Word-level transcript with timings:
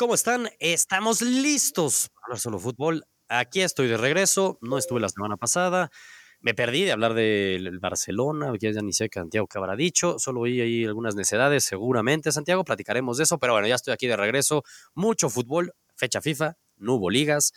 ¿Cómo 0.00 0.14
están? 0.14 0.48
Estamos 0.60 1.20
listos 1.20 2.08
para 2.08 2.24
hablar 2.24 2.40
solo 2.40 2.58
fútbol. 2.58 3.04
Aquí 3.28 3.60
estoy 3.60 3.86
de 3.86 3.98
regreso. 3.98 4.56
No 4.62 4.78
estuve 4.78 4.98
la 4.98 5.10
semana 5.10 5.36
pasada. 5.36 5.90
Me 6.40 6.54
perdí 6.54 6.84
de 6.84 6.92
hablar 6.92 7.12
del 7.12 7.78
Barcelona. 7.80 8.50
Ya, 8.58 8.70
ni 8.80 8.94
sé 8.94 9.10
qué 9.10 9.20
Santiago 9.20 9.46
que 9.46 9.58
habrá 9.58 9.76
dicho. 9.76 10.18
Solo 10.18 10.40
oí 10.40 10.58
ahí 10.62 10.86
algunas 10.86 11.16
necedades, 11.16 11.64
seguramente. 11.64 12.32
Santiago, 12.32 12.64
platicaremos 12.64 13.18
de 13.18 13.24
eso. 13.24 13.36
Pero 13.38 13.52
bueno, 13.52 13.68
ya 13.68 13.74
estoy 13.74 13.92
aquí 13.92 14.06
de 14.06 14.16
regreso. 14.16 14.64
Mucho 14.94 15.28
fútbol. 15.28 15.74
Fecha 15.96 16.22
FIFA. 16.22 16.56
No 16.78 16.94
hubo 16.94 17.10
ligas. 17.10 17.52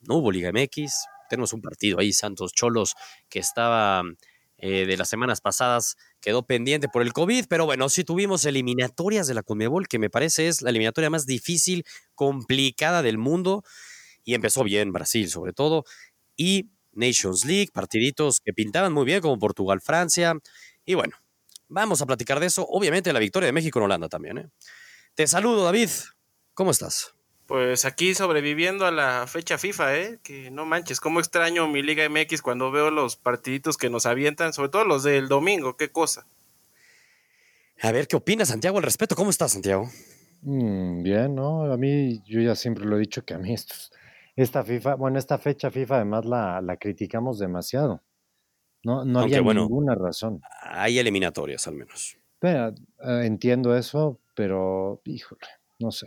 No 0.00 0.14
hubo 0.14 0.32
Liga 0.32 0.52
MX. 0.52 1.04
Tenemos 1.28 1.52
un 1.52 1.60
partido 1.60 1.98
ahí, 2.00 2.14
Santos 2.14 2.52
Cholos, 2.54 2.94
que 3.28 3.40
estaba 3.40 4.02
eh, 4.56 4.86
de 4.86 4.96
las 4.96 5.10
semanas 5.10 5.42
pasadas 5.42 5.96
quedó 6.26 6.44
pendiente 6.44 6.88
por 6.88 7.02
el 7.02 7.12
COVID, 7.12 7.44
pero 7.48 7.66
bueno, 7.66 7.88
sí 7.88 8.02
tuvimos 8.02 8.44
eliminatorias 8.46 9.28
de 9.28 9.34
la 9.34 9.44
Conmebol, 9.44 9.86
que 9.86 10.00
me 10.00 10.10
parece 10.10 10.48
es 10.48 10.60
la 10.60 10.70
eliminatoria 10.70 11.08
más 11.08 11.24
difícil, 11.24 11.84
complicada 12.16 13.00
del 13.02 13.16
mundo, 13.16 13.62
y 14.24 14.34
empezó 14.34 14.64
bien 14.64 14.90
Brasil 14.90 15.30
sobre 15.30 15.52
todo, 15.52 15.84
y 16.34 16.68
Nations 16.90 17.44
League, 17.44 17.68
partiditos 17.72 18.40
que 18.40 18.52
pintaban 18.52 18.92
muy 18.92 19.04
bien 19.04 19.20
como 19.20 19.38
Portugal, 19.38 19.80
Francia, 19.80 20.34
y 20.84 20.94
bueno, 20.94 21.14
vamos 21.68 22.02
a 22.02 22.06
platicar 22.06 22.40
de 22.40 22.46
eso, 22.46 22.66
obviamente 22.68 23.12
la 23.12 23.20
victoria 23.20 23.46
de 23.46 23.52
México 23.52 23.78
en 23.78 23.84
Holanda 23.84 24.08
también. 24.08 24.38
¿eh? 24.38 24.48
Te 25.14 25.28
saludo 25.28 25.62
David, 25.62 25.90
¿cómo 26.54 26.72
estás? 26.72 27.15
Pues 27.46 27.84
aquí 27.84 28.14
sobreviviendo 28.14 28.86
a 28.86 28.90
la 28.90 29.26
fecha 29.28 29.56
FIFA, 29.56 29.96
¿eh? 29.96 30.18
Que 30.22 30.50
no 30.50 30.66
manches, 30.66 31.00
cómo 31.00 31.20
extraño 31.20 31.68
mi 31.68 31.82
Liga 31.82 32.08
MX 32.08 32.42
cuando 32.42 32.72
veo 32.72 32.90
los 32.90 33.16
partiditos 33.16 33.76
que 33.76 33.88
nos 33.88 34.04
avientan, 34.04 34.52
sobre 34.52 34.70
todo 34.70 34.84
los 34.84 35.04
del 35.04 35.28
domingo, 35.28 35.76
qué 35.76 35.90
cosa. 35.90 36.26
A 37.82 37.92
ver, 37.92 38.08
¿qué 38.08 38.16
opinas, 38.16 38.48
Santiago, 38.48 38.78
al 38.78 38.84
respecto? 38.84 39.14
¿Cómo 39.14 39.30
estás, 39.30 39.52
Santiago? 39.52 39.88
Mm, 40.42 41.02
bien, 41.02 41.34
¿no? 41.34 41.72
A 41.72 41.76
mí, 41.76 42.20
yo 42.26 42.40
ya 42.40 42.56
siempre 42.56 42.84
lo 42.84 42.96
he 42.96 43.00
dicho 43.00 43.24
que 43.24 43.34
a 43.34 43.38
mí 43.38 43.54
esta 44.34 44.64
FIFA, 44.64 44.96
bueno, 44.96 45.18
esta 45.18 45.38
fecha 45.38 45.70
FIFA 45.70 45.96
además 45.96 46.24
la, 46.24 46.60
la 46.60 46.76
criticamos 46.76 47.38
demasiado. 47.38 48.02
No, 48.82 49.04
no 49.04 49.20
había 49.20 49.40
ninguna 49.40 49.94
razón. 49.94 50.40
Hay 50.62 50.98
eliminatorias 50.98 51.66
al 51.66 51.74
menos. 51.74 52.16
Pero, 52.38 52.68
eh, 52.68 53.22
entiendo 53.24 53.76
eso, 53.76 54.20
pero 54.34 55.00
híjole, 55.04 55.46
no 55.78 55.90
sé. 55.90 56.06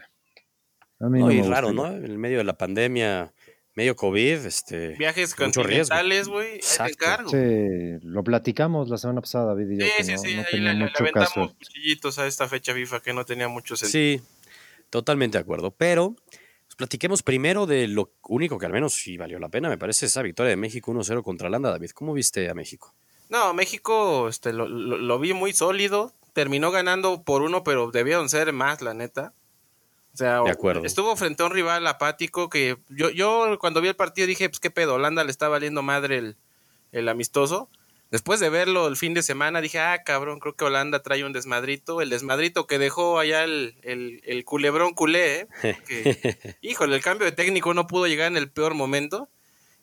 A 1.00 1.08
mí 1.08 1.20
no, 1.20 1.32
y 1.32 1.42
raro, 1.42 1.72
¿no? 1.72 1.88
En 1.88 2.18
medio 2.18 2.40
de 2.40 2.44
la 2.44 2.58
pandemia, 2.58 3.34
medio 3.74 3.96
COVID, 3.96 4.46
este. 4.46 4.90
Viajes 4.98 5.34
continentales, 5.34 6.28
güey. 6.28 6.56
Exacto. 6.56 7.30
Sí, 7.30 7.98
lo 8.02 8.24
platicamos 8.24 8.90
la 8.90 8.98
semana 8.98 9.22
pasada, 9.22 9.46
David 9.48 9.70
y 9.72 9.80
yo. 9.80 9.86
Sí, 9.86 10.04
sí, 10.04 10.18
sí. 10.18 10.36
No 10.36 10.44
tenía 10.52 10.74
le, 10.74 10.86
mucho 10.86 11.04
le 11.04 11.12
caso. 11.12 11.56
cuchillitos 11.58 12.20
a 12.20 12.28
esta 12.28 12.48
fecha 12.50 12.74
FIFA 12.74 13.00
que 13.02 13.14
no 13.14 13.24
tenía 13.24 13.48
mucho 13.48 13.78
sentido. 13.78 14.20
Sí, 14.20 14.22
totalmente 14.90 15.38
de 15.38 15.42
acuerdo. 15.42 15.72
Pero 15.72 16.16
pues, 16.66 16.76
platiquemos 16.76 17.24
primero 17.24 17.66
de 17.66 17.88
lo 17.88 18.12
único 18.28 18.58
que 18.58 18.66
al 18.66 18.74
menos 18.74 18.94
sí 18.94 19.16
valió 19.16 19.40
la 19.40 19.48
pena, 19.48 19.70
me 19.70 19.78
parece, 19.78 20.08
esa 20.08 20.22
victoria 20.22 20.50
de 20.50 20.58
México 20.58 20.92
1-0 20.92 21.24
contra 21.24 21.48
Holanda, 21.48 21.72
David. 21.72 21.92
¿Cómo 21.92 22.14
viste 22.14 22.50
a 22.50 22.54
México? 22.54 22.94
No, 23.30 23.54
México 23.54 24.28
este, 24.28 24.52
lo, 24.52 24.68
lo, 24.68 24.98
lo 24.98 25.20
vi 25.20 25.34
muy 25.34 25.54
sólido. 25.54 26.14
Terminó 26.34 26.72
ganando 26.72 27.24
por 27.24 27.42
uno, 27.42 27.64
pero 27.64 27.92
debieron 27.92 28.28
ser 28.28 28.52
más, 28.52 28.82
la 28.82 28.94
neta. 28.94 29.34
O 30.20 30.44
sea, 30.52 30.84
estuvo 30.84 31.16
frente 31.16 31.44
a 31.44 31.46
un 31.46 31.52
rival 31.52 31.88
apático 31.88 32.50
que 32.50 32.78
yo, 32.90 33.10
yo 33.10 33.58
cuando 33.60 33.82
vi 33.82 33.88
el 33.88 33.96
partido 33.96 34.28
dije, 34.28 34.50
pues 34.50 34.60
qué 34.60 34.70
pedo, 34.70 34.96
Holanda 34.96 35.24
le 35.24 35.32
está 35.32 35.48
valiendo 35.48 35.82
madre 35.82 36.18
el, 36.18 36.38
el 36.92 37.08
amistoso. 37.10 37.70
Después 38.12 38.40
de 38.40 38.50
verlo 38.50 38.88
el 38.88 38.98
fin 38.98 39.14
de 39.14 39.22
semana 39.22 39.62
dije, 39.62 39.80
ah, 39.80 40.02
cabrón, 40.04 40.40
creo 40.40 40.56
que 40.56 40.66
Holanda 40.66 41.04
trae 41.04 41.24
un 41.24 41.32
desmadrito. 41.32 42.02
El 42.02 42.10
desmadrito 42.10 42.66
que 42.66 42.80
dejó 42.80 43.20
allá 43.20 43.44
el, 43.44 43.76
el, 43.84 44.46
culebrón 44.46 44.96
culé, 44.96 45.48
¿eh? 45.64 46.58
Híjole, 46.62 46.96
el 46.96 47.04
cambio 47.04 47.26
de 47.26 47.32
técnico 47.32 47.74
no 47.76 47.86
pudo 47.86 48.08
llegar 48.08 48.28
en 48.28 48.38
el 48.38 48.50
peor 48.50 48.74
momento. 48.74 49.30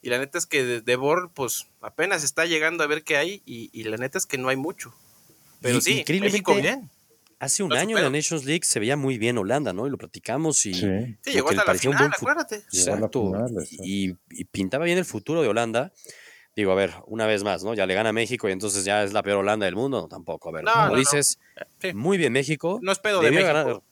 Y 0.02 0.10
la 0.10 0.18
neta 0.18 0.38
es 0.38 0.46
que 0.46 0.64
de, 0.64 0.80
de 0.80 1.28
pues 1.34 1.68
apenas 1.80 2.24
está 2.24 2.46
llegando 2.46 2.82
a 2.82 2.88
ver 2.88 3.04
qué 3.04 3.16
hay. 3.16 3.42
Y, 3.46 3.70
y 3.72 3.84
la 3.84 3.96
neta 3.96 4.18
es 4.18 4.26
que 4.26 4.38
no 4.38 4.48
hay 4.48 4.56
mucho. 4.56 4.92
Pero 5.60 5.80
sí, 5.80 6.04
México 6.20 6.54
bien. 6.54 6.90
Hace 7.38 7.62
un 7.62 7.72
año 7.74 7.98
en 7.98 8.04
la 8.04 8.10
Nations 8.10 8.46
League 8.46 8.64
se 8.64 8.80
veía 8.80 8.96
muy 8.96 9.18
bien 9.18 9.36
Holanda, 9.36 9.74
¿no? 9.74 9.86
Y 9.86 9.90
lo 9.90 9.98
platicamos 9.98 10.64
y 10.64 10.72
sí. 10.72 11.18
llegó 11.26 11.50
hasta 11.50 11.64
la 11.70 11.74
final, 11.74 12.10
acuérdate. 12.16 12.56
Exacto. 12.72 13.32
y, 13.82 14.14
pintaba 14.50 14.86
bien 14.86 14.96
el 14.96 15.04
futuro 15.04 15.42
de 15.42 15.48
Holanda. 15.48 15.92
Digo, 16.54 16.72
a 16.72 16.74
ver, 16.74 16.94
una 17.06 17.26
vez 17.26 17.44
más, 17.44 17.62
¿no? 17.62 17.74
Ya 17.74 17.84
le 17.84 17.92
gana 17.92 18.14
México 18.14 18.48
y 18.48 18.52
entonces 18.52 18.86
ya 18.86 19.04
es 19.04 19.12
la 19.12 19.22
peor 19.22 19.38
Holanda 19.38 19.66
del 19.66 19.76
mundo. 19.76 20.00
No, 20.00 20.08
tampoco. 20.08 20.48
A 20.48 20.52
ver, 20.52 20.64
como 20.64 20.96
dices, 20.96 21.38
muy 21.92 22.16
bien 22.16 22.32
México. 22.32 22.78
No 22.80 22.92
es 22.92 22.98
pedo 22.98 23.20
de 23.20 23.30
México. 23.30 23.84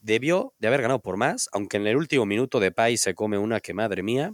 debió 0.00 0.54
de 0.58 0.68
haber 0.68 0.80
ganado 0.80 1.00
por 1.00 1.18
más, 1.18 1.50
aunque 1.52 1.76
en 1.76 1.86
el 1.86 1.96
último 1.96 2.24
minuto 2.24 2.58
de 2.58 2.72
Pay 2.72 2.96
se 2.96 3.14
come 3.14 3.36
una 3.36 3.60
que 3.60 3.74
madre 3.74 4.02
mía. 4.02 4.32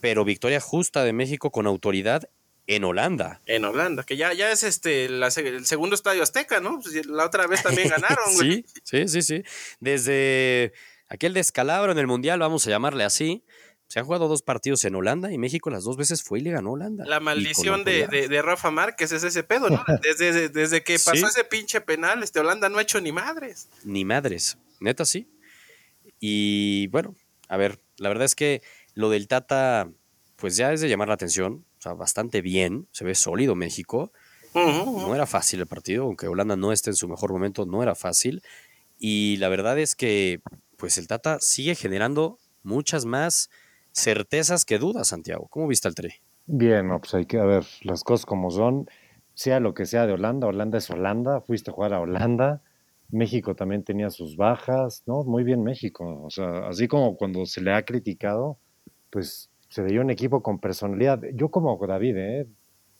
Pero 0.00 0.24
victoria 0.24 0.60
justa 0.60 1.02
de 1.02 1.12
México 1.12 1.50
con 1.50 1.66
autoridad 1.66 2.28
en 2.70 2.84
Holanda. 2.84 3.40
En 3.46 3.64
Holanda, 3.64 4.04
que 4.04 4.16
ya, 4.16 4.32
ya 4.32 4.52
es 4.52 4.62
este 4.62 5.06
el 5.06 5.66
segundo 5.66 5.96
estadio 5.96 6.22
azteca, 6.22 6.60
¿no? 6.60 6.78
Pues, 6.80 7.04
la 7.04 7.26
otra 7.26 7.48
vez 7.48 7.64
también 7.64 7.88
ganaron, 7.90 8.32
sí, 8.38 8.64
sí, 8.84 9.08
sí, 9.08 9.22
sí. 9.22 9.42
Desde 9.80 10.72
aquel 11.08 11.34
descalabro 11.34 11.90
en 11.90 11.98
el 11.98 12.06
Mundial, 12.06 12.38
vamos 12.38 12.64
a 12.68 12.70
llamarle 12.70 13.02
así, 13.02 13.42
se 13.88 13.98
han 13.98 14.04
jugado 14.04 14.28
dos 14.28 14.42
partidos 14.42 14.84
en 14.84 14.94
Holanda 14.94 15.32
y 15.32 15.38
México 15.38 15.68
las 15.68 15.82
dos 15.82 15.96
veces 15.96 16.22
fue 16.22 16.38
y 16.38 16.42
le 16.42 16.52
ganó 16.52 16.72
Holanda. 16.72 17.04
La 17.06 17.18
maldición 17.18 17.82
de, 17.82 18.06
de, 18.06 18.42
Rafa 18.42 18.70
Márquez 18.70 19.10
es 19.10 19.24
ese 19.24 19.42
pedo, 19.42 19.68
¿no? 19.68 19.84
Desde, 20.02 20.48
desde 20.48 20.84
que 20.84 20.96
pasó 21.04 21.26
ese 21.26 21.42
pinche 21.42 21.80
penal, 21.80 22.22
este 22.22 22.38
Holanda 22.38 22.68
no 22.68 22.78
ha 22.78 22.82
hecho 22.82 23.00
ni 23.00 23.10
madres. 23.10 23.68
Ni 23.82 24.04
madres, 24.04 24.58
neta 24.78 25.04
sí. 25.04 25.28
Y 26.20 26.86
bueno, 26.88 27.16
a 27.48 27.56
ver, 27.56 27.80
la 27.96 28.10
verdad 28.10 28.26
es 28.26 28.36
que 28.36 28.62
lo 28.94 29.10
del 29.10 29.26
Tata, 29.26 29.90
pues 30.36 30.56
ya 30.56 30.72
es 30.72 30.80
de 30.80 30.88
llamar 30.88 31.08
la 31.08 31.14
atención 31.14 31.64
o 31.80 31.82
sea, 31.82 31.94
bastante 31.94 32.42
bien, 32.42 32.88
se 32.92 33.06
ve 33.06 33.14
sólido 33.14 33.54
México. 33.54 34.12
No 34.54 35.14
era 35.14 35.24
fácil 35.24 35.60
el 35.60 35.66
partido, 35.66 36.04
aunque 36.04 36.28
Holanda 36.28 36.54
no 36.54 36.72
esté 36.72 36.90
en 36.90 36.96
su 36.96 37.08
mejor 37.08 37.32
momento, 37.32 37.64
no 37.64 37.82
era 37.82 37.94
fácil. 37.94 38.42
Y 38.98 39.38
la 39.38 39.48
verdad 39.48 39.78
es 39.78 39.96
que, 39.96 40.42
pues 40.76 40.98
el 40.98 41.06
Tata 41.06 41.38
sigue 41.40 41.74
generando 41.74 42.38
muchas 42.62 43.06
más 43.06 43.48
certezas 43.92 44.66
que 44.66 44.78
dudas, 44.78 45.08
Santiago. 45.08 45.48
¿Cómo 45.48 45.68
viste 45.68 45.88
el 45.88 45.94
tri? 45.94 46.10
Bien, 46.44 46.90
pues 46.98 47.14
hay 47.14 47.24
que 47.24 47.38
ver 47.38 47.64
las 47.80 48.04
cosas 48.04 48.26
como 48.26 48.50
son, 48.50 48.86
sea 49.32 49.58
lo 49.58 49.72
que 49.72 49.86
sea 49.86 50.06
de 50.06 50.12
Holanda, 50.12 50.48
Holanda 50.48 50.76
es 50.76 50.90
Holanda, 50.90 51.40
fuiste 51.40 51.70
a 51.70 51.74
jugar 51.74 51.94
a 51.94 52.00
Holanda, 52.00 52.62
México 53.08 53.56
también 53.56 53.84
tenía 53.84 54.10
sus 54.10 54.36
bajas, 54.36 55.02
¿no? 55.06 55.24
Muy 55.24 55.44
bien 55.44 55.62
México, 55.62 56.22
o 56.22 56.30
sea, 56.30 56.68
así 56.68 56.88
como 56.88 57.16
cuando 57.16 57.46
se 57.46 57.62
le 57.62 57.72
ha 57.72 57.84
criticado, 57.84 58.58
pues 59.08 59.49
se 59.70 59.82
veía 59.82 60.00
un 60.00 60.10
equipo 60.10 60.42
con 60.42 60.58
personalidad. 60.58 61.22
Yo 61.32 61.48
como 61.48 61.78
David, 61.86 62.16
¿eh? 62.16 62.46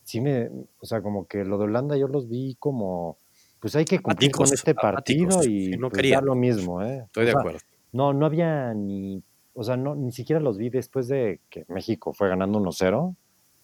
Sí 0.05 0.21
me, 0.21 0.49
o 0.79 0.87
sea, 0.87 1.03
como 1.03 1.27
que 1.27 1.45
lo 1.45 1.59
de 1.59 1.65
Holanda 1.65 1.97
yo 1.97 2.09
los 2.09 2.29
vi 2.29 2.57
como, 2.59 3.19
pues 3.61 3.77
hay 3.77 3.85
que 3.85 3.99
cumplir 3.99 4.31
con 4.31 4.47
este 4.47 4.75
partido 4.75 5.45
y 5.45 5.77
no 5.77 5.91
pues, 5.91 6.23
lo 6.23 6.35
mismo, 6.35 6.83
¿eh? 6.83 7.03
Estoy 7.07 7.27
de 7.27 7.33
acuerdo. 7.33 7.59
No, 7.93 8.13
no 8.13 8.25
había 8.25 8.73
ni, 8.73 9.23
o 9.53 9.65
sea, 9.65 9.77
no, 9.77 9.95
ni 9.95 10.13
siquiera 10.13 10.41
los 10.41 10.57
vi 10.57 10.71
después 10.71 11.09
de 11.09 11.41
que 11.51 11.65
México 11.69 12.13
fue 12.13 12.29
ganando 12.29 12.61
1-0. 12.61 13.17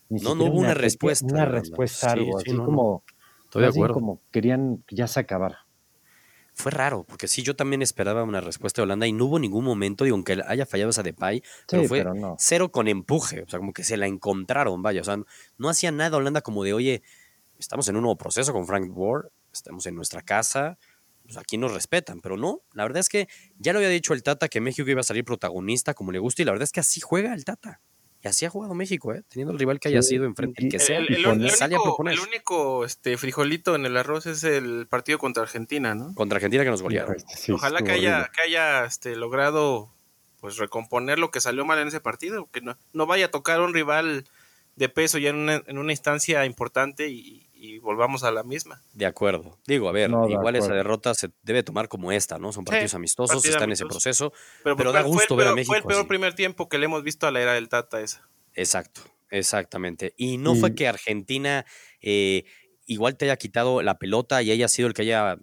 No, 0.08 0.34
no 0.34 0.44
hubo 0.44 0.58
una, 0.58 0.74
respuesta. 0.74 1.26
Una 1.26 1.46
respuesta, 1.46 2.12
algo, 2.12 2.38
así 2.38 2.54
como, 2.56 3.02
Estoy 3.44 3.62
de 3.62 3.68
acuerdo. 3.68 3.94
como 3.94 4.20
querían 4.30 4.82
que 4.86 4.96
ya 4.96 5.06
se 5.06 5.20
acabara 5.20 5.65
fue 6.56 6.72
raro, 6.72 7.04
porque 7.04 7.28
sí, 7.28 7.42
yo 7.42 7.54
también 7.54 7.82
esperaba 7.82 8.22
una 8.22 8.40
respuesta 8.40 8.80
de 8.80 8.84
Holanda 8.84 9.06
y 9.06 9.12
no 9.12 9.26
hubo 9.26 9.38
ningún 9.38 9.62
momento, 9.62 10.04
digo, 10.04 10.14
aunque 10.14 10.42
haya 10.46 10.64
fallado 10.64 10.88
esa 10.88 11.02
de 11.02 11.12
Pai, 11.12 11.42
pero 11.68 11.84
fue 11.84 12.02
cero 12.38 12.72
con 12.72 12.88
empuje, 12.88 13.42
o 13.42 13.48
sea, 13.48 13.58
como 13.58 13.74
que 13.74 13.84
se 13.84 13.98
la 13.98 14.06
encontraron, 14.06 14.82
vaya, 14.82 15.02
o 15.02 15.04
sea, 15.04 15.18
no, 15.58 15.68
hacía 15.68 15.92
nada 15.92 16.16
Holanda 16.16 16.40
como 16.40 16.64
de, 16.64 16.72
oye, 16.72 17.02
estamos 17.58 17.86
en 17.88 17.96
un 17.96 18.02
nuevo 18.02 18.16
proceso 18.16 18.54
con 18.54 18.66
Frank 18.66 18.90
Ward, 18.96 19.26
estamos 19.52 19.84
en 19.84 19.96
nuestra 19.96 20.22
casa, 20.22 20.78
pues 21.24 21.36
aquí 21.36 21.58
nos 21.58 21.74
respetan, 21.74 22.22
pero 22.22 22.38
no, 22.38 22.62
la 22.72 22.84
verdad 22.84 23.00
es 23.00 23.10
que 23.10 23.28
ya 23.58 23.74
lo 23.74 23.80
había 23.80 23.90
dicho 23.90 24.14
el 24.14 24.22
Tata 24.22 24.48
que 24.48 24.62
México 24.62 24.88
iba 24.88 25.00
a 25.00 25.04
salir 25.04 25.26
protagonista 25.26 25.92
como 25.92 26.10
le 26.10 26.20
gusta 26.20 26.40
y 26.40 26.46
la 26.46 26.52
verdad 26.52 26.64
es 26.64 26.72
que 26.72 26.80
así 26.80 27.02
juega 27.02 27.34
el 27.34 27.44
Tata. 27.44 27.82
Y 28.26 28.28
así 28.28 28.44
ha 28.44 28.50
jugado 28.50 28.74
México, 28.74 29.14
¿eh? 29.14 29.22
teniendo 29.28 29.52
el 29.52 29.58
rival 29.60 29.78
que 29.78 29.86
haya 29.86 30.02
sido 30.02 30.24
enfrente, 30.24 30.64
el 30.64 30.68
que 30.68 30.80
sea. 30.80 30.98
El, 30.98 31.14
el, 31.14 32.18
único, 32.18 32.84
este, 32.84 33.16
frijolito 33.16 33.76
en 33.76 33.86
el 33.86 33.96
arroz 33.96 34.26
es 34.26 34.42
el 34.42 34.88
partido 34.88 35.16
contra 35.20 35.44
Argentina, 35.44 35.94
¿no? 35.94 36.12
Contra 36.12 36.38
Argentina 36.38 36.64
que 36.64 36.70
nos 36.70 36.82
golearon. 36.82 37.14
Ojalá 37.52 37.82
que 37.82 37.92
haya, 37.92 38.28
que 38.34 38.42
haya 38.42 38.84
este, 38.84 39.14
logrado 39.14 39.94
pues 40.40 40.56
recomponer 40.56 41.20
lo 41.20 41.30
que 41.30 41.40
salió 41.40 41.64
mal 41.64 41.78
en 41.78 41.86
ese 41.86 42.00
partido, 42.00 42.48
que 42.50 42.60
no, 42.62 42.76
no 42.92 43.06
vaya 43.06 43.26
a 43.26 43.30
tocar 43.30 43.60
un 43.60 43.72
rival 43.72 44.24
de 44.74 44.88
peso 44.88 45.18
ya 45.18 45.30
en 45.30 45.36
una, 45.36 45.62
en 45.64 45.78
una 45.78 45.92
instancia 45.92 46.44
importante 46.46 47.08
y, 47.08 47.46
y 47.66 47.78
volvamos 47.78 48.22
a 48.24 48.30
la 48.30 48.42
misma. 48.42 48.82
De 48.94 49.06
acuerdo. 49.06 49.58
Digo, 49.66 49.88
a 49.88 49.92
ver, 49.92 50.10
igual 50.28 50.56
esa 50.56 50.72
derrota 50.72 51.14
se 51.14 51.30
debe 51.42 51.62
tomar 51.62 51.88
como 51.88 52.12
esta, 52.12 52.38
¿no? 52.38 52.52
Son 52.52 52.64
partidos 52.64 52.94
amistosos, 52.94 53.44
está 53.44 53.64
en 53.64 53.72
ese 53.72 53.86
proceso, 53.86 54.32
pero, 54.62 54.92
da 54.92 55.02
gusto 55.02 55.36
ver 55.36 55.48
a 55.48 55.54
México. 55.54 55.72
Fue 55.72 55.78
el 55.78 55.84
peor 55.84 56.06
primer 56.06 56.34
tiempo 56.34 56.68
que 56.68 56.78
le 56.78 56.86
hemos 56.86 57.02
visto 57.02 57.26
a 57.26 57.30
la 57.30 57.40
era 57.40 57.54
del 57.54 57.68
Tata 57.68 58.00
esa. 58.00 58.28
Exacto, 58.54 59.02
exactamente. 59.30 60.14
Y 60.16 60.38
no 60.38 60.54
fue 60.54 60.74
que 60.74 60.88
Argentina 60.88 61.66
eh, 62.00 62.44
igual 62.86 63.16
te 63.16 63.26
haya 63.26 63.36
quitado 63.36 63.82
la 63.82 63.98
pelota 63.98 64.42
y 64.42 64.50
haya 64.50 64.68
sido 64.68 64.88
el 64.88 64.94
que 64.94 65.02
haya 65.02 65.38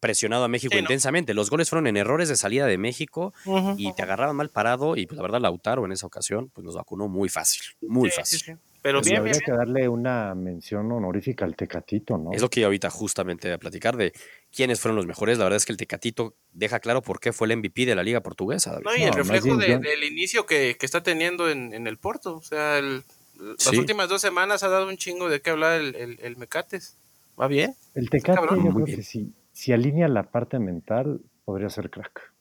presionado 0.00 0.44
a 0.44 0.48
México 0.48 0.76
intensamente. 0.76 1.34
Los 1.34 1.50
goles 1.50 1.70
fueron 1.70 1.86
en 1.86 1.96
errores 1.96 2.28
de 2.28 2.36
salida 2.36 2.66
de 2.66 2.78
México 2.78 3.32
y 3.76 3.92
te 3.94 4.02
agarraban 4.02 4.36
mal 4.36 4.50
parado. 4.50 4.96
Y 4.96 5.06
pues 5.06 5.16
la 5.16 5.22
verdad, 5.22 5.40
Lautaro 5.40 5.84
en 5.84 5.92
esa 5.92 6.06
ocasión 6.06 6.50
pues 6.50 6.64
nos 6.64 6.74
vacunó 6.74 7.08
muy 7.08 7.28
fácil, 7.28 7.62
muy 7.80 8.10
fácil. 8.10 8.58
Pero 8.86 9.00
pues 9.00 9.10
bien, 9.10 9.18
habría 9.18 9.40
que 9.40 9.50
darle 9.50 9.88
una 9.88 10.32
mención 10.36 10.92
honorífica 10.92 11.44
al 11.44 11.56
Tecatito, 11.56 12.18
¿no? 12.18 12.30
Es 12.30 12.40
lo 12.40 12.48
que 12.48 12.60
yo 12.60 12.68
ahorita 12.68 12.88
justamente 12.88 13.52
a 13.52 13.58
platicar 13.58 13.96
de 13.96 14.12
quiénes 14.52 14.78
fueron 14.78 14.94
los 14.94 15.06
mejores. 15.06 15.38
La 15.38 15.44
verdad 15.44 15.56
es 15.56 15.66
que 15.66 15.72
el 15.72 15.76
Tecatito 15.76 16.36
deja 16.52 16.78
claro 16.78 17.02
por 17.02 17.18
qué 17.18 17.32
fue 17.32 17.48
el 17.48 17.56
MVP 17.56 17.84
de 17.84 17.96
la 17.96 18.04
Liga 18.04 18.20
Portuguesa. 18.20 18.78
No, 18.84 18.94
y 18.94 19.02
el 19.02 19.12
reflejo 19.12 19.56
del 19.56 20.04
inicio 20.04 20.46
que, 20.46 20.76
está 20.80 21.02
teniendo 21.02 21.50
en, 21.50 21.84
el 21.84 21.98
Porto. 21.98 22.36
O 22.36 22.42
sea, 22.42 22.80
las 22.80 23.66
últimas 23.76 24.08
dos 24.08 24.20
semanas 24.20 24.62
ha 24.62 24.68
dado 24.68 24.86
un 24.86 24.96
chingo 24.96 25.28
de 25.28 25.40
qué 25.40 25.50
hablar 25.50 25.80
el, 25.80 26.20
el, 26.22 26.36
Mecates. 26.36 26.96
¿Va 27.40 27.48
bien? 27.48 27.74
El 27.96 28.08
Tecate, 28.08 28.40
yo 28.40 28.72
creo 28.72 28.84
que 28.84 29.02
si, 29.02 29.32
si 29.50 29.72
alinea 29.72 30.06
la 30.06 30.30
parte 30.30 30.60
mental, 30.60 31.22
podría 31.44 31.70
ser 31.70 31.90
crack. 31.90 32.32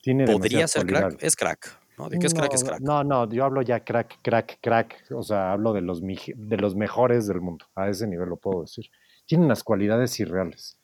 Tiene 0.00 0.24
podría 0.24 0.66
ser 0.66 0.86
crack, 0.86 1.22
es 1.22 1.36
crack. 1.36 1.79
¿No? 2.00 2.08
¿De 2.08 2.18
qué 2.18 2.26
es 2.26 2.34
crack? 2.34 2.54
Es 2.54 2.64
crack. 2.64 2.80
No, 2.80 3.04
no, 3.04 3.28
yo 3.30 3.44
hablo 3.44 3.62
ya 3.62 3.84
crack, 3.84 4.18
crack, 4.22 4.58
crack. 4.60 5.04
O 5.10 5.22
sea, 5.22 5.52
hablo 5.52 5.72
de 5.72 5.82
los, 5.82 6.00
de 6.00 6.56
los 6.56 6.74
mejores 6.74 7.26
del 7.26 7.40
mundo. 7.40 7.66
A 7.74 7.88
ese 7.88 8.06
nivel 8.06 8.28
lo 8.28 8.36
puedo 8.36 8.62
decir. 8.62 8.86
Tiene 9.26 9.44
unas 9.44 9.62
cualidades 9.62 10.18
irreales. 10.18 10.78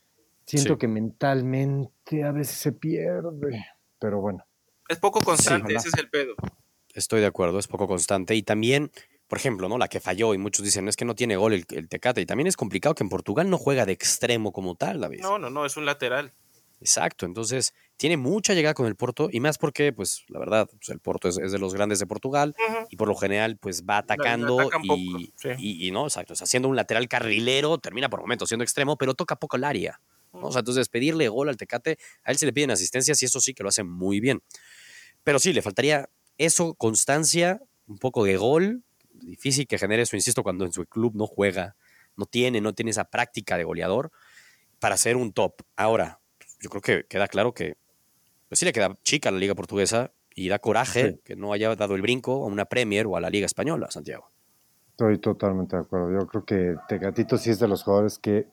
Siento 0.45 0.79
que 0.79 0.87
mentalmente 0.87 2.23
a 2.23 2.31
veces 2.31 2.57
se 2.57 2.73
pierde, 2.73 3.65
pero 3.99 4.21
bueno. 4.21 4.47
Es 4.89 4.99
poco 4.99 5.21
constante, 5.21 5.75
ese 5.75 5.89
es 5.89 5.99
el 5.99 6.09
pedo. 6.09 6.35
Estoy 6.95 7.21
de 7.21 7.27
acuerdo, 7.27 7.59
es 7.59 7.67
poco 7.67 7.89
constante. 7.89 8.37
Y 8.37 8.43
también, 8.43 8.93
por 9.27 9.39
ejemplo, 9.39 9.69
¿no? 9.69 9.77
La 9.77 9.89
que 9.89 9.99
falló, 9.99 10.35
y 10.35 10.39
muchos 10.39 10.65
dicen, 10.65 10.85
no 10.85 10.91
es 10.91 10.97
que 10.97 11.05
no 11.05 11.17
tiene 11.17 11.37
gol 11.37 11.53
el, 11.53 11.65
el 11.71 11.89
Tecate. 11.89 12.21
Y 12.21 12.27
también 12.27 12.47
es 12.47 12.57
complicado 12.57 12.95
que 12.95 13.03
en 13.03 13.09
Portugal 13.09 13.51
no 13.51 13.59
juega 13.59 13.85
de 13.85 13.93
extremo 13.93 14.53
como 14.53 14.77
tal, 14.77 15.01
David. 15.01 15.21
No, 15.23 15.39
no, 15.39 15.51
no, 15.51 15.67
es 15.67 15.77
un 15.77 15.85
lateral. 15.85 16.33
Exacto, 16.81 17.27
entonces 17.27 17.75
tiene 17.97 18.17
mucha 18.17 18.55
llegada 18.55 18.75
con 18.75 18.87
el 18.87 18.95
Porto 18.95 19.29
y 19.33 19.41
más 19.41 19.59
porque, 19.59 19.93
pues, 19.93 20.25
la 20.29 20.39
verdad, 20.39 20.69
pues, 20.71 20.89
el 20.91 21.01
Porto 21.01 21.29
es, 21.29 21.37
de 21.37 21.59
los 21.59 21.75
grandes 21.75 21.99
de 21.99 22.07
Portugal 22.07 22.55
y 22.91 22.97
por 22.97 23.09
lo 23.09 23.17
general, 23.17 23.57
pues, 23.57 23.85
va 23.85 23.99
atacando 23.99 24.69
y, 25.59 25.91
no, 25.91 26.05
exacto, 26.05 26.35
haciendo 26.35 26.69
un 26.69 26.77
lateral 26.77 27.09
carrilero, 27.09 27.79
termina 27.79 28.09
por 28.09 28.21
momentos 28.21 28.49
siendo 28.49 28.65
extremo, 28.65 28.97
pero 28.97 29.15
toca 29.15 29.37
poco 29.37 29.57
el 29.57 29.65
área. 29.65 30.01
O 30.33 30.53
sea, 30.53 30.59
entonces 30.59 30.89
pedirle 30.89 31.29
gol 31.29 31.49
al 31.49 31.57
Tecate, 31.57 31.99
a 32.23 32.31
él 32.31 32.37
se 32.37 32.45
le 32.45 32.53
piden 32.53 32.71
asistencias 32.71 33.23
y 33.23 33.25
eso 33.25 33.41
sí 33.41 33.55
que 33.55 33.63
lo 33.63 33.71
hace 33.71 33.83
muy 33.83 34.21
bien. 34.21 34.43
Pero 35.25 35.39
sí, 35.39 35.55
le 35.55 35.63
faltaría 35.63 36.11
eso, 36.37 36.75
constancia, 36.75 37.63
un 37.87 37.99
poco 37.99 38.25
de 38.25 38.37
gol, 38.37 38.85
difícil 39.15 39.67
que 39.67 39.79
genere 39.79 40.03
eso, 40.03 40.17
insisto, 40.17 40.43
cuando 40.43 40.67
en 40.67 40.73
su 40.73 40.85
club 40.85 41.15
no 41.15 41.27
juega, 41.27 41.77
no 42.17 42.27
tiene, 42.27 42.61
no 42.61 42.75
tiene 42.75 42.91
esa 42.91 43.05
práctica 43.05 43.57
de 43.57 43.65
goleador 43.65 44.11
para 44.79 44.99
ser 44.99 45.17
un 45.17 45.33
top. 45.33 45.63
Ahora, 45.75 46.21
yo 46.61 46.69
creo 46.69 46.83
que 46.83 47.07
queda 47.09 47.29
claro 47.29 47.55
que 47.55 47.77
pues 48.49 48.59
sí 48.59 48.65
le 48.65 48.73
queda 48.73 48.95
chica 49.03 49.29
a 49.29 49.33
la 49.33 49.39
Liga 49.39 49.55
Portuguesa 49.55 50.13
y 50.35 50.49
da 50.49 50.59
coraje 50.59 51.21
que 51.25 51.37
no 51.37 51.53
haya 51.53 51.75
dado 51.75 51.95
el 51.95 52.03
brinco 52.03 52.45
a 52.45 52.47
una 52.47 52.67
Premier 52.67 53.07
o 53.07 53.17
a 53.17 53.21
la 53.21 53.31
Liga 53.31 53.47
Española, 53.47 53.91
Santiago. 53.91 54.31
Estoy 54.91 55.19
totalmente 55.19 55.77
de 55.77 55.83
acuerdo. 55.83 56.13
Yo 56.13 56.27
creo 56.27 56.45
que 56.45 56.77
Tecatito 56.89 57.39
sí 57.39 57.51
es 57.51 57.59
de 57.59 57.69
los 57.69 57.83
jugadores 57.83 58.19
que, 58.19 58.47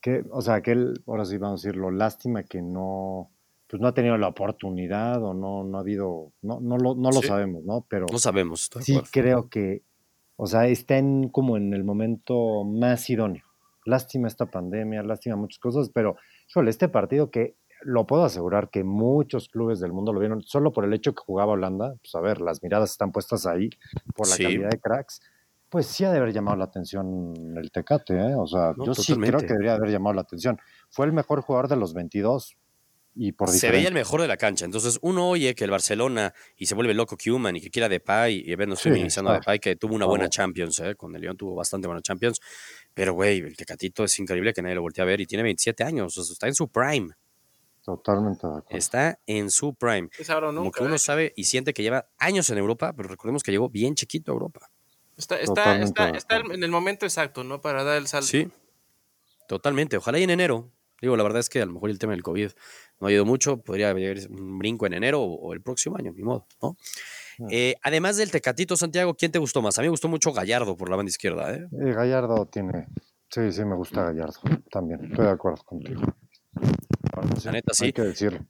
que 0.00 0.24
o 0.30 0.40
sea, 0.40 0.60
que 0.62 0.72
él, 0.72 1.02
ahora 1.06 1.24
sí 1.24 1.36
vamos 1.38 1.64
a 1.64 1.66
decirlo, 1.66 1.90
lástima 1.90 2.44
que 2.44 2.62
no, 2.62 3.30
pues 3.68 3.80
no 3.80 3.88
ha 3.88 3.94
tenido 3.94 4.16
la 4.16 4.28
oportunidad 4.28 5.22
o 5.22 5.34
no, 5.34 5.64
no 5.64 5.78
ha 5.78 5.80
habido, 5.80 6.32
no, 6.42 6.60
no 6.60 6.76
lo, 6.76 6.94
no 6.94 7.10
lo 7.10 7.22
sabemos, 7.22 7.64
¿no? 7.64 7.84
Pero 7.88 8.06
no 8.10 8.18
sabemos. 8.18 8.70
Sí 8.80 9.00
creo 9.10 9.48
que, 9.48 9.82
o 10.36 10.46
sea, 10.46 10.66
está 10.66 10.96
en 10.98 11.28
como 11.28 11.56
en 11.56 11.74
el 11.74 11.84
momento 11.84 12.64
más 12.64 13.08
idóneo. 13.10 13.44
Lástima 13.84 14.26
esta 14.26 14.46
pandemia, 14.46 15.02
lástima 15.02 15.36
muchas 15.36 15.60
cosas, 15.60 15.90
pero 15.90 16.16
Híjole, 16.48 16.70
este 16.70 16.88
partido 16.88 17.30
que 17.30 17.56
lo 17.82 18.06
puedo 18.06 18.24
asegurar 18.24 18.70
que 18.70 18.84
muchos 18.84 19.48
clubes 19.48 19.80
del 19.80 19.92
mundo 19.92 20.12
lo 20.12 20.20
vieron 20.20 20.42
solo 20.42 20.72
por 20.72 20.84
el 20.84 20.92
hecho 20.92 21.14
que 21.14 21.22
jugaba 21.24 21.52
Holanda. 21.52 21.94
Pues 22.00 22.14
a 22.14 22.20
ver, 22.20 22.40
las 22.40 22.62
miradas 22.62 22.90
están 22.90 23.12
puestas 23.12 23.46
ahí 23.46 23.70
por 24.14 24.28
la 24.28 24.36
calidad 24.36 24.70
de 24.70 24.80
cracks. 24.80 25.20
Pues 25.68 25.86
sí 25.86 26.04
ha 26.04 26.10
de 26.10 26.18
haber 26.18 26.32
llamado 26.32 26.56
la 26.56 26.64
atención 26.64 27.34
el 27.56 27.70
Tecate, 27.70 28.14
¿eh? 28.14 28.34
O 28.36 28.46
sea, 28.46 28.72
yo 28.84 28.94
sí 28.94 29.14
creo 29.14 29.40
que 29.40 29.46
debería 29.46 29.74
haber 29.74 29.90
llamado 29.90 30.14
la 30.14 30.22
atención. 30.22 30.58
Fue 30.90 31.06
el 31.06 31.12
mejor 31.12 31.40
jugador 31.40 31.68
de 31.68 31.76
los 31.76 31.92
22 31.92 32.56
y 33.18 33.32
por 33.32 33.48
Se 33.48 33.70
veía 33.70 33.88
el 33.88 33.94
mejor 33.94 34.20
de 34.20 34.28
la 34.28 34.36
cancha. 34.36 34.66
Entonces, 34.66 34.98
uno 35.00 35.28
oye 35.30 35.54
que 35.54 35.64
el 35.64 35.70
Barcelona 35.70 36.34
y 36.56 36.66
se 36.66 36.74
vuelve 36.74 36.92
loco 36.92 37.16
Human 37.26 37.56
y 37.56 37.60
que 37.60 37.70
quiera 37.70 37.88
Depay, 37.88 38.42
y 38.46 38.54
ver, 38.54 38.68
no 38.68 38.74
estoy 38.74 38.92
minimizando 38.92 39.30
a 39.30 39.34
Depay, 39.34 39.58
que 39.58 39.76
tuvo 39.76 39.94
una 39.94 40.04
buena 40.04 40.28
Champions, 40.28 40.80
¿eh? 40.80 40.94
Con 40.94 41.16
el 41.16 41.22
León 41.22 41.36
tuvo 41.36 41.54
bastante 41.54 41.86
buena 41.88 42.02
Champions. 42.02 42.40
Pero, 42.92 43.14
güey, 43.14 43.38
el 43.38 43.56
Tecatito 43.56 44.04
es 44.04 44.18
increíble 44.18 44.52
que 44.52 44.60
nadie 44.60 44.74
lo 44.74 44.82
voltee 44.82 45.02
a 45.02 45.06
ver 45.06 45.20
y 45.20 45.26
tiene 45.26 45.42
27 45.42 45.82
años, 45.82 46.16
o 46.18 46.22
sea, 46.22 46.32
está 46.32 46.46
en 46.46 46.54
su 46.54 46.68
prime. 46.68 47.08
Totalmente 47.86 48.44
de 48.48 48.56
acuerdo. 48.56 48.76
Está 48.76 49.20
en 49.26 49.48
su 49.48 49.72
prime. 49.76 50.08
Es 50.18 50.28
ahora 50.28 50.48
Como 50.48 50.72
que 50.72 50.82
uno 50.82 50.96
¿eh? 50.96 50.98
sabe 50.98 51.32
y 51.36 51.44
siente 51.44 51.72
que 51.72 51.84
lleva 51.84 52.08
años 52.18 52.50
en 52.50 52.58
Europa, 52.58 52.92
pero 52.96 53.08
recordemos 53.08 53.44
que 53.44 53.52
llegó 53.52 53.68
bien 53.68 53.94
chiquito 53.94 54.32
a 54.32 54.34
Europa. 54.34 54.72
Está, 55.16 55.38
está, 55.38 55.76
está, 55.80 56.08
está, 56.08 56.36
en 56.38 56.64
el 56.64 56.70
momento 56.72 57.06
exacto, 57.06 57.44
¿no? 57.44 57.60
Para 57.60 57.84
dar 57.84 57.98
el 57.98 58.08
salto. 58.08 58.26
Sí, 58.26 58.50
totalmente. 59.46 59.96
Ojalá 59.96 60.18
y 60.18 60.24
en 60.24 60.30
enero. 60.30 60.72
Digo, 61.00 61.16
la 61.16 61.22
verdad 61.22 61.38
es 61.38 61.48
que 61.48 61.62
a 61.62 61.66
lo 61.66 61.74
mejor 61.74 61.90
el 61.90 62.00
tema 62.00 62.14
del 62.14 62.24
COVID 62.24 62.50
no 62.98 63.06
ha 63.06 63.12
ido 63.12 63.24
mucho. 63.24 63.58
Podría 63.58 63.90
haber 63.90 64.28
un 64.30 64.58
brinco 64.58 64.84
en 64.86 64.94
enero 64.94 65.22
o, 65.22 65.52
el 65.52 65.62
próximo 65.62 65.96
año, 65.96 66.12
ni 66.12 66.24
modo, 66.24 66.48
¿no? 66.60 66.76
Eh, 67.50 67.76
además 67.82 68.16
del 68.16 68.32
Tecatito, 68.32 68.76
Santiago, 68.76 69.14
¿quién 69.14 69.30
te 69.30 69.38
gustó 69.38 69.62
más? 69.62 69.78
A 69.78 69.82
mí 69.82 69.86
me 69.86 69.90
gustó 69.90 70.08
mucho 70.08 70.32
Gallardo 70.32 70.76
por 70.76 70.90
la 70.90 70.96
banda 70.96 71.10
izquierda. 71.10 71.54
¿eh? 71.54 71.68
eh 71.70 71.92
Gallardo 71.92 72.46
tiene. 72.46 72.88
Sí, 73.30 73.52
sí, 73.52 73.64
me 73.64 73.76
gusta 73.76 74.02
Gallardo 74.02 74.40
también. 74.72 75.04
Estoy 75.04 75.26
de 75.26 75.30
acuerdo 75.30 75.62
contigo. 75.62 76.02
La 77.44 77.52
neta, 77.52 77.74
sí. 77.74 77.86
Hay 77.86 77.92
que 77.92 78.02
decirlo. 78.02 78.46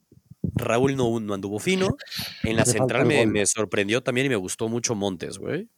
Raúl 0.55 0.95
no, 0.95 1.19
no, 1.19 1.33
anduvo 1.33 1.59
fino. 1.59 1.97
En 2.43 2.55
la 2.55 2.65
central 2.65 3.05
me, 3.05 3.25
me, 3.25 3.45
sorprendió 3.45 4.01
también 4.01 4.27
y 4.27 4.29
me 4.29 4.35
gustó 4.35 4.69
mucho 4.69 4.95
Montes, 4.95 5.37
güey. 5.37 5.69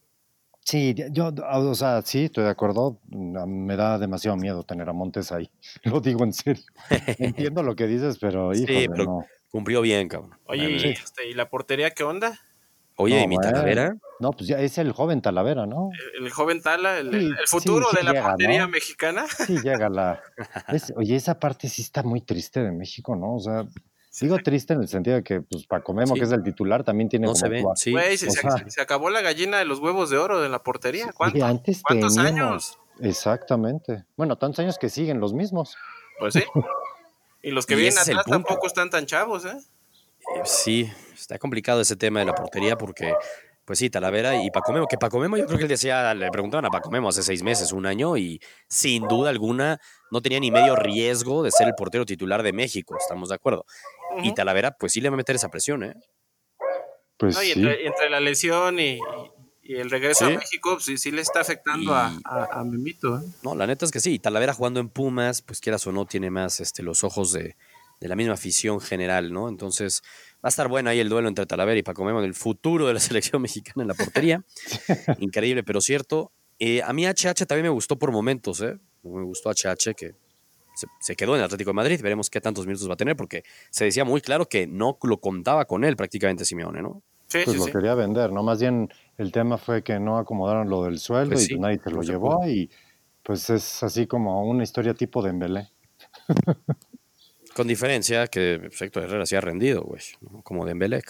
Sí, 0.69 0.94
yo, 1.12 1.33
o 1.36 1.75
sea, 1.75 2.01
sí, 2.03 2.25
estoy 2.25 2.44
de 2.44 2.51
acuerdo. 2.51 3.00
Me 3.07 3.75
da 3.75 3.97
demasiado 3.97 4.38
miedo 4.38 4.63
tener 4.63 4.88
a 4.88 4.94
Montes 4.94 5.31
ahí. 5.31 5.50
Lo 5.83 6.00
digo 6.00 6.24
en 6.24 6.33
serio. 6.33 6.63
Entiendo 7.18 7.63
lo 7.63 7.75
que 7.75 7.88
dices, 7.88 8.19
pero 8.19 8.53
sí, 8.53 8.65
pero 8.68 9.25
cumplió 9.50 9.81
bien, 9.81 10.07
cabrón. 10.07 10.38
Oye, 10.45 10.92
este, 10.92 11.27
¿y 11.27 11.33
la 11.33 11.50
portería 11.50 11.92
qué 11.92 12.03
onda? 12.03 12.39
Oye, 13.01 13.21
¿y 13.21 13.27
mi 13.27 13.37
Talavera? 13.37 13.95
No, 14.19 14.31
pues 14.31 14.47
ya 14.47 14.59
es 14.59 14.77
el 14.77 14.91
joven 14.91 15.21
Talavera, 15.21 15.65
¿no? 15.65 15.89
El, 16.19 16.29
joven 16.29 16.61
Tala, 16.61 16.97
el, 16.97 17.33
futuro 17.47 17.87
de 17.95 18.03
la 18.03 18.21
portería 18.21 18.68
mexicana. 18.68 19.25
Sí, 19.47 19.57
llega 19.63 19.87
la. 19.87 20.21
oye, 20.97 21.15
esa 21.15 21.39
parte 21.39 21.69
sí 21.69 21.81
está 21.81 22.03
muy 22.03 22.19
triste 22.19 22.61
de 22.61 22.71
México, 22.71 23.15
¿no? 23.15 23.35
O 23.35 23.39
sea, 23.39 23.65
Sigo 24.09 24.37
triste 24.39 24.73
en 24.73 24.81
el 24.81 24.87
sentido 24.89 25.15
de 25.18 25.23
que, 25.23 25.41
pues, 25.41 25.65
Paco 25.68 25.94
Memo, 25.94 26.15
que 26.15 26.23
es 26.23 26.31
el 26.31 26.44
titular, 26.44 26.83
también 26.83 27.07
tiene 27.07 27.27
no 27.27 27.35
se 27.35 27.47
ve, 27.47 27.63
sí. 27.75 27.95
se, 28.18 28.81
acabó 28.81 29.11
la 29.11 29.21
gallina 29.21 29.59
de 29.59 29.65
los 29.65 29.79
huevos 29.79 30.09
de 30.09 30.18
oro 30.18 30.41
de 30.41 30.49
la 30.49 30.63
portería. 30.63 31.13
¿Cuántos 31.13 32.18
años? 32.18 32.79
Exactamente. 32.99 34.03
Bueno, 34.18 34.37
tantos 34.37 34.59
años 34.59 34.77
que 34.77 34.89
siguen 34.89 35.19
los 35.21 35.33
mismos. 35.33 35.77
Pues 36.19 36.33
sí. 36.33 36.44
Y 37.41 37.51
los 37.51 37.65
que 37.65 37.75
vienen 37.75 37.97
atrás 37.97 38.25
tampoco 38.25 38.68
están 38.68 38.89
tan 38.89 39.06
chavos, 39.06 39.45
¿eh? 39.45 39.57
Sí, 40.45 40.90
está 41.14 41.38
complicado 41.38 41.81
ese 41.81 41.95
tema 41.95 42.19
de 42.19 42.26
la 42.26 42.33
portería 42.36 42.78
porque, 42.78 43.14
pues 43.66 43.80
sí, 43.80 43.90
Talavera 43.90 44.42
y 44.44 44.50
Paco 44.52 44.74
Memo, 44.74 44.88
que 44.88 44.98
Paco 44.98 45.19
Memo 45.19 45.38
yo 45.38 45.45
creo 45.45 45.57
que 45.57 45.64
él 45.66 45.69
decía, 45.69 46.14
le 46.14 46.30
preguntaban 46.31 46.66
a 46.66 46.69
Paco 46.69 46.90
Memo 46.92 47.09
hace 47.09 47.24
seis 47.24 47.44
meses, 47.44 47.71
un 47.71 47.86
año, 47.86 48.18
y 48.18 48.42
sin 48.68 49.07
duda 49.07 49.30
alguna 49.30 49.80
no 50.12 50.21
tenía 50.21 50.40
ni 50.40 50.52
medio 50.52 50.76
riesgo 50.76 51.44
de 51.44 51.52
ser 51.52 51.68
el 51.68 51.76
portero 51.76 52.06
titular 52.06 52.44
de 52.44 52.54
México, 52.54 52.95
estamos 52.98 53.30
de 53.30 53.36
acuerdo. 53.36 53.66
Y 54.24 54.33
Talavera, 54.33 54.71
pues 54.71 54.94
sí 54.94 55.02
le 55.02 55.09
va 55.09 55.16
a 55.16 55.18
meter 55.18 55.36
esa 55.36 55.50
presión, 55.50 55.83
¿eh? 55.83 55.94
Pues 57.18 57.36
sí. 57.36 57.52
entre, 57.52 58.09
la 58.09 58.21
lesión 58.21 58.80
y, 58.80 58.98
el 59.64 59.92
regreso 59.92 60.26
a 60.26 60.30
México, 60.30 60.76
pues 60.76 60.86
sí, 60.86 60.98
sí 60.98 61.12
le 61.12 61.21
está 61.21 61.42
afectando 61.42 61.94
a, 61.94 62.18
a, 62.24 62.64
Memito. 62.64 63.19
¿eh? 63.19 63.21
No, 63.44 63.54
la 63.54 63.68
neta 63.68 63.86
es 63.86 63.92
que 63.92 64.00
sí. 64.00 64.18
Talavera 64.18 64.54
jugando 64.54 64.80
en 64.80 64.90
Pumas, 64.90 65.42
pues 65.42 65.59
quieras 65.59 65.86
o 65.86 65.92
no, 65.92 66.06
tiene 66.06 66.31
más 66.31 66.59
este, 66.59 66.81
los 66.81 67.04
ojos 67.04 67.33
de, 67.33 67.56
de 67.99 68.07
la 68.07 68.15
misma 68.15 68.33
afición 68.33 68.79
general, 68.79 69.31
¿no? 69.31 69.49
Entonces 69.49 70.01
va 70.35 70.47
a 70.47 70.49
estar 70.49 70.68
bueno 70.68 70.89
ahí 70.89 70.99
el 70.99 71.09
duelo 71.09 71.27
entre 71.27 71.45
Talavera 71.45 71.79
y 71.79 71.83
Paco 71.83 72.03
Memo, 72.06 72.21
el 72.21 72.33
futuro 72.33 72.87
de 72.87 72.94
la 72.94 72.99
selección 72.99 73.41
mexicana 73.41 73.83
en 73.83 73.87
la 73.89 73.94
portería. 73.94 74.44
Increíble, 75.19 75.63
pero 75.63 75.81
cierto. 75.81 76.31
Eh, 76.59 76.81
a 76.83 76.91
mí 76.94 77.06
HH 77.06 77.45
también 77.45 77.63
me 77.63 77.69
gustó 77.69 77.97
por 77.97 78.11
momentos, 78.11 78.61
¿eh? 78.61 78.77
Me 79.03 79.23
gustó 79.23 79.49
HH 79.49 79.95
que 79.95 80.15
se, 80.99 81.15
quedó 81.15 81.33
en 81.33 81.39
el 81.39 81.45
Atlético 81.45 81.69
de 81.69 81.75
Madrid. 81.75 82.01
Veremos 82.01 82.29
qué 82.29 82.41
tantos 82.41 82.65
minutos 82.65 82.89
va 82.89 82.94
a 82.94 82.97
tener, 82.97 83.15
porque 83.15 83.44
se 83.69 83.85
decía 83.85 84.06
muy 84.06 84.21
claro 84.21 84.45
que 84.47 84.68
no 84.68 84.97
lo 85.03 85.19
contaba 85.19 85.65
con 85.65 85.83
él 85.83 85.95
prácticamente 85.95 86.45
Simeone, 86.45 86.81
¿no? 86.81 87.01
Sí, 87.27 87.39
pues 87.45 87.57
lo 87.57 87.65
quería 87.68 87.94
vender, 87.94 88.31
¿no? 88.31 88.41
Más 88.41 88.59
bien 88.59 88.89
el 89.18 89.31
tema 89.31 89.57
fue 89.57 89.83
que 89.83 89.99
no 89.99 90.18
acomodaron 90.18 90.68
lo 90.68 90.83
del 90.83 90.97
sueldo 90.97 91.33
pues 91.33 91.49
y 91.51 91.59
nadie 91.59 91.77
te 91.77 91.91
lo 91.91 92.01
llevó 92.01 92.47
y 92.47 92.71
pues 93.21 93.51
es 93.51 93.83
así 93.83 94.07
como 94.07 94.44
una 94.49 94.63
historia 94.63 94.95
tipo 94.95 95.21
de 95.21 95.29
Embelé. 95.29 95.69
Con 97.59 97.68
diferencia 97.68 98.28
que 98.28 98.69
Héctor 98.80 99.04
Herrera 99.04 99.25
se 99.25 99.35
ha 99.35 99.42
rendido, 99.42 99.81
güey, 99.81 99.99
como 100.44 100.63
de 100.63 100.71
Embelé. 100.71 101.04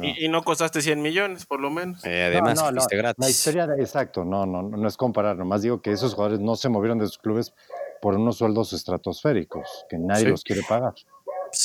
y, 0.00 0.28
no 0.28 0.44
costaste 0.44 0.80
100 0.80 1.02
millones, 1.02 1.44
por 1.44 1.58
lo 1.58 1.70
menos. 1.70 2.04
Eh, 2.04 2.26
además, 2.26 2.54
no, 2.54 2.70
no, 2.70 2.86
gratis. 2.88 3.18
La 3.18 3.28
historia, 3.28 3.66
de, 3.66 3.82
exacto, 3.82 4.24
no, 4.24 4.46
no, 4.46 4.62
no 4.62 4.86
es 4.86 4.96
comparar, 4.96 5.36
nomás 5.36 5.62
digo 5.62 5.82
que 5.82 5.90
esos 5.90 6.14
jugadores 6.14 6.38
no 6.38 6.54
se 6.54 6.68
movieron 6.68 7.00
de 7.00 7.06
sus 7.08 7.18
clubes 7.18 7.52
por 8.00 8.14
unos 8.14 8.36
sueldos 8.36 8.72
estratosféricos 8.72 9.86
que 9.88 9.98
nadie 9.98 10.28
los 10.28 10.44
quiere 10.44 10.62
pagar, 10.62 10.94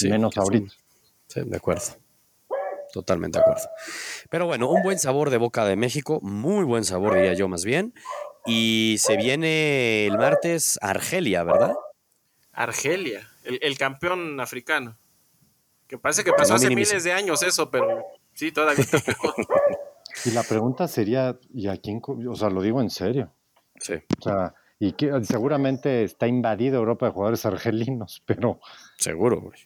menos 0.09 0.35
ahorita. 0.35 0.73
Sí, 1.27 1.41
de 1.45 1.57
acuerdo. 1.57 1.83
Totalmente 2.91 3.37
de 3.37 3.43
acuerdo. 3.43 3.69
Pero 4.31 4.47
bueno, 4.47 4.67
un 4.67 4.81
buen 4.81 4.97
sabor 4.97 5.29
de 5.29 5.37
boca 5.37 5.63
de 5.65 5.75
México, 5.75 6.21
muy 6.23 6.65
buen 6.65 6.83
sabor 6.83 7.13
diría 7.13 7.35
yo 7.35 7.47
más 7.47 7.65
bien. 7.65 7.93
Y 8.47 8.95
se 8.97 9.15
viene 9.15 10.07
el 10.07 10.17
martes 10.17 10.79
Argelia, 10.81 11.43
¿verdad? 11.43 11.75
Argelia, 12.55 13.29
el, 13.43 13.77
campeón 13.77 14.39
africano. 14.39 14.97
Que 15.87 15.97
parece 15.97 16.23
que 16.23 16.33
pasó 16.33 16.55
hace 16.55 16.69
miles 16.69 17.03
de 17.03 17.13
años 17.13 17.43
eso, 17.43 17.69
pero 17.69 18.03
sí, 18.33 18.51
todavía 18.51 18.83
Y 20.25 20.31
la 20.31 20.43
pregunta 20.43 20.87
sería, 20.87 21.37
¿y 21.53 21.67
a 21.67 21.77
quién? 21.77 22.01
O 22.05 22.35
sea, 22.35 22.49
lo 22.49 22.61
digo 22.61 22.81
en 22.81 22.89
serio. 22.89 23.31
Sí. 23.79 23.95
O 24.19 24.21
sea, 24.21 24.55
y 24.79 24.93
que 24.93 25.11
seguramente 25.23 26.03
está 26.03 26.27
invadido 26.27 26.77
Europa 26.77 27.05
de 27.05 27.11
jugadores 27.11 27.45
argelinos, 27.45 28.23
pero... 28.25 28.59
Seguro, 28.97 29.41
güey. 29.41 29.59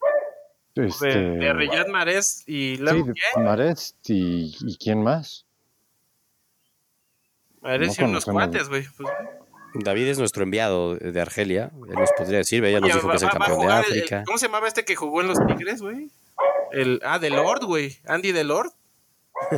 Este, 0.75 1.07
de, 1.07 1.53
Riyad 1.53 1.87
Mahrez 1.87 2.47
y 2.47 2.77
sí, 2.77 3.03
Mahrez 3.37 3.95
y, 4.05 4.55
y, 4.61 4.77
quién 4.77 5.03
más. 5.03 5.45
Mahrez 7.59 7.99
y 7.99 8.03
unos 8.03 8.23
cuates, 8.23 8.69
güey. 8.69 8.85
Pues, 8.95 9.09
David 9.73 10.07
es 10.07 10.19
nuestro 10.19 10.43
enviado 10.43 10.95
de 10.95 11.21
Argelia. 11.21 11.71
Él 11.87 11.95
nos 11.95 12.11
podría 12.17 12.39
decir, 12.39 12.63
ella 12.63 12.79
nos 12.79 12.93
dijo 12.93 13.09
que 13.09 13.17
es 13.17 13.23
el 13.23 13.29
campeón 13.29 13.61
de 13.61 13.73
África. 13.73 14.23
¿Cómo 14.25 14.37
se 14.37 14.47
llamaba 14.47 14.67
este 14.67 14.85
que 14.85 14.95
jugó 14.95 15.21
en 15.21 15.27
los 15.27 15.37
Tigres, 15.47 15.81
güey? 15.81 16.09
El, 16.71 17.01
ah, 17.03 17.19
Delord, 17.19 17.63
güey. 17.65 17.97
Andy 18.05 18.31
Delord. 18.31 18.71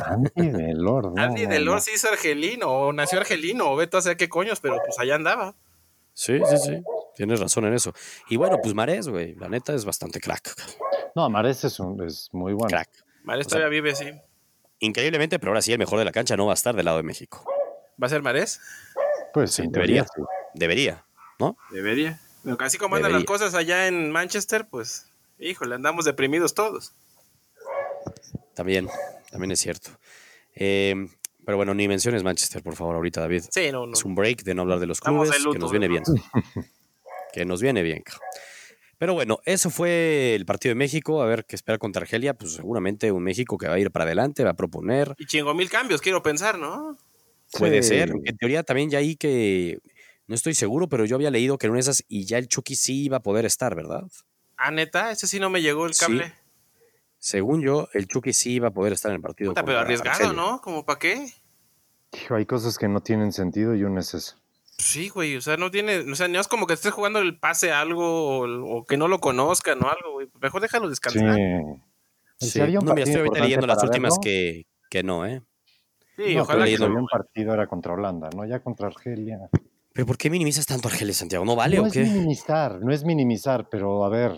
Andy 0.04 0.50
Delord. 0.50 1.14
No, 1.14 1.22
Andy 1.22 1.46
Delord 1.46 1.80
sí 1.80 1.92
es 1.94 2.04
argelino, 2.04 2.68
o 2.68 2.92
nació 2.92 3.20
argelino, 3.20 3.70
o 3.70 3.76
vete 3.76 3.96
a 3.96 4.00
saber 4.00 4.16
qué 4.16 4.28
coños, 4.28 4.60
pero 4.60 4.76
pues 4.84 4.98
allá 4.98 5.14
andaba. 5.14 5.54
Sí, 6.14 6.40
sí, 6.48 6.58
sí. 6.58 6.82
Tienes 7.14 7.40
razón 7.40 7.64
en 7.66 7.74
eso. 7.74 7.92
Y 8.28 8.36
bueno, 8.36 8.58
pues 8.62 8.74
Mares, 8.74 9.08
güey, 9.08 9.34
la 9.34 9.48
neta 9.48 9.74
es 9.74 9.84
bastante 9.84 10.20
crack. 10.20 10.54
No, 11.14 11.28
Mares 11.28 11.64
es, 11.64 11.78
un, 11.80 12.02
es 12.02 12.28
muy 12.32 12.52
bueno. 12.52 12.68
Crack. 12.68 12.88
Mares 13.24 13.46
todavía 13.46 13.68
vive, 13.68 13.94
sí. 13.94 14.10
Increíblemente, 14.78 15.38
pero 15.38 15.50
ahora 15.50 15.62
sí 15.62 15.72
el 15.72 15.78
mejor 15.78 15.98
de 15.98 16.04
la 16.04 16.12
cancha 16.12 16.36
no 16.36 16.46
va 16.46 16.52
a 16.52 16.54
estar 16.54 16.74
del 16.74 16.86
lado 16.86 16.96
de 16.96 17.02
México. 17.02 17.44
¿Va 18.02 18.06
a 18.06 18.10
ser 18.10 18.22
Mares? 18.22 18.60
Pues 19.32 19.52
sí, 19.52 19.64
debería. 19.68 20.06
Debería, 20.54 21.04
¿no? 21.38 21.56
Debería. 21.70 22.20
Así 22.58 22.78
como 22.78 22.96
andan 22.96 23.12
las 23.12 23.24
cosas 23.24 23.54
allá 23.54 23.86
en 23.86 24.10
Manchester, 24.10 24.66
pues, 24.68 25.06
híjole, 25.38 25.74
andamos 25.74 26.04
deprimidos 26.04 26.54
todos. 26.54 26.92
También, 28.54 28.88
también 29.30 29.52
es 29.52 29.60
cierto. 29.60 29.90
Eh, 30.54 31.08
pero 31.44 31.56
bueno, 31.56 31.74
ni 31.74 31.88
menciones 31.88 32.22
Manchester, 32.22 32.62
por 32.62 32.76
favor, 32.76 32.96
ahorita, 32.96 33.20
David. 33.20 33.44
Sí, 33.50 33.70
no, 33.72 33.86
no. 33.86 33.94
Es 33.94 34.04
un 34.04 34.14
break 34.14 34.42
de 34.42 34.54
no 34.54 34.62
hablar 34.62 34.80
de 34.80 34.86
los 34.86 35.00
clubes, 35.00 35.30
que 35.30 35.58
nos 35.58 35.70
viene 35.70 35.88
bien. 35.88 36.02
que 37.32 37.44
nos 37.44 37.62
viene 37.62 37.82
bien. 37.82 38.02
Pero 38.98 39.14
bueno, 39.14 39.40
eso 39.44 39.68
fue 39.70 40.34
el 40.36 40.46
partido 40.46 40.70
de 40.70 40.76
México. 40.76 41.22
A 41.22 41.26
ver 41.26 41.44
qué 41.44 41.56
espera 41.56 41.78
contra 41.78 42.02
Argelia. 42.02 42.34
Pues 42.34 42.52
seguramente 42.52 43.10
un 43.10 43.24
México 43.24 43.58
que 43.58 43.66
va 43.66 43.74
a 43.74 43.78
ir 43.78 43.90
para 43.90 44.04
adelante, 44.04 44.44
va 44.44 44.50
a 44.50 44.54
proponer. 44.54 45.14
Y 45.18 45.26
chingo 45.26 45.54
mil 45.54 45.68
cambios, 45.68 46.00
quiero 46.00 46.22
pensar, 46.22 46.56
¿no? 46.58 46.96
Puede 47.58 47.82
ser. 47.82 48.12
En 48.24 48.36
teoría 48.36 48.62
también 48.62 48.90
ya 48.90 48.98
ahí 48.98 49.16
que. 49.16 49.78
No 50.26 50.34
estoy 50.34 50.54
seguro, 50.54 50.88
pero 50.88 51.04
yo 51.04 51.16
había 51.16 51.30
leído 51.30 51.58
que 51.58 51.66
en 51.66 51.72
una 51.72 51.78
de 51.78 51.82
esas 51.82 52.04
y 52.08 52.24
ya 52.24 52.38
el 52.38 52.48
Chucky 52.48 52.76
sí 52.76 53.04
iba 53.04 53.18
a 53.18 53.22
poder 53.22 53.44
estar, 53.44 53.74
¿verdad? 53.74 54.04
Ah, 54.56 54.70
neta, 54.70 55.10
ese 55.10 55.26
sí 55.26 55.40
no 55.40 55.50
me 55.50 55.60
llegó 55.60 55.86
el 55.86 55.96
cable. 55.96 56.32
Según 57.18 57.62
yo, 57.62 57.88
el 57.92 58.08
Chucky 58.08 58.32
sí 58.32 58.54
iba 58.54 58.68
a 58.68 58.72
poder 58.72 58.92
estar 58.92 59.10
en 59.10 59.16
el 59.16 59.22
partido. 59.22 59.54
pero 59.54 59.78
arriesgado, 59.78 60.32
¿no? 60.32 60.60
¿Como 60.60 60.84
para 60.84 60.98
qué? 60.98 61.32
hay 62.30 62.46
cosas 62.46 62.78
que 62.78 62.88
no 62.88 63.00
tienen 63.00 63.32
sentido 63.32 63.74
y 63.74 63.84
uno 63.84 64.00
es 64.00 64.14
eso. 64.14 64.36
Sí, 64.78 65.08
güey, 65.08 65.36
o 65.36 65.40
sea, 65.40 65.56
no 65.56 65.70
tiene, 65.70 65.98
o 65.98 66.14
sea, 66.14 66.28
no 66.28 66.40
es 66.40 66.48
como 66.48 66.66
que 66.66 66.74
estés 66.74 66.92
jugando 66.92 67.20
el 67.20 67.38
pase 67.38 67.70
a 67.70 67.80
algo 67.80 68.40
o, 68.40 68.84
que 68.84 68.96
no 68.96 69.06
lo 69.06 69.20
conozcan 69.20 69.82
o 69.84 69.88
algo, 69.88 70.12
güey. 70.12 70.28
Mejor 70.40 70.60
déjalo 70.60 70.88
descansar. 70.88 71.36
Sí. 72.38 72.58
No, 72.58 72.94
estoy 72.96 73.16
ahorita 73.16 73.40
leyendo 73.40 73.66
las 73.66 73.82
últimas 73.82 74.18
que, 74.20 74.66
que 74.90 75.02
no, 75.02 75.24
¿eh? 75.26 75.42
Sí, 76.24 76.36
ojalá 76.38 76.64
que 76.66 76.82
un 76.82 77.06
partido 77.06 77.54
era 77.54 77.66
contra 77.66 77.92
Holanda, 77.92 78.30
¿no? 78.34 78.44
Ya 78.44 78.60
contra 78.60 78.88
Argelia. 78.88 79.50
¿Pero 79.92 80.06
por 80.06 80.16
qué 80.16 80.30
minimizas 80.30 80.66
tanto 80.66 80.88
Argelia, 80.88 81.14
Santiago? 81.14 81.44
¿No 81.44 81.54
vale 81.54 81.78
o 81.78 81.90
qué? 81.90 82.00
No 82.00 82.06
es 82.06 82.12
minimizar, 82.12 82.80
no 82.80 82.92
es 82.92 83.04
minimizar, 83.04 83.68
pero 83.68 84.04
a 84.04 84.08
ver, 84.08 84.32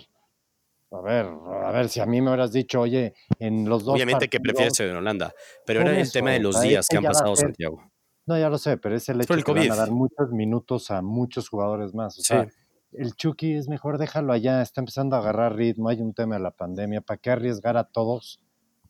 a 0.90 1.00
ver, 1.00 1.26
a 1.26 1.70
ver, 1.72 1.88
si 1.88 2.00
a 2.00 2.06
mí 2.06 2.20
me 2.20 2.30
hubieras 2.30 2.52
dicho, 2.52 2.80
oye, 2.80 3.14
en 3.38 3.68
los 3.68 3.84
dos 3.84 3.94
Obviamente 3.94 4.28
que 4.28 4.40
prefieres 4.40 4.74
ser 4.74 4.88
en 4.88 4.96
Holanda, 4.96 5.32
pero 5.66 5.80
era 5.80 5.98
el 5.98 6.10
tema 6.10 6.32
de 6.32 6.40
los 6.40 6.60
días 6.60 6.86
que 6.88 6.96
han 6.96 7.04
pasado, 7.04 7.36
Santiago. 7.36 7.82
No, 8.26 8.38
ya 8.38 8.48
lo 8.48 8.58
sé, 8.58 8.78
pero 8.78 8.96
es 8.96 9.08
el 9.08 9.20
hecho 9.20 9.36
de 9.36 9.42
que 9.42 9.52
van 9.52 9.70
a 9.70 9.76
dar 9.76 9.90
muchos 9.90 10.30
minutos 10.30 10.90
a 10.90 11.02
muchos 11.02 11.48
jugadores 11.48 11.94
más. 11.94 12.18
O 12.18 12.22
sea, 12.22 12.48
el 12.92 13.14
Chucky 13.14 13.54
es 13.54 13.68
mejor 13.68 13.98
déjalo 13.98 14.32
allá, 14.32 14.62
está 14.62 14.80
empezando 14.80 15.16
a 15.16 15.18
agarrar 15.18 15.56
ritmo, 15.56 15.88
hay 15.88 16.00
un 16.00 16.14
tema 16.14 16.36
de 16.36 16.42
la 16.42 16.52
pandemia, 16.52 17.00
¿para 17.00 17.18
qué 17.18 17.30
arriesgar 17.30 17.76
a 17.76 17.84
todos? 17.84 18.40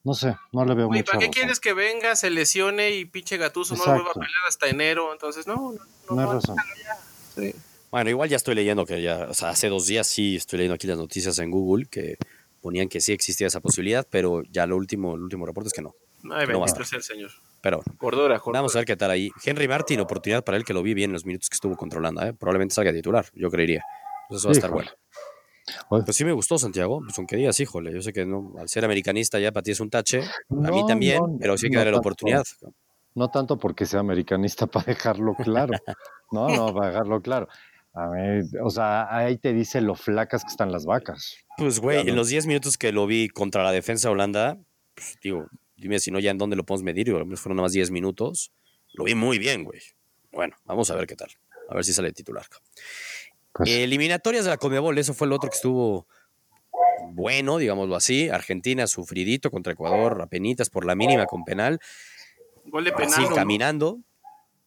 No 0.04 0.12
sé, 0.12 0.36
no 0.52 0.66
le 0.66 0.74
veo 0.74 0.88
mucho. 0.90 1.04
¿Para 1.04 1.18
qué 1.18 1.30
quieres 1.30 1.60
que 1.60 1.72
venga, 1.72 2.14
se 2.14 2.28
lesione 2.28 2.90
y 2.90 3.06
pinche 3.06 3.38
Gatuso 3.38 3.74
no 3.74 3.86
lo 3.86 3.92
vuelva 3.92 4.10
a 4.10 4.14
pelear 4.14 4.42
hasta 4.46 4.68
enero? 4.68 5.10
Entonces, 5.12 5.46
no, 5.46 5.74
no, 6.10 6.14
no, 6.14 6.32
razón. 6.34 6.56
Bueno, 7.90 8.10
igual 8.10 8.28
ya 8.28 8.36
estoy 8.36 8.54
leyendo 8.54 8.84
que 8.84 9.00
ya, 9.00 9.28
o 9.30 9.34
sea, 9.34 9.48
hace 9.48 9.70
dos 9.70 9.86
días 9.86 10.06
sí 10.06 10.36
estoy 10.36 10.58
leyendo 10.58 10.74
aquí 10.74 10.86
las 10.86 10.98
noticias 10.98 11.38
en 11.38 11.50
Google 11.50 11.86
que 11.86 12.18
ponían 12.60 12.88
que 12.88 13.00
sí 13.00 13.12
existía 13.12 13.46
esa 13.46 13.60
posibilidad, 13.60 14.06
pero 14.08 14.42
ya 14.42 14.66
lo 14.66 14.76
último, 14.76 15.14
el 15.14 15.22
último 15.22 15.46
reporte 15.46 15.68
es 15.68 15.72
que 15.72 15.82
no. 15.82 15.94
Ay, 16.24 16.46
no 16.46 16.60
bendito 16.60 16.84
sea 16.84 16.98
el 16.98 17.02
señor. 17.02 17.30
Pero 17.62 17.82
Cordura, 17.96 18.42
Vamos 18.44 18.74
a 18.74 18.80
ver 18.80 18.86
qué 18.86 18.96
tal 18.96 19.10
ahí. 19.10 19.30
Henry 19.42 19.68
Martin, 19.68 20.00
oportunidad 20.00 20.44
para 20.44 20.58
él 20.58 20.64
que 20.64 20.74
lo 20.74 20.82
vi 20.82 20.92
bien 20.92 21.10
en 21.10 21.14
los 21.14 21.24
minutos 21.24 21.48
que 21.48 21.54
estuvo 21.54 21.76
controlando. 21.76 22.22
¿eh? 22.22 22.34
Probablemente 22.34 22.74
salga 22.74 22.92
titular, 22.92 23.26
yo 23.34 23.50
creería. 23.50 23.82
Eso 24.28 24.48
va 24.48 24.50
a 24.50 24.52
estar 24.52 24.70
bueno. 24.70 24.90
Pues 25.88 26.04
sí 26.16 26.24
me 26.24 26.32
gustó 26.32 26.58
Santiago, 26.58 27.00
pues 27.04 27.16
aunque 27.18 27.36
digas, 27.36 27.58
híjole, 27.60 27.92
yo 27.92 28.02
sé 28.02 28.12
que 28.12 28.26
no, 28.26 28.52
al 28.58 28.68
ser 28.68 28.84
americanista 28.84 29.38
ya 29.38 29.50
para 29.50 29.62
ti 29.62 29.70
es 29.70 29.80
un 29.80 29.90
tache, 29.90 30.22
a 30.22 30.70
mí 30.70 30.86
también, 30.86 31.20
pero 31.40 31.56
sí 31.56 31.66
hay 31.66 31.70
que 31.70 31.78
darle 31.78 31.92
la 31.92 31.98
oportunidad. 31.98 32.44
No 33.14 33.30
tanto 33.30 33.58
porque 33.58 33.86
sea 33.86 34.00
americanista 34.00 34.66
para 34.66 34.86
dejarlo 34.86 35.34
claro, 35.34 35.74
no, 36.30 36.48
no, 36.48 36.74
para 36.74 36.88
dejarlo 36.88 37.20
claro. 37.22 37.48
A 37.96 38.08
ver, 38.08 38.44
o 38.60 38.70
sea, 38.70 39.06
ahí 39.16 39.38
te 39.38 39.52
dice 39.52 39.80
lo 39.80 39.94
flacas 39.94 40.42
que 40.42 40.50
están 40.50 40.72
las 40.72 40.84
vacas. 40.84 41.36
Pues 41.56 41.78
güey, 41.78 42.08
en 42.08 42.16
los 42.16 42.28
10 42.28 42.48
minutos 42.48 42.76
que 42.76 42.90
lo 42.90 43.06
vi 43.06 43.28
contra 43.28 43.62
la 43.62 43.70
defensa 43.70 44.10
Holanda, 44.10 44.58
pues, 44.96 45.16
digo, 45.22 45.46
Dime 45.76 45.98
si 45.98 46.10
no, 46.10 46.18
ya 46.18 46.30
en 46.30 46.38
dónde 46.38 46.56
lo 46.56 46.64
podemos 46.64 46.84
medir. 46.84 47.08
Y 47.08 47.10
fueron 47.12 47.56
nada 47.56 47.64
más 47.64 47.72
10 47.72 47.90
minutos. 47.90 48.52
Lo 48.92 49.04
vi 49.04 49.14
muy 49.14 49.38
bien, 49.38 49.64
güey. 49.64 49.80
Bueno, 50.32 50.56
vamos 50.64 50.90
a 50.90 50.94
ver 50.94 51.06
qué 51.06 51.16
tal. 51.16 51.30
A 51.68 51.74
ver 51.74 51.84
si 51.84 51.92
sale 51.92 52.12
titular. 52.12 52.46
Pues 53.54 53.70
Eliminatorias 53.70 54.44
de 54.44 54.50
la 54.50 54.56
Comebol, 54.56 54.98
eso 54.98 55.14
fue 55.14 55.26
el 55.26 55.32
otro 55.32 55.48
que 55.48 55.56
estuvo 55.56 56.06
bueno, 57.12 57.58
digámoslo 57.58 57.96
así. 57.96 58.28
Argentina 58.28 58.86
sufridito 58.86 59.50
contra 59.50 59.72
Ecuador, 59.72 60.20
apenitas 60.20 60.70
por 60.70 60.84
la 60.84 60.94
mínima 60.94 61.26
con 61.26 61.44
penal. 61.44 61.80
Gol 62.66 62.84
de 62.84 62.92
penal. 62.92 63.12
Sí, 63.12 63.34
caminando. 63.34 64.00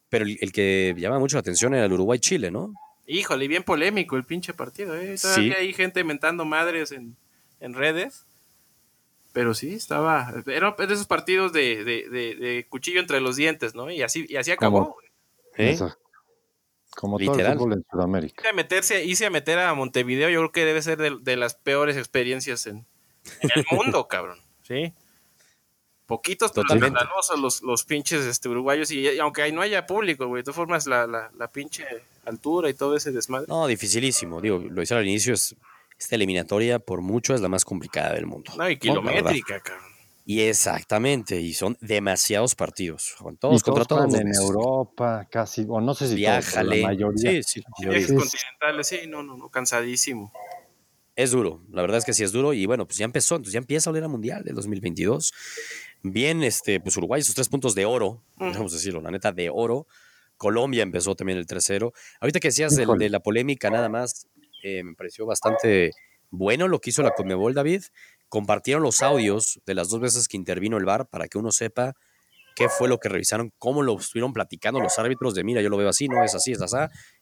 Pero 0.10 0.26
el, 0.26 0.52
que 0.54 0.96
llama 0.98 1.20
mucho 1.20 1.36
la 1.36 1.42
atención 1.42 1.74
era 1.74 1.86
el 1.86 1.92
Uruguay-Chile, 1.92 2.50
¿no? 2.50 2.74
Híjole, 3.08 3.48
bien 3.48 3.64
polémico 3.64 4.16
el 4.16 4.24
pinche 4.24 4.54
partido, 4.54 4.96
¿eh? 4.96 5.16
Todavía 5.22 5.58
hay 5.58 5.74
gente 5.74 6.04
mentando 6.06 6.46
madres 6.46 6.94
en, 6.94 7.18
en 7.60 7.74
redes. 7.74 8.26
Pero 9.34 9.54
sí, 9.54 9.74
estaba. 9.74 10.34
Era 10.46 10.72
de 10.78 10.94
esos 10.94 11.08
partidos 11.08 11.52
de, 11.52 11.84
de, 11.84 12.10
de, 12.10 12.66
cuchillo 12.70 13.02
entre 13.02 13.20
los 13.20 13.36
dientes, 13.36 13.76
¿no? 13.76 13.92
Y 13.92 14.02
así, 14.02 14.26
y 14.30 14.38
así 14.38 14.52
acabó. 14.52 14.96
¿Eh? 15.58 15.78
Como 16.98 17.20
todo 17.20 17.38
el 17.38 17.46
fútbol 17.54 17.74
en 17.74 17.86
Sudamérica. 17.92 18.42
Hice 18.42 18.50
a, 18.50 18.54
meterse, 18.54 19.06
hice 19.06 19.26
a 19.28 19.30
meter 19.30 19.60
a 19.60 19.72
Montevideo, 19.76 20.30
yo 20.30 20.40
creo 20.40 20.52
que 20.52 20.66
debe 20.66 20.82
ser 20.82 20.98
de, 20.98 21.36
las 21.36 21.54
peores 21.54 21.96
experiencias 21.96 22.66
en, 22.66 22.88
el 23.42 23.66
mundo, 23.72 24.08
cabrón. 24.10 24.40
Sí. 24.64 24.94
Poquitos 26.08 26.54
totalmente 26.54 27.00
los, 27.40 27.62
los 27.62 27.84
pinches 27.84 28.26
este, 28.26 28.50
uruguayos, 28.50 28.90
y, 28.90 29.20
aunque 29.20 29.44
ahí 29.44 29.52
no 29.52 29.62
haya 29.62 29.86
público, 29.86 30.26
güey, 30.26 30.40
de 30.40 30.46
todas 30.46 30.56
formas 30.56 30.88
la, 30.88 31.06
la, 31.06 31.30
la 31.38 31.52
pinche 31.52 31.86
altura 32.26 32.68
y 32.68 32.74
todo 32.74 32.96
ese 32.96 33.12
desmadre. 33.12 33.46
No, 33.48 33.68
dificilísimo. 33.68 34.42
Digo, 34.42 34.58
lo 34.58 34.82
hice 34.82 34.96
al 34.96 35.08
inicio, 35.08 35.36
es 35.36 35.56
esta 36.00 36.16
eliminatoria 36.16 36.80
por 36.80 37.02
mucho 37.02 37.36
es 37.36 37.42
la 37.42 37.48
más 37.48 37.64
complicada 37.64 38.14
del 38.14 38.26
mundo. 38.26 38.54
No, 38.58 38.68
y 38.68 38.78
kilométrica, 38.78 39.60
cabrón. 39.60 39.97
Y 40.30 40.42
exactamente, 40.42 41.40
y 41.40 41.54
son 41.54 41.78
demasiados 41.80 42.54
partidos. 42.54 43.16
Todos, 43.40 43.64
contra 43.64 43.86
todos. 43.86 44.14
En 44.14 44.28
Europa, 44.36 45.26
casi, 45.32 45.66
o 45.70 45.80
no 45.80 45.94
sé 45.94 46.10
si 46.10 46.16
Viájale. 46.16 46.82
la 46.82 46.88
mayoría. 46.90 47.32
Sí, 47.32 47.44
sí. 47.44 47.64
Viajes 47.80 48.08
continentales, 48.08 48.88
sí, 48.88 49.00
no, 49.08 49.24
no, 49.24 49.38
no, 49.38 49.50
cansadísimo. 49.50 50.34
Es 51.16 51.32
duro, 51.32 51.64
la 51.72 51.82
verdad 51.82 52.00
es 52.00 52.04
que 52.04 52.12
sí 52.12 52.26
es 52.26 52.34
duro. 52.34 52.52
Y 52.52 52.66
bueno, 52.66 52.86
pues 52.86 52.98
ya 52.98 53.06
empezó, 53.06 53.36
entonces 53.36 53.54
ya 53.54 53.60
empieza 53.60 53.90
a 53.90 53.92
oler 53.92 54.04
a 54.04 54.10
Mundial 54.10 54.44
del 54.44 54.56
2022. 54.56 55.32
Bien, 56.04 56.44
este, 56.44 56.82
pues 56.82 56.98
Uruguay, 56.98 57.22
sus 57.22 57.34
tres 57.34 57.48
puntos 57.48 57.74
de 57.74 57.86
oro, 57.86 58.22
vamos 58.36 58.74
a 58.74 58.76
decirlo, 58.76 59.00
la 59.00 59.12
neta 59.12 59.32
de 59.32 59.50
oro. 59.50 59.88
Colombia 60.36 60.84
empezó 60.84 61.16
también 61.16 61.38
el 61.38 61.48
3-0. 61.48 61.94
Ahorita 62.20 62.42
que 62.42 62.50
decías 62.50 62.76
de 62.76 63.10
la 63.10 63.22
polémica, 63.22 63.70
nada 63.70 63.88
más, 63.88 64.28
eh, 64.62 64.84
me 64.84 64.94
pareció 64.94 65.26
bastante 65.26 65.94
bueno 66.32 66.68
lo 66.68 66.82
que 66.82 66.90
hizo 66.90 67.02
la 67.02 67.12
Conmebol, 67.12 67.54
David. 67.54 67.84
Compartieron 68.30 68.84
los 68.84 69.02
audios 69.02 69.60
de 69.66 69.74
las 69.74 69.90
dos 69.90 70.00
veces 70.00 70.28
que 70.28 70.38
intervino 70.38 70.78
el 70.78 70.86
VAR 70.86 71.08
para 71.08 71.28
que 71.28 71.38
uno 71.38 71.52
sepa 71.52 71.94
qué 72.56 72.70
fue 72.70 72.90
lo 72.90 72.98
que 72.98 73.08
revisaron, 73.08 73.54
cómo 73.60 73.84
lo 73.84 73.98
estuvieron 73.98 74.34
platicando 74.34 74.80
los 74.80 74.98
árbitros 74.98 75.36
de, 75.36 75.44
mira, 75.44 75.62
yo 75.62 75.70
lo 75.70 75.78
veo 75.78 75.90
así, 75.90 76.08
no 76.08 76.24
es 76.24 76.34
así, 76.34 76.54
es 76.54 76.62
así, 76.62 76.78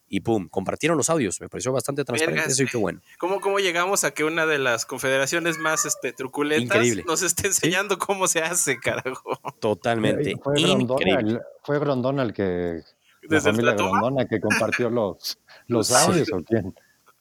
y 0.07 0.21
pum, 0.21 0.47
compartieron 0.47 0.97
los 0.97 1.09
audios. 1.09 1.41
Me 1.41 1.49
pareció 1.49 1.73
bastante 1.73 2.05
transparente 2.05 2.49
eso 2.49 2.63
y 2.63 2.67
qué 2.67 2.77
bueno. 2.77 3.01
¿Cómo, 3.17 3.41
¿Cómo 3.41 3.59
llegamos 3.59 4.03
a 4.03 4.11
que 4.11 4.23
una 4.23 4.45
de 4.45 4.59
las 4.59 4.85
confederaciones 4.85 5.57
más 5.57 5.85
este, 5.85 6.13
truculentas 6.13 6.85
nos 7.05 7.21
esté 7.21 7.47
enseñando 7.47 7.97
cómo 7.97 8.27
se 8.27 8.39
hace, 8.39 8.77
carajo? 8.79 9.37
Totalmente. 9.59 10.35
Fue 10.41 10.61
Increíble. 10.61 11.41
fue 11.63 11.79
Grondona 11.79 12.23
el 12.23 12.33
que. 12.33 12.81
La 13.23 13.41
familia 13.41 13.73
Grondona 13.73 14.25
que 14.27 14.39
compartió 14.39 14.89
los, 14.89 15.39
los 15.67 15.91
audios 15.91 16.31
o 16.31 16.43
quién. 16.43 16.73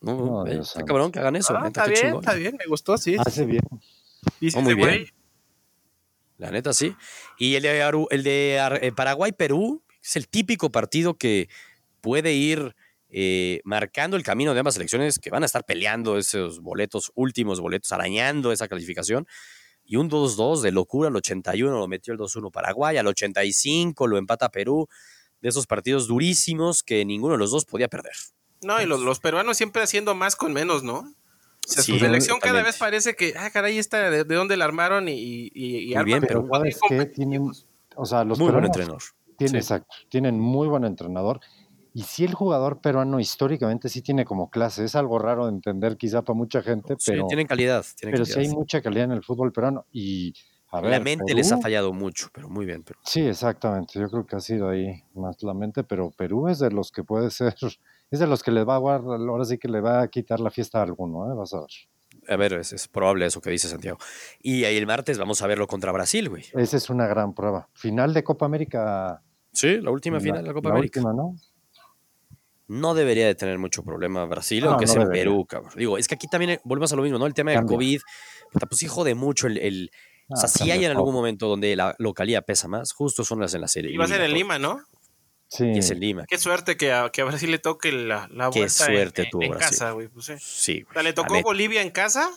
No, 0.04 0.46
está 0.46 0.84
cabrón 0.84 1.10
que 1.10 1.18
hagan 1.18 1.36
eso. 1.36 1.56
Ah, 1.56 1.66
está 1.66 1.86
bien, 1.86 2.16
está 2.16 2.34
bien, 2.34 2.56
me 2.58 2.66
gustó, 2.66 2.98
sí. 2.98 3.16
Hace 3.18 3.44
bien. 3.46 3.62
Oh, 4.54 4.60
muy 4.60 4.74
bien. 4.74 5.06
La 6.38 6.50
neta, 6.50 6.72
sí. 6.72 6.94
Y 7.38 7.54
el 7.54 7.62
de, 7.62 8.06
el 8.10 8.22
de 8.22 8.56
eh, 8.82 8.92
Paraguay-Perú 8.92 9.82
es 10.02 10.16
el 10.16 10.28
típico 10.28 10.70
partido 10.70 11.14
que 11.14 11.48
puede 12.00 12.34
ir 12.34 12.74
eh, 13.08 13.60
marcando 13.64 14.16
el 14.16 14.22
camino 14.22 14.52
de 14.52 14.60
ambas 14.60 14.74
selecciones 14.74 15.18
que 15.18 15.30
van 15.30 15.44
a 15.44 15.46
estar 15.46 15.64
peleando 15.64 16.18
esos 16.18 16.60
boletos, 16.60 17.12
últimos 17.14 17.60
boletos, 17.60 17.92
arañando 17.92 18.52
esa 18.52 18.68
calificación. 18.68 19.26
Y 19.84 19.96
un 19.96 20.10
2-2 20.10 20.62
de 20.62 20.72
locura 20.72 21.08
al 21.08 21.16
81 21.16 21.78
lo 21.78 21.86
metió 21.86 22.12
el 22.12 22.18
2-1 22.18 22.50
Paraguay, 22.50 22.96
al 22.96 23.06
85 23.06 24.06
lo 24.06 24.18
empata 24.18 24.48
Perú. 24.50 24.88
De 25.40 25.50
esos 25.50 25.66
partidos 25.66 26.08
durísimos 26.08 26.82
que 26.82 27.04
ninguno 27.04 27.34
de 27.34 27.38
los 27.38 27.50
dos 27.50 27.64
podía 27.66 27.88
perder. 27.88 28.14
No, 28.64 28.80
y 28.80 28.86
los, 28.86 29.20
peruanos 29.20 29.56
siempre 29.56 29.82
haciendo 29.82 30.14
más 30.14 30.36
con 30.36 30.52
menos, 30.52 30.82
¿no? 30.82 30.98
O 30.98 31.70
sea, 31.70 31.82
su 31.82 31.98
selección 31.98 32.40
cada 32.40 32.62
vez 32.62 32.76
parece 32.76 33.14
que, 33.14 33.34
ah, 33.38 33.50
caray, 33.50 33.78
está 33.78 34.10
de, 34.10 34.24
dónde 34.24 34.56
la 34.56 34.66
armaron 34.66 35.08
y, 35.08 35.50
y, 35.54 35.94
bien, 36.04 36.20
pero 36.20 36.46
¿sabes 36.50 37.12
Tienen, 37.12 37.50
o 37.96 38.04
sea, 38.04 38.24
los 38.24 38.38
muy 38.38 38.52
buen 38.52 38.66
entrenador. 38.66 39.02
Tienen, 39.38 39.56
Exacto, 39.56 39.94
tienen 40.10 40.38
muy 40.38 40.68
buen 40.68 40.84
entrenador 40.84 41.40
y 41.96 42.02
sí 42.02 42.24
el 42.24 42.34
jugador 42.34 42.80
peruano 42.80 43.20
históricamente 43.20 43.88
sí 43.88 44.02
tiene 44.02 44.24
como 44.24 44.50
clase, 44.50 44.84
es 44.84 44.96
algo 44.96 45.20
raro 45.20 45.46
de 45.46 45.52
entender 45.52 45.96
quizá 45.96 46.22
para 46.22 46.36
mucha 46.36 46.60
gente, 46.60 46.96
pero... 47.06 47.22
Sí, 47.22 47.28
tienen 47.28 47.46
calidad. 47.46 47.84
pero 48.02 48.24
sí 48.24 48.40
hay 48.40 48.48
mucha 48.48 48.82
calidad 48.82 49.04
en 49.04 49.12
el 49.12 49.22
fútbol 49.22 49.52
peruano 49.52 49.86
y... 49.92 50.34
A 50.72 50.80
ver, 50.80 50.90
la 50.90 50.98
mente 50.98 51.32
les 51.34 51.52
ha 51.52 51.58
fallado 51.58 51.92
mucho, 51.92 52.30
pero 52.32 52.48
muy 52.48 52.66
bien. 52.66 52.82
Pero... 52.82 52.98
Sí, 53.04 53.20
exactamente. 53.20 53.92
Yo 54.00 54.10
creo 54.10 54.26
que 54.26 54.34
ha 54.34 54.40
sido 54.40 54.68
ahí 54.68 55.04
más 55.14 55.40
la 55.44 55.54
mente, 55.54 55.84
pero 55.84 56.10
Perú 56.10 56.48
es 56.48 56.58
de 56.58 56.72
los 56.72 56.90
que 56.90 57.04
puede 57.04 57.30
ser, 57.30 57.54
es 58.14 58.20
de 58.20 58.26
los 58.26 58.42
que 58.42 58.50
les 58.50 58.66
va 58.66 58.76
a 58.76 58.78
guardar, 58.78 59.20
ahora 59.20 59.44
sí 59.44 59.58
que 59.58 59.68
le 59.68 59.80
va 59.80 60.02
a 60.02 60.08
quitar 60.08 60.40
la 60.40 60.50
fiesta 60.50 60.80
a 60.80 60.82
alguno, 60.82 61.30
¿eh? 61.30 61.34
vas 61.34 61.52
a 61.54 61.60
ver. 61.60 61.70
A 62.28 62.36
ver, 62.36 62.54
es, 62.54 62.72
es, 62.72 62.88
probable 62.88 63.26
eso 63.26 63.40
que 63.40 63.50
dice 63.50 63.68
Santiago. 63.68 63.98
Y 64.40 64.64
ahí 64.64 64.76
el 64.76 64.86
martes 64.86 65.18
vamos 65.18 65.42
a 65.42 65.46
verlo 65.46 65.66
contra 65.66 65.92
Brasil, 65.92 66.30
güey. 66.30 66.44
Esa 66.54 66.76
es 66.76 66.88
una 66.88 67.06
gran 67.06 67.34
prueba. 67.34 67.68
Final 67.74 68.14
de 68.14 68.24
Copa 68.24 68.46
América. 68.46 69.22
Sí, 69.52 69.80
la 69.80 69.90
última 69.90 70.20
final 70.20 70.40
de 70.40 70.48
la 70.48 70.54
Copa 70.54 70.70
América. 70.70 71.00
Última, 71.00 71.12
¿no? 71.12 71.36
no 72.66 72.94
debería 72.94 73.26
de 73.26 73.34
tener 73.34 73.58
mucho 73.58 73.82
problema 73.82 74.24
Brasil, 74.24 74.64
aunque 74.64 74.86
sea 74.86 75.06
Perú, 75.06 75.44
cabrón. 75.46 75.72
Digo, 75.76 75.98
es 75.98 76.08
que 76.08 76.14
aquí 76.14 76.26
también 76.28 76.60
volvemos 76.64 76.92
a 76.92 76.96
lo 76.96 77.02
mismo, 77.02 77.18
¿no? 77.18 77.26
El 77.26 77.34
tema 77.34 77.50
del 77.50 77.64
COVID, 77.64 78.00
pues 78.52 78.78
sí 78.78 78.86
jode 78.86 79.14
mucho 79.14 79.46
el... 79.46 79.90
o 80.28 80.36
sea, 80.36 80.48
si 80.48 80.70
hay 80.70 80.84
en 80.84 80.90
algún 80.92 81.14
momento 81.14 81.48
donde 81.48 81.76
la 81.76 81.94
localidad 81.98 82.44
pesa 82.44 82.68
más, 82.68 82.92
justo 82.92 83.24
son 83.24 83.40
las 83.40 83.54
en 83.54 83.60
la 83.60 83.68
serie. 83.68 83.92
Y 83.92 83.96
va 83.96 84.04
a 84.04 84.08
ser 84.08 84.22
en 84.22 84.32
Lima, 84.32 84.58
¿no? 84.58 84.80
Sí. 85.54 85.66
Y 85.66 85.78
es 85.78 85.90
en 85.90 86.00
Lima. 86.00 86.24
Qué 86.26 86.36
suerte 86.36 86.76
que 86.76 86.92
a, 86.92 87.10
que 87.10 87.22
a 87.22 87.24
Brasil 87.26 87.48
le 87.48 87.60
toque 87.60 87.92
la, 87.92 88.28
la 88.32 88.48
vuelta 88.48 88.86
Qué 89.14 89.26
tuvo 89.30 89.44
en 89.44 89.52
casa, 89.52 89.92
güey. 89.92 90.08
Pues, 90.08 90.32
sí. 90.40 90.84
o 90.88 90.92
sea, 90.92 91.02
le 91.04 91.12
tocó 91.12 91.40
Bolivia 91.42 91.80
en 91.80 91.90
casa 91.90 92.28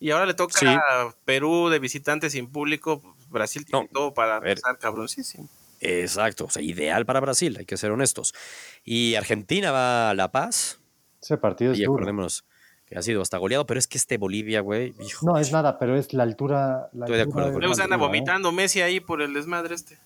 y 0.00 0.10
ahora 0.10 0.26
le 0.26 0.34
toca 0.34 1.14
Perú 1.24 1.68
de 1.68 1.78
visitante 1.78 2.30
sin 2.30 2.50
público. 2.50 3.00
Brasil 3.28 3.64
tiene 3.64 3.88
todo 3.92 4.12
para 4.12 4.38
empezar 4.38 4.76
cabroncísimo. 4.78 5.48
Exacto, 5.80 6.46
o 6.46 6.50
sea, 6.50 6.62
ideal 6.62 7.06
para 7.06 7.20
Brasil, 7.20 7.56
hay 7.58 7.64
que 7.64 7.76
ser 7.76 7.92
honestos. 7.92 8.34
Y 8.82 9.14
Argentina 9.14 9.70
va 9.70 10.10
a 10.10 10.14
La 10.14 10.32
Paz. 10.32 10.80
Ese 11.22 11.36
partido 11.36 11.72
es 11.72 11.78
y 11.78 11.84
duro. 11.84 11.94
acordémonos 11.94 12.44
que 12.86 12.98
ha 12.98 13.02
sido 13.02 13.22
hasta 13.22 13.38
goleado, 13.38 13.66
pero 13.66 13.78
es 13.78 13.86
que 13.86 13.98
este 13.98 14.18
Bolivia, 14.18 14.60
güey. 14.60 14.94
No, 15.22 15.38
es 15.38 15.52
nada, 15.52 15.78
pero 15.78 15.96
es 15.96 16.12
la 16.12 16.22
altura. 16.24 16.90
Estoy 16.92 17.16
de 17.16 17.22
acuerdo. 17.22 17.58
Luego 17.58 17.74
se 17.74 17.82
anda 17.82 17.96
vomitando 17.96 18.50
Messi 18.50 18.82
ahí 18.82 19.00
por 19.00 19.22
el 19.22 19.32
desmadre 19.32 19.74
este. 19.74 19.98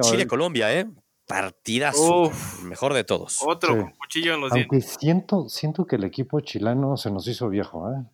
Chile-Colombia, 0.00 0.72
¿eh? 0.78 0.88
Partidazo. 1.26 2.30
mejor 2.64 2.94
de 2.94 3.04
todos. 3.04 3.40
Otro 3.46 3.76
con 3.76 3.92
cuchillo 3.92 4.34
en 4.34 4.40
los 4.40 4.52
Aunque 4.52 4.80
Siento, 4.80 5.48
siento 5.48 5.86
que 5.86 5.96
el 5.96 6.04
equipo 6.04 6.40
chileno 6.40 6.96
se 6.96 7.10
nos 7.10 7.26
hizo 7.26 7.48
viejo, 7.48 7.90
¿eh? 7.90 8.04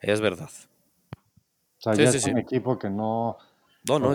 Es 0.00 0.20
verdad. 0.20 0.50
O 1.78 1.82
sea, 1.82 1.94
ya 1.94 2.10
es 2.10 2.26
un 2.26 2.38
equipo 2.38 2.78
que 2.78 2.90
no 2.90 3.38
no, 3.88 3.98
no, 3.98 4.12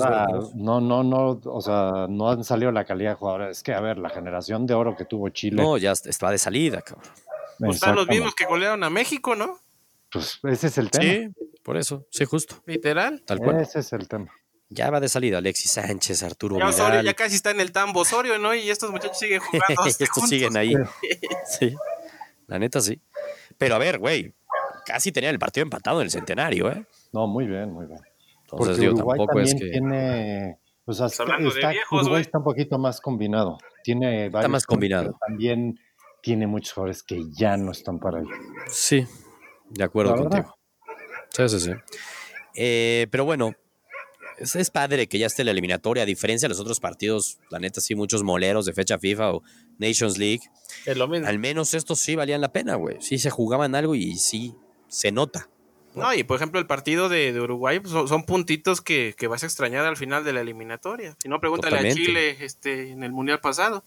no, 0.53 0.81
no, 0.81 1.03
no, 1.03 1.41
o 1.43 1.61
sea, 1.61 2.05
no 2.07 2.29
han 2.29 2.43
salido 2.43 2.71
la 2.71 2.85
calidad 2.85 3.11
de 3.11 3.15
jugadores. 3.15 3.57
Es 3.57 3.63
que, 3.63 3.73
a 3.73 3.79
ver, 3.79 3.97
la 3.97 4.09
generación 4.09 4.67
de 4.67 4.75
oro 4.75 4.95
que 4.95 5.05
tuvo 5.05 5.29
Chile. 5.29 5.61
No, 5.61 5.77
ya 5.77 5.91
está 5.91 6.29
de 6.29 6.37
salida, 6.37 6.81
cabrón. 6.81 7.09
Pues 7.57 7.75
están 7.75 7.95
los 7.95 8.07
mismos 8.07 8.35
que 8.35 8.45
golearon 8.45 8.83
a 8.83 8.89
México, 8.89 9.35
¿no? 9.35 9.59
Pues 10.11 10.39
ese 10.43 10.67
es 10.67 10.77
el 10.77 10.91
tema. 10.91 11.05
Sí, 11.05 11.27
por 11.63 11.77
eso, 11.77 12.05
sí, 12.11 12.25
justo. 12.25 12.61
Literal. 12.65 13.23
Tal 13.25 13.39
cual. 13.39 13.59
Ese 13.59 13.79
es 13.79 13.91
el 13.93 14.07
tema. 14.07 14.31
Ya 14.69 14.89
va 14.89 14.99
de 14.99 15.09
salida 15.09 15.37
Alexis 15.37 15.71
Sánchez, 15.71 16.23
Arturo 16.23 16.57
ya, 16.57 16.69
Osorio, 16.69 17.01
ya 17.01 17.13
casi 17.13 17.35
está 17.35 17.51
en 17.51 17.59
el 17.59 17.71
tambo 17.71 17.99
Osorio, 17.99 18.39
¿no? 18.39 18.55
Y 18.55 18.69
estos 18.69 18.91
muchachos 18.91 19.19
siguen 19.19 19.39
jugando. 19.51 19.85
estos 19.85 20.29
siguen 20.29 20.57
ahí. 20.57 20.73
sí, 21.59 21.75
la 22.47 22.57
neta 22.57 22.81
sí. 22.81 22.99
Pero 23.57 23.75
a 23.75 23.77
ver, 23.77 23.99
güey, 23.99 24.33
casi 24.85 25.11
tenían 25.11 25.33
el 25.33 25.39
partido 25.39 25.63
empatado 25.63 25.99
en 26.01 26.05
el 26.05 26.11
centenario, 26.11 26.71
¿eh? 26.71 26.85
No, 27.13 27.27
muy 27.27 27.45
bien, 27.45 27.71
muy 27.71 27.85
bien. 27.85 27.99
Porque 28.49 28.89
Uruguay 28.89 29.19
también 29.25 29.57
tiene, 29.57 30.59
o 30.85 30.93
sea, 30.93 31.07
está, 31.07 31.25
Uruguay 31.91 32.21
está 32.21 32.37
un 32.37 32.43
poquito 32.43 32.77
más 32.77 33.01
combinado. 33.01 33.57
Tiene 33.83 34.27
está 34.27 34.47
más 34.47 34.65
combinado. 34.65 35.17
También 35.27 35.79
tiene 36.21 36.47
muchos 36.47 36.73
jugadores 36.73 37.03
que 37.03 37.21
ya 37.31 37.55
no 37.57 37.71
están 37.71 37.99
para 37.99 38.19
él. 38.19 38.27
Sí, 38.67 39.05
de 39.69 39.83
acuerdo 39.83 40.15
contigo. 40.15 40.57
Sí, 41.29 41.49
sí, 41.49 41.59
sí. 41.59 41.71
Eh, 42.55 43.07
pero 43.11 43.25
bueno, 43.25 43.53
es, 44.37 44.55
es, 44.55 44.69
padre 44.69 45.07
que 45.07 45.19
ya 45.19 45.27
esté 45.27 45.43
la 45.43 45.51
eliminatoria, 45.51 46.03
a 46.03 46.05
diferencia 46.05 46.47
de 46.47 46.49
los 46.49 46.59
otros 46.59 46.79
partidos, 46.79 47.39
la 47.49 47.59
neta, 47.59 47.81
sí, 47.81 47.95
muchos 47.95 48.23
moleros 48.23 48.65
de 48.65 48.73
fecha 48.73 48.99
FIFA 48.99 49.33
o 49.33 49.43
Nations 49.77 50.17
League. 50.17 50.41
Es 50.85 50.97
lo 50.97 51.07
mismo. 51.07 51.27
Al 51.27 51.39
menos 51.39 51.73
estos 51.73 51.99
sí 51.99 52.15
valían 52.15 52.41
la 52.41 52.51
pena, 52.51 52.75
güey. 52.75 52.97
Sí 53.01 53.17
se 53.17 53.29
jugaban 53.29 53.75
algo 53.75 53.95
y 53.95 54.15
sí 54.17 54.55
se 54.87 55.11
nota. 55.11 55.49
No, 55.95 56.13
y 56.13 56.23
por 56.23 56.35
ejemplo, 56.35 56.59
el 56.59 56.67
partido 56.67 57.07
de, 57.07 57.39
Uruguay 57.39 57.79
pues, 57.79 57.93
son, 57.93 58.25
puntitos 58.25 58.81
que, 58.81 59.15
vas 59.29 59.43
a 59.43 59.45
extrañar 59.45 59.85
al 59.85 59.97
final 59.97 60.23
de 60.23 60.33
la 60.33 60.41
eliminatoria. 60.41 61.15
Si 61.19 61.29
no, 61.29 61.39
pregúntale 61.39 61.77
a 61.77 61.93
Chile 61.93 62.37
este, 62.41 62.91
en 62.91 63.03
el 63.03 63.11
mundial 63.11 63.39
pasado. 63.39 63.83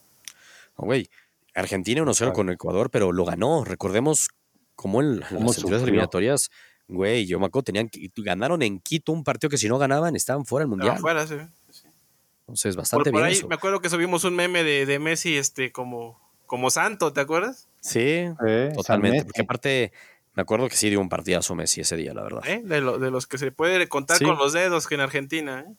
güey, 0.75 1.09
Argentina 1.53 2.01
1-0 2.01 2.33
con 2.33 2.49
Ecuador, 2.49 2.89
pero 2.89 3.11
lo 3.11 3.25
ganó. 3.25 3.63
Recordemos 3.63 4.29
cómo 4.75 5.01
en 5.01 5.19
las 5.19 5.31
anteriores 5.31 5.83
eliminatorias, 5.83 6.51
güey, 6.89 7.25
yo 7.25 7.39
me 7.39 7.45
acuerdo, 7.45 7.65
tenían, 7.65 7.89
ganaron 8.17 8.61
en 8.61 8.79
Quito 8.79 9.11
un 9.11 9.23
partido 9.23 9.49
que 9.49 9.57
si 9.57 9.69
no 9.69 9.77
ganaban 9.77 10.15
estaban 10.15 10.45
fuera 10.45 10.63
del 10.63 10.69
mundial. 10.69 10.97
Fuera, 10.97 11.25
sí, 11.25 11.35
Entonces, 12.41 12.75
bastante 12.75 13.11
por, 13.11 13.21
por 13.21 13.29
Ahí, 13.29 13.39
Me 13.47 13.55
acuerdo 13.55 13.79
que 13.79 13.89
subimos 13.89 14.23
un 14.23 14.35
meme 14.35 14.63
de, 14.63 14.85
de 14.85 14.99
Messi 14.99 15.37
este, 15.37 15.71
como, 15.71 16.19
como 16.47 16.69
santo, 16.71 17.13
¿te 17.13 17.21
acuerdas? 17.21 17.69
Sí, 17.79 18.25
totalmente. 18.75 19.23
Porque 19.23 19.41
aparte 19.41 19.93
me 20.33 20.41
acuerdo 20.41 20.67
que 20.67 20.75
sí 20.75 20.89
dio 20.89 20.99
un 20.99 21.09
partidazo 21.09 21.53
Messi 21.53 21.81
ese 21.81 21.95
día, 21.95 22.13
la 22.13 22.23
verdad. 22.23 22.41
¿Eh? 22.47 22.61
De, 22.63 22.81
de, 22.81 23.11
los 23.11 23.27
que 23.27 23.37
se 23.37 23.51
puede 23.51 23.87
contar 23.87 24.21
con 24.21 24.37
los 24.37 24.53
dedos 24.53 24.87
que 24.87 24.95
en 24.95 25.01
Argentina. 25.01 25.65
¿eh? 25.67 25.73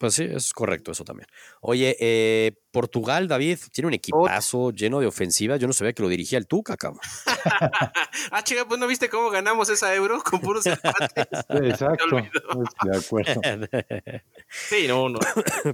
Pues 0.00 0.14
sí, 0.14 0.26
es 0.30 0.54
correcto 0.54 0.92
eso 0.92 1.04
también. 1.04 1.28
Oye, 1.60 1.94
eh, 2.00 2.52
Portugal, 2.70 3.28
David, 3.28 3.58
tiene 3.70 3.88
un 3.88 3.92
equipazo 3.92 4.70
lleno 4.70 4.98
de 4.98 5.06
ofensiva. 5.06 5.58
Yo 5.58 5.66
no 5.66 5.74
sabía 5.74 5.92
que 5.92 6.00
lo 6.02 6.08
dirigía 6.08 6.38
el 6.38 6.46
Tuca, 6.46 6.78
cabrón. 6.78 7.02
ah, 8.30 8.42
chica, 8.42 8.66
pues 8.66 8.80
no 8.80 8.86
viste 8.86 9.10
cómo 9.10 9.28
ganamos 9.28 9.68
esa 9.68 9.94
euro 9.94 10.22
con 10.22 10.40
puros 10.40 10.64
empates. 10.64 11.26
Exacto. 11.50 12.16
De 12.16 12.96
acuerdo. 12.96 13.42
sí, 14.48 14.86
no, 14.88 15.10
no. 15.10 15.18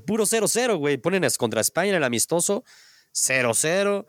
Puro 0.05 0.25
0-0, 0.25 0.77
güey. 0.77 0.97
Ponen 0.97 1.23
contra 1.39 1.61
España 1.61 1.91
en 1.91 1.95
el 1.95 2.05
amistoso. 2.05 2.65
0-0. 3.15 4.07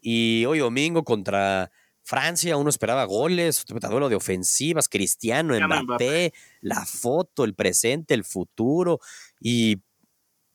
Y 0.00 0.46
hoy 0.46 0.60
domingo 0.60 1.04
contra 1.04 1.70
Francia, 2.08 2.56
uno 2.56 2.70
esperaba 2.70 3.04
goles, 3.04 3.66
duelo 3.66 4.08
de 4.08 4.16
ofensivas, 4.16 4.88
Cristiano, 4.88 5.52
Mbappé, 5.60 6.32
la 6.62 6.86
foto, 6.86 7.44
el 7.44 7.52
presente, 7.52 8.14
el 8.14 8.24
futuro. 8.24 8.98
¿Y 9.42 9.82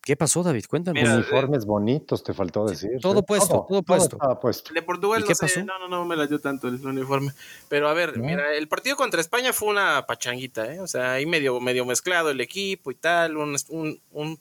qué 0.02 0.18
pasó, 0.18 0.42
David? 0.42 0.66
Cuéntanos. 0.68 1.08
Uniformes 1.08 1.66
bonitos, 1.66 2.24
te 2.24 2.34
faltó 2.34 2.66
decir. 2.66 2.98
Todo 3.00 3.22
puesto, 3.22 3.68
todo, 3.70 3.84
puesto. 3.84 4.18
De 4.74 4.82
Portugal 4.82 5.24
no 5.30 5.36
sé, 5.36 5.64
no, 5.64 5.78
no, 5.78 5.88
no 5.88 6.06
me 6.06 6.16
la 6.16 6.26
dio 6.26 6.40
tanto 6.40 6.70
el 6.70 6.84
uniforme. 6.84 7.32
Pero 7.70 7.88
a 7.88 7.94
ver, 7.94 8.18
mira, 8.18 8.56
el 8.56 8.68
partido 8.68 8.96
contra 8.96 9.22
España 9.22 9.54
fue 9.54 9.70
una 9.70 10.08
pachanguita, 10.08 10.74
¿eh? 10.74 10.80
O 10.80 10.88
sea, 10.88 11.14
ahí 11.14 11.28
medio, 11.28 11.60
medio 11.60 11.86
mezclado 11.86 12.32
el 12.32 12.42
equipo 12.42 12.90
y 12.90 12.96
tal, 12.96 13.38
un, 13.38 13.56
un, 13.70 14.02
un 14.10 14.40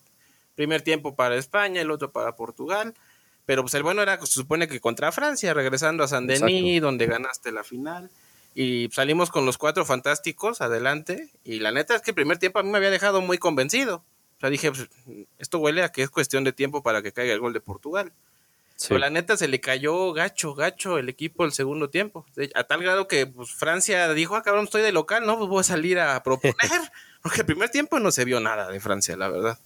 primer 0.54 0.80
tiempo 0.80 1.14
para 1.14 1.36
España, 1.36 1.82
el 1.82 1.90
otro 1.90 2.10
para 2.10 2.36
Portugal. 2.36 2.94
Pero 3.46 3.62
pues 3.62 3.74
el 3.74 3.82
bueno 3.82 4.02
era, 4.02 4.18
se 4.20 4.32
supone 4.32 4.68
que 4.68 4.80
contra 4.80 5.12
Francia, 5.12 5.52
regresando 5.54 6.04
a 6.04 6.08
San 6.08 6.26
Denis, 6.26 6.80
donde 6.80 7.06
ganaste 7.06 7.52
la 7.52 7.64
final. 7.64 8.10
Y 8.54 8.88
salimos 8.92 9.30
con 9.30 9.46
los 9.46 9.58
cuatro 9.58 9.84
fantásticos 9.84 10.60
adelante. 10.60 11.30
Y 11.44 11.60
la 11.60 11.72
neta 11.72 11.94
es 11.96 12.02
que 12.02 12.10
el 12.10 12.14
primer 12.14 12.38
tiempo 12.38 12.58
a 12.58 12.62
mí 12.62 12.70
me 12.70 12.78
había 12.78 12.90
dejado 12.90 13.20
muy 13.20 13.38
convencido. 13.38 14.04
sea, 14.40 14.50
dije, 14.50 14.70
pues, 14.70 14.88
esto 15.38 15.58
huele 15.58 15.82
a 15.82 15.90
que 15.90 16.02
es 16.02 16.10
cuestión 16.10 16.44
de 16.44 16.52
tiempo 16.52 16.82
para 16.82 17.02
que 17.02 17.12
caiga 17.12 17.32
el 17.32 17.40
gol 17.40 17.52
de 17.52 17.60
Portugal. 17.60 18.12
Pero 18.88 18.98
la 18.98 19.10
neta 19.10 19.36
se 19.36 19.48
le 19.48 19.60
cayó 19.60 20.12
gacho, 20.12 20.54
gacho 20.54 20.98
el 20.98 21.08
equipo 21.08 21.44
el 21.44 21.52
segundo 21.52 21.88
tiempo. 21.88 22.26
A 22.54 22.64
tal 22.64 22.82
grado 22.82 23.06
que 23.06 23.26
pues, 23.26 23.52
Francia 23.52 24.12
dijo, 24.12 24.34
ah, 24.36 24.42
cabrón, 24.42 24.64
estoy 24.64 24.82
de 24.82 24.92
local, 24.92 25.26
¿no? 25.26 25.38
Pues 25.38 25.48
voy 25.48 25.60
a 25.60 25.64
salir 25.64 25.98
a 25.98 26.22
proponer. 26.22 26.56
Porque 27.22 27.40
el 27.40 27.46
primer 27.46 27.70
tiempo 27.70 28.00
no 28.00 28.10
se 28.10 28.24
vio 28.24 28.40
nada 28.40 28.68
de 28.68 28.80
Francia, 28.80 29.16
la 29.16 29.28
verdad. 29.28 29.58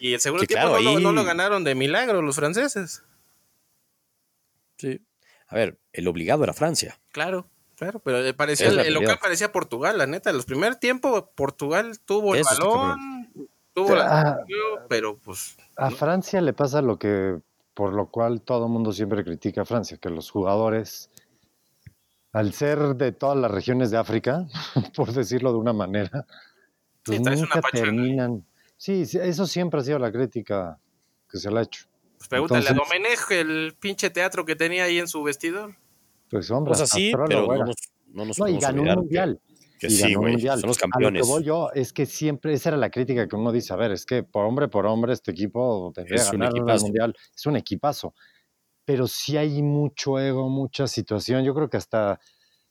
Y 0.00 0.14
el 0.14 0.20
segundo 0.20 0.46
tiempo 0.46 0.78
no, 0.80 1.12
lo, 1.12 1.24
ganaron 1.24 1.64
de 1.64 1.74
milagro 1.74 2.22
los 2.22 2.36
franceses. 2.36 3.02
Sí. 4.76 5.00
A 5.48 5.56
ver, 5.56 5.78
el 5.92 6.06
obligado 6.08 6.44
era 6.44 6.52
Francia. 6.52 7.00
Claro, 7.10 7.48
claro, 7.76 8.00
pero 8.00 8.36
parecía, 8.36 8.68
el, 8.68 8.94
local 8.94 9.18
parecía 9.20 9.50
Portugal, 9.50 9.98
la 9.98 10.06
neta. 10.06 10.32
Los 10.32 10.44
primer 10.44 10.76
tiempo 10.76 11.30
Portugal 11.34 11.98
tuvo 12.04 12.34
el 12.34 12.44
balón, 12.44 13.32
tuvo 13.72 13.96
la, 13.96 14.44
pero 14.88 15.16
pues... 15.16 15.56
A 15.76 15.90
Francia 15.90 16.40
le 16.40 16.52
pasa 16.52 16.82
lo 16.82 16.98
que, 16.98 17.40
por 17.74 17.94
lo 17.94 18.10
cual 18.10 18.42
todo 18.42 18.66
el 18.66 18.72
mundo 18.72 18.92
siempre 18.92 19.24
critica 19.24 19.62
a 19.62 19.64
Francia, 19.64 19.96
que 19.96 20.10
los 20.10 20.30
jugadores, 20.30 21.10
al 22.32 22.52
ser 22.52 22.96
de 22.96 23.12
todas 23.12 23.38
las 23.38 23.50
regiones 23.50 23.90
de 23.90 23.96
África, 23.96 24.46
por 24.94 25.12
decirlo 25.12 25.52
de 25.52 25.58
una 25.58 25.72
manera, 25.72 26.26
pues 27.04 27.20
nunca 27.20 27.62
terminan 27.72 28.44
Sí, 28.78 29.02
eso 29.02 29.46
siempre 29.46 29.80
ha 29.80 29.82
sido 29.82 29.98
la 29.98 30.12
crítica 30.12 30.80
que 31.28 31.38
se 31.38 31.50
le 31.50 31.58
ha 31.58 31.62
hecho. 31.62 31.86
Pues 32.16 32.28
pregúntale 32.28 32.68
a 32.68 32.72
Domenech 32.72 33.30
el 33.32 33.76
pinche 33.78 34.08
teatro 34.08 34.44
que 34.44 34.54
tenía 34.54 34.84
ahí 34.84 34.98
en 34.98 35.08
su 35.08 35.22
vestidor. 35.22 35.76
Pues 36.30 36.50
hombre, 36.50 36.70
pues 36.70 36.80
así, 36.80 37.10
pero 37.12 37.26
no 37.26 37.64
nos, 37.64 37.76
no 38.06 38.24
nos 38.24 38.38
no, 38.38 38.48
y 38.48 38.58
ganó 38.58 38.82
un 38.82 38.88
mundial. 38.88 39.40
Que, 39.80 39.90
sí, 39.90 40.14
güey, 40.14 40.40
son 40.40 40.62
los 40.62 40.78
campeones. 40.78 41.22
A 41.22 41.24
lo 41.24 41.26
que 41.26 41.32
voy 41.32 41.44
yo 41.44 41.70
es 41.72 41.92
que 41.92 42.06
siempre, 42.06 42.52
esa 42.52 42.70
era 42.70 42.78
la 42.78 42.90
crítica 42.90 43.26
que 43.26 43.34
uno 43.36 43.50
dice, 43.50 43.72
a 43.72 43.76
ver, 43.76 43.90
es 43.90 44.06
que 44.06 44.22
por 44.22 44.44
hombre 44.44 44.68
por 44.68 44.86
hombre 44.86 45.12
este 45.12 45.32
equipo 45.32 45.92
debería 45.94 46.22
es 46.22 46.30
ganar 46.30 46.52
un 46.54 46.64
mundial. 46.64 47.16
Es 47.34 47.46
un 47.46 47.56
equipazo. 47.56 48.14
Pero 48.84 49.08
sí 49.08 49.36
hay 49.36 49.60
mucho 49.62 50.20
ego, 50.20 50.48
mucha 50.48 50.86
situación. 50.86 51.44
Yo 51.44 51.52
creo 51.52 51.68
que 51.68 51.76
hasta, 51.76 52.20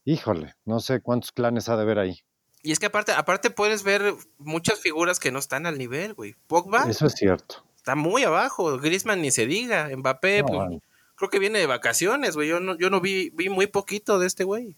híjole, 0.06 0.56
no 0.64 0.80
sé 0.80 1.02
cuántos 1.02 1.34
clanes 1.34 1.68
ha 1.68 1.76
de 1.76 1.82
haber 1.82 2.00
ahí. 2.00 2.22
Y 2.68 2.74
es 2.74 2.80
que 2.80 2.88
aparte, 2.88 3.14
aparte 3.14 3.50
puedes 3.50 3.84
ver 3.84 4.14
muchas 4.40 4.82
figuras 4.82 5.22
que 5.22 5.32
no 5.32 5.40
están 5.40 5.66
al 5.66 5.78
nivel, 5.78 6.14
güey. 6.14 6.36
Pogba. 6.48 6.84
Eso 6.90 7.06
es 7.08 7.14
cierto. 7.14 7.64
Está 7.78 7.96
muy 7.96 8.26
abajo. 8.26 8.78
Griezmann 8.78 9.22
ni 9.22 9.32
se 9.32 9.46
diga. 9.46 9.90
Mbappé, 9.96 10.44
pues, 10.44 10.82
creo 11.16 11.30
que 11.30 11.40
viene 11.40 11.60
de 11.60 11.66
vacaciones, 11.66 12.36
güey. 12.36 12.50
Yo 12.50 12.60
no, 12.60 12.78
yo 12.78 12.90
no 12.90 13.00
vi, 13.00 13.30
vi 13.30 13.48
muy 13.48 13.68
poquito 13.68 14.20
de 14.20 14.28
este 14.28 14.44
güey. 14.44 14.76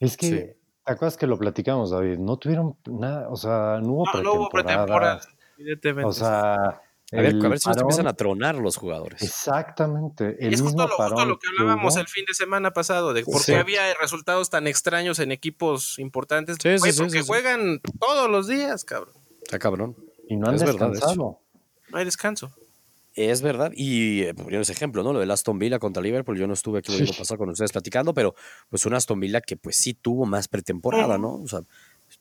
Es 0.00 0.16
que, 0.16 0.56
¿te 0.84 0.92
acuerdas 0.92 1.16
que 1.16 1.28
lo 1.28 1.38
platicamos, 1.38 1.90
David? 1.90 2.18
No 2.18 2.38
tuvieron 2.38 2.76
nada, 2.86 3.28
o 3.28 3.36
sea, 3.36 3.78
no 3.80 3.92
hubo 3.92 4.04
no, 4.14 4.22
No 4.24 4.32
hubo 4.32 4.48
pretemporada. 4.48 5.20
O 6.02 6.12
sea, 6.12 6.82
a 7.12 7.20
ver, 7.20 7.36
a 7.44 7.48
ver 7.48 7.58
si 7.58 7.68
nos 7.68 7.78
empiezan 7.78 8.06
a 8.06 8.14
tronar 8.14 8.54
los 8.56 8.76
jugadores. 8.76 9.22
Exactamente. 9.22 10.36
El 10.40 10.54
es 10.54 10.62
justo 10.62 10.86
lo, 10.86 11.38
que 11.38 11.46
hablábamos 11.58 11.96
el 11.96 12.08
fin 12.08 12.24
de 12.26 12.32
semana 12.32 12.72
pasado, 12.72 13.12
de 13.12 13.22
por 13.24 13.44
qué 13.44 13.56
había 13.56 13.82
resultados 14.00 14.48
tan 14.48 14.66
extraños 14.66 15.18
en 15.18 15.30
equipos 15.30 15.98
importantes. 15.98 16.56
Sí, 16.62 16.76
porque 16.96 17.22
juegan 17.22 17.80
todos 18.00 18.30
los 18.30 18.46
días, 18.48 18.84
cabrón. 18.84 19.14
Está 19.42 19.58
cabrón. 19.58 19.96
Y 20.28 20.36
no 20.36 20.48
han 20.48 20.56
descansado. 20.56 21.40
no 21.90 21.98
hay 21.98 22.04
descanso. 22.04 22.50
Es 23.14 23.42
verdad, 23.42 23.72
y 23.74 24.22
eh, 24.22 24.34
ese 24.52 24.72
ejemplo, 24.72 25.02
¿no? 25.02 25.12
Lo 25.12 25.20
del 25.20 25.30
Aston 25.30 25.58
Villa 25.58 25.78
contra 25.78 26.02
Liverpool, 26.02 26.38
yo 26.38 26.46
no 26.46 26.54
estuve 26.54 26.78
aquí 26.78 26.98
lo 26.98 27.12
pasado 27.12 27.36
con 27.36 27.50
ustedes 27.50 27.70
platicando, 27.70 28.14
pero 28.14 28.34
pues 28.70 28.86
un 28.86 28.94
Aston 28.94 29.20
Villa 29.20 29.42
que 29.42 29.58
pues 29.58 29.76
sí 29.76 29.92
tuvo 29.92 30.24
más 30.24 30.48
pretemporada, 30.48 31.18
¿no? 31.18 31.34
O 31.34 31.46
sea, 31.46 31.60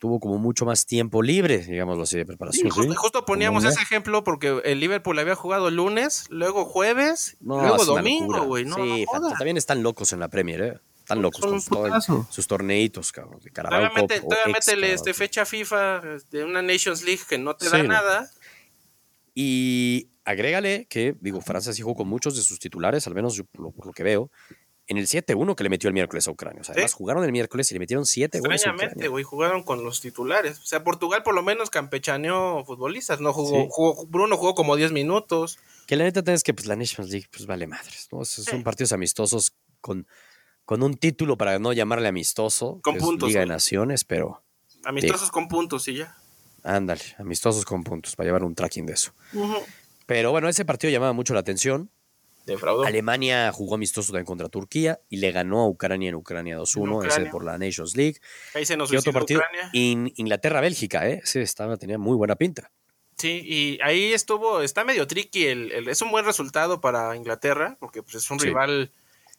tuvo 0.02 0.20
como 0.20 0.40
mucho 0.40 0.66
más 0.66 0.88
tiempo 0.88 1.22
libre, 1.22 1.60
digámoslo 1.60 2.02
así, 2.04 2.18
de 2.18 2.26
preparación. 2.26 2.72
justo, 2.72 3.24
poníamos 3.24 3.64
ese 3.66 3.80
ejemplo 3.82 4.24
porque 4.24 4.60
el 4.66 4.80
Liverpool 4.80 5.20
había 5.20 5.36
jugado 5.36 5.68
el 5.68 5.76
lunes, 5.76 6.26
luego 6.32 6.66
jueves, 6.66 7.38
luego 7.40 7.86
domingo, 7.86 8.44
güey. 8.46 8.66
No, 8.66 8.78
sí, 8.78 9.06
también 9.38 9.58
están 9.58 9.84
locos 9.84 10.12
en 10.12 10.20
la 10.20 10.28
Premier, 10.28 10.62
¿eh? 10.64 10.80
Están 10.98 11.22
locos 11.22 11.46
con 11.70 12.26
sus 12.32 12.48
torneitos, 12.48 13.12
cabrón. 13.12 13.42
De 13.42 13.52
todavía 13.52 13.92
métele 14.52 14.92
este 14.92 15.14
fecha 15.14 15.46
FIFA 15.46 16.02
de 16.32 16.46
una 16.46 16.64
Nations 16.64 17.04
League 17.04 17.22
que 17.30 17.38
no 17.38 17.56
te 17.56 17.70
da 17.70 17.84
nada. 17.84 18.28
Y 19.36 20.10
agrégale 20.26 20.88
que, 20.90 21.16
digo, 21.22 21.42
Francia 21.42 21.74
sí 21.74 21.84
jugó 21.84 21.94
con 21.94 22.08
muchos 22.08 22.36
de 22.36 22.42
sus 22.42 22.58
titulares, 22.58 23.06
al 23.06 23.14
menos 23.14 23.40
por 23.52 23.86
lo 23.86 23.94
que 23.94 24.02
veo, 24.02 24.32
en 24.92 24.98
el 24.98 25.08
7-1 25.08 25.56
que 25.56 25.64
le 25.64 25.70
metió 25.70 25.88
el 25.88 25.94
miércoles 25.94 26.28
a 26.28 26.32
Ucrania. 26.32 26.60
O 26.60 26.64
sea, 26.66 26.74
además 26.74 26.94
jugaron 26.94 27.24
el 27.24 27.32
miércoles 27.32 27.72
y 27.72 27.76
le 27.76 27.80
metieron 27.80 28.06
7 28.06 28.42
goles. 28.42 28.66
Extrañamente, 28.66 29.08
güey, 29.08 29.24
jugaron 29.24 29.64
con 29.64 29.86
los 29.86 30.02
titulares. 30.02 30.60
O 30.60 30.66
sea, 30.66 30.84
Portugal 30.84 31.24
por 31.24 31.34
lo 31.34 31.42
menos 31.44 31.70
campechaneó 31.70 32.66
futbolistas, 32.66 33.22
¿no? 33.22 33.32
Jugó, 33.32 34.06
Bruno 34.08 34.36
jugó 34.36 34.54
como 34.54 34.76
10 34.76 34.92
minutos. 34.92 35.60
Que 35.88 35.96
la 35.96 36.04
neta 36.04 36.34
es 36.34 36.44
que 36.44 36.54
pues 36.54 36.68
la 36.68 36.76
Nations 36.76 37.10
League 37.10 37.28
pues 37.32 37.46
vale 37.46 37.68
madres, 37.68 38.10
¿no? 38.12 38.26
Son 38.26 38.64
partidos 38.64 38.92
amistosos 38.92 39.54
con, 39.80 40.08
con 40.66 40.84
un 40.84 40.96
título 40.96 41.38
para 41.38 41.58
no 41.58 41.72
llamarle 41.72 42.10
amistoso. 42.10 42.82
Con 42.84 42.98
puntos. 42.98 43.30
Liga 43.30 43.40
de 43.40 43.48
Naciones, 43.48 44.04
pero... 44.04 44.44
Amistosos 44.84 45.32
con 45.32 45.48
puntos 45.48 45.88
y 45.88 46.00
ya. 46.00 46.18
Ándale, 46.64 47.02
amistosos 47.18 47.64
con 47.64 47.86
puntos, 47.86 48.18
para 48.18 48.28
llevar 48.28 48.44
un 48.44 48.56
tracking 48.56 48.86
de 48.86 48.94
eso. 48.94 49.14
Pero 50.06 50.32
bueno, 50.32 50.50
ese 50.50 50.66
partido 50.66 50.92
llamaba 50.92 51.14
mucho 51.14 51.34
la 51.34 51.40
atención. 51.40 51.90
Alemania 52.86 53.52
jugó 53.52 53.76
amistoso 53.76 54.12
también 54.12 54.26
contra 54.26 54.50
Turquía 54.50 55.00
y 55.10 55.18
le 55.18 55.32
ganó 55.32 55.62
a 55.62 55.68
Ucrania 55.68 56.10
en 56.10 56.16
Ucrania 56.16 56.58
2-1, 56.58 57.08
ese 57.08 57.26
por 57.26 57.44
la 57.44 57.58
Nations 57.58 57.96
League. 57.96 58.20
Ahí 58.54 58.66
se 58.66 58.78
nos 58.78 58.92
y 58.92 58.98
otro 58.98 59.14
partido 59.14 59.42
en 59.74 60.12
Inglaterra-Bélgica, 60.16 61.08
¿eh? 61.08 61.22
ese 61.24 61.42
estaba, 61.42 61.78
tenía 61.78 61.98
muy 61.98 62.16
buena 62.16 62.36
pinta. 62.36 62.72
Sí, 63.18 63.42
y 63.44 63.80
ahí 63.84 64.14
estuvo, 64.14 64.62
está 64.62 64.84
medio 64.84 65.06
tricky, 65.06 65.46
el, 65.46 65.88
es 65.88 66.02
un 66.02 66.12
buen 66.12 66.26
resultado 66.26 66.82
para 66.82 67.16
Inglaterra, 67.16 67.78
porque 67.80 68.02
pues, 68.02 68.16
es 68.16 68.32
un 68.32 68.40
rival 68.40 68.92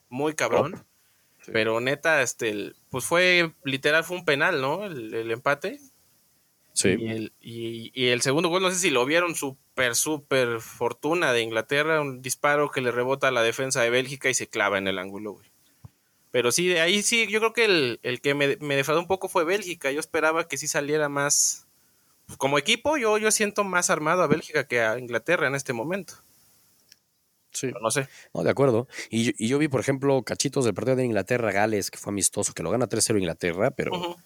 muy 0.09 0.35
cabrón. 0.35 0.85
Pero 1.53 1.81
neta, 1.81 2.23
este, 2.23 2.73
pues 2.88 3.05
fue, 3.05 3.53
literal, 3.65 4.05
fue 4.05 4.17
un 4.17 4.25
penal, 4.25 4.61
¿no? 4.61 4.85
el 4.85 5.29
empate. 5.33 5.81
Y 6.75 8.09
el, 8.09 8.23
segundo 8.23 8.49
gol, 8.49 8.63
no 8.63 8.71
sé 8.71 8.77
si 8.77 8.91
lo 8.91 9.05
vieron, 9.05 9.35
súper, 9.35 9.95
súper 9.95 10.61
fortuna 10.61 11.33
de 11.33 11.43
Inglaterra, 11.43 12.01
un 12.01 12.23
disparo 12.23 12.71
que 12.71 12.81
le 12.81 12.91
rebota 12.91 13.29
a 13.29 13.31
la 13.31 13.43
defensa 13.43 13.83
de 13.83 13.91
Bélgica 13.91 14.31
y 14.31 14.35
se 14.35 14.49
clava 14.49 14.79
en 14.79 14.89
el 14.89 14.99
ángulo, 14.99 15.41
Pero 16.31 16.51
sí, 16.51 16.69
de 16.69 16.81
ahí 16.81 17.03
sí, 17.03 17.27
yo 17.29 17.41
creo 17.41 17.53
que 17.53 17.65
el, 18.03 18.21
que 18.21 18.35
me, 18.35 18.57
me, 18.61 18.77
defraudó 18.77 19.01
un 19.01 19.07
poco 19.07 19.29
fue 19.29 19.45
Bélgica. 19.45 19.93
Yo 19.93 20.01
esperaba 20.01 20.49
que 20.49 20.57
sí 20.57 20.67
saliera 20.67 21.09
más. 21.09 21.67
Pues, 22.27 22.39
como 22.39 22.59
equipo, 22.59 22.97
yo, 22.97 23.19
yo 23.19 23.31
siento 23.31 23.65
más 23.65 23.91
armado 23.91 24.23
a 24.23 24.27
Bélgica 24.27 24.67
que 24.67 24.81
a 24.81 24.99
Inglaterra 24.99 25.47
en 25.47 25.55
este 25.55 25.73
momento. 25.73 26.15
Sí. 27.53 27.71
no 27.83 27.91
sé. 27.91 28.09
No, 28.33 28.43
de 28.43 28.51
acuerdo. 28.51 28.89
Y, 29.11 29.47
yo 29.47 29.59
vi, 29.59 29.69
por 29.69 29.81
ejemplo, 29.81 30.23
cachitos 30.23 30.65
del 30.65 30.75
partido 30.75 30.97
de 30.97 31.05
Inglaterra-Gales, 31.05 31.91
que 31.91 31.99
fue 31.99 32.11
amistoso, 32.11 32.55
que 32.55 32.63
lo 32.63 32.71
gana 32.71 32.89
3-0 32.89 33.19
Inglaterra, 33.19 33.71
pero. 33.71 34.17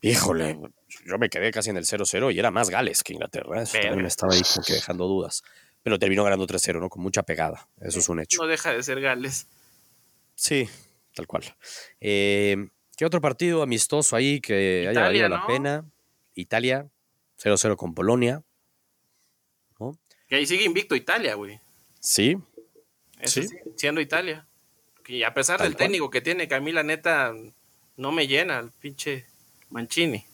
Híjole, 0.00 0.58
yo 1.04 1.18
me 1.18 1.28
quedé 1.28 1.50
casi 1.50 1.70
en 1.70 1.76
el 1.76 1.84
0-0 1.84 2.32
y 2.34 2.38
era 2.38 2.50
más 2.50 2.70
Gales 2.70 3.02
que 3.02 3.14
Inglaterra. 3.14 3.62
Eso 3.62 3.78
también 3.78 4.02
me 4.02 4.08
estaba 4.08 4.34
ahí 4.34 4.42
como 4.42 4.64
que 4.64 4.74
dejando 4.74 5.06
dudas. 5.06 5.42
Pero 5.82 5.98
terminó 5.98 6.24
ganando 6.24 6.46
3-0, 6.46 6.80
¿no? 6.80 6.88
Con 6.88 7.02
mucha 7.02 7.22
pegada. 7.22 7.68
Eso 7.80 8.00
es 8.00 8.08
un 8.08 8.20
hecho. 8.20 8.42
No 8.42 8.48
deja 8.48 8.72
de 8.72 8.82
ser 8.82 9.00
Gales. 9.00 9.46
Sí, 10.34 10.68
tal 11.14 11.26
cual. 11.26 11.44
Eh, 12.00 12.68
¿Qué 12.96 13.04
otro 13.04 13.20
partido 13.20 13.62
amistoso 13.62 14.16
ahí 14.16 14.40
que 14.40 14.86
haya 14.88 15.00
valido 15.00 15.28
la 15.28 15.46
pena? 15.46 15.84
Italia, 16.34 16.88
0-0 17.38 17.76
con 17.76 17.94
Polonia. 17.94 18.42
¿no? 19.78 19.98
Que 20.28 20.36
ahí 20.36 20.46
sigue 20.46 20.64
invicto 20.64 20.94
Italia, 20.94 21.34
güey. 21.34 21.60
Sí. 22.00 22.36
sí. 23.24 23.48
Siendo 23.76 24.00
Italia. 24.00 24.46
Y 25.06 25.22
a 25.22 25.34
pesar 25.34 25.62
del 25.62 25.76
técnico 25.76 26.10
que 26.10 26.20
tiene, 26.20 26.48
que 26.48 26.54
a 26.54 26.60
mí 26.60 26.72
la 26.72 26.82
neta 26.82 27.32
no 27.96 28.12
me 28.12 28.26
llena 28.26 28.58
el 28.58 28.72
pinche 28.72 29.26
Mancini. 29.70 30.24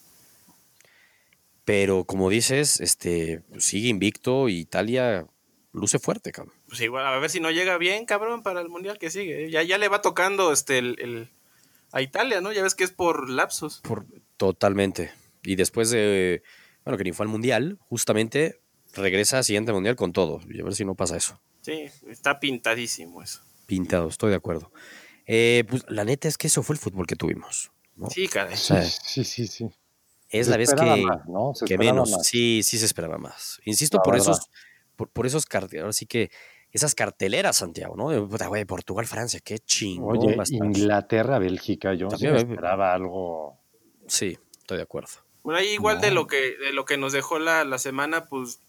Pero 1.65 2.05
como 2.05 2.29
dices, 2.29 2.81
este 2.81 3.43
sigue 3.59 3.89
invicto 3.89 4.49
y 4.49 4.59
Italia 4.59 5.27
luce 5.73 5.99
fuerte, 5.99 6.33
cabrón. 6.33 6.55
Pues 6.69 6.81
igual, 6.81 7.07
a 7.07 7.19
ver 7.19 7.31
si 7.31 7.41
no 7.41 7.51
llega 7.51 7.79
bien, 7.79 8.05
cabrón, 8.05 8.43
para 8.43 8.61
el 8.61 8.69
mundial 8.69 8.99
que 8.99 9.11
sigue. 9.11 9.51
Ya, 9.51 9.63
ya 9.63 9.79
le 9.79 9.89
va 9.89 10.03
tocando 10.03 10.53
este 10.53 10.79
el, 10.79 11.31
a 11.93 12.03
Italia, 12.03 12.41
¿no? 12.41 12.53
Ya 12.53 12.63
ves 12.63 12.75
que 12.75 12.85
es 12.85 12.91
por 12.91 13.31
lapsos. 13.31 13.81
Por, 13.83 14.07
totalmente. 14.37 15.13
Y 15.43 15.57
después 15.57 15.91
de, 15.91 16.43
bueno, 16.85 16.99
que 16.99 17.05
ni 17.05 17.13
fue 17.13 17.25
al 17.25 17.31
mundial, 17.31 17.79
justamente 17.81 18.61
regresa 18.95 19.39
al 19.39 19.45
siguiente 19.45 19.73
mundial 19.73 19.97
con 19.97 20.13
todo. 20.13 20.41
Y 20.49 20.61
a 20.61 20.65
ver 20.65 20.75
si 20.75 20.85
no 20.85 20.95
pasa 20.95 21.17
eso. 21.17 21.41
Sí, 21.61 21.85
está 22.09 22.41
pintadísimo 22.41 23.23
eso. 23.23 23.41
Pintado, 23.67 24.09
estoy 24.09 24.31
de 24.31 24.37
acuerdo. 24.37 24.73
Eh, 25.27 25.65
pues 25.69 25.85
la 25.89 26.05
neta 26.05 26.29
es 26.29 26.37
que 26.37 26.49
eso 26.49 26.63
fue 26.63 26.75
el 26.75 26.81
fútbol 26.81 27.07
que 27.07 27.17
tuvimos. 27.17 27.71
Sí, 28.09 28.29
caray. 28.29 28.57
Sí, 28.57 29.25
sí, 29.25 29.47
sí, 29.47 29.69
Es 30.29 30.49
la 30.49 30.57
vez 30.57 30.75
que, 30.75 31.79
menos. 31.79 32.11
Sí, 32.23 32.63
sí 32.63 32.79
se 32.79 32.85
esperaba 32.85 33.19
más. 33.19 33.61
Insisto, 33.65 34.01
por 34.03 34.17
esos, 34.17 34.51
por, 34.97 35.27
esos 35.27 35.47
carteles, 35.47 35.83
ahora 35.83 35.93
sí 35.93 36.07
que 36.07 36.31
esas 36.71 36.95
carteleras, 36.95 37.57
Santiago, 37.57 37.97
¿no? 37.97 38.11
De, 38.11 38.67
Portugal, 38.67 39.07
Francia, 39.07 39.41
qué 39.45 39.59
chingón. 39.59 40.19
Oye, 40.19 40.37
Inglaterra, 40.51 41.39
Bélgica, 41.39 41.95
yo 41.95 42.09
esperaba 42.09 42.95
algo. 42.95 43.59
Sí, 44.07 44.39
estoy 44.59 44.79
de 44.79 44.83
acuerdo. 44.85 45.11
Bueno, 45.43 45.59
ahí 45.59 45.69
igual 45.69 46.01
de 46.01 46.13
lo 46.13 46.27
que 46.27 46.57
de 46.57 46.73
lo 46.73 46.85
que 46.85 46.97
nos 46.97 47.13
dejó 47.13 47.39
la, 47.39 47.65
la 47.65 47.79
semana, 47.79 48.29
pues 48.29 48.61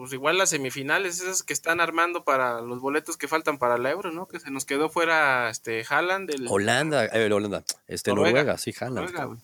pues 0.00 0.14
igual 0.14 0.38
las 0.38 0.48
semifinales, 0.48 1.20
esas 1.20 1.42
que 1.42 1.52
están 1.52 1.78
armando 1.78 2.24
para 2.24 2.62
los 2.62 2.80
boletos 2.80 3.18
que 3.18 3.28
faltan 3.28 3.58
para 3.58 3.76
el 3.76 3.84
Euro, 3.84 4.10
¿no? 4.10 4.26
Que 4.26 4.40
se 4.40 4.50
nos 4.50 4.64
quedó 4.64 4.88
fuera 4.88 5.50
este 5.50 5.84
Haaland. 5.86 6.30
El... 6.30 6.46
Holanda, 6.48 7.04
eh, 7.04 7.30
Holanda, 7.30 7.62
este 7.86 8.14
Noruega, 8.14 8.56
sí, 8.56 8.72
Haaland. 8.80 9.38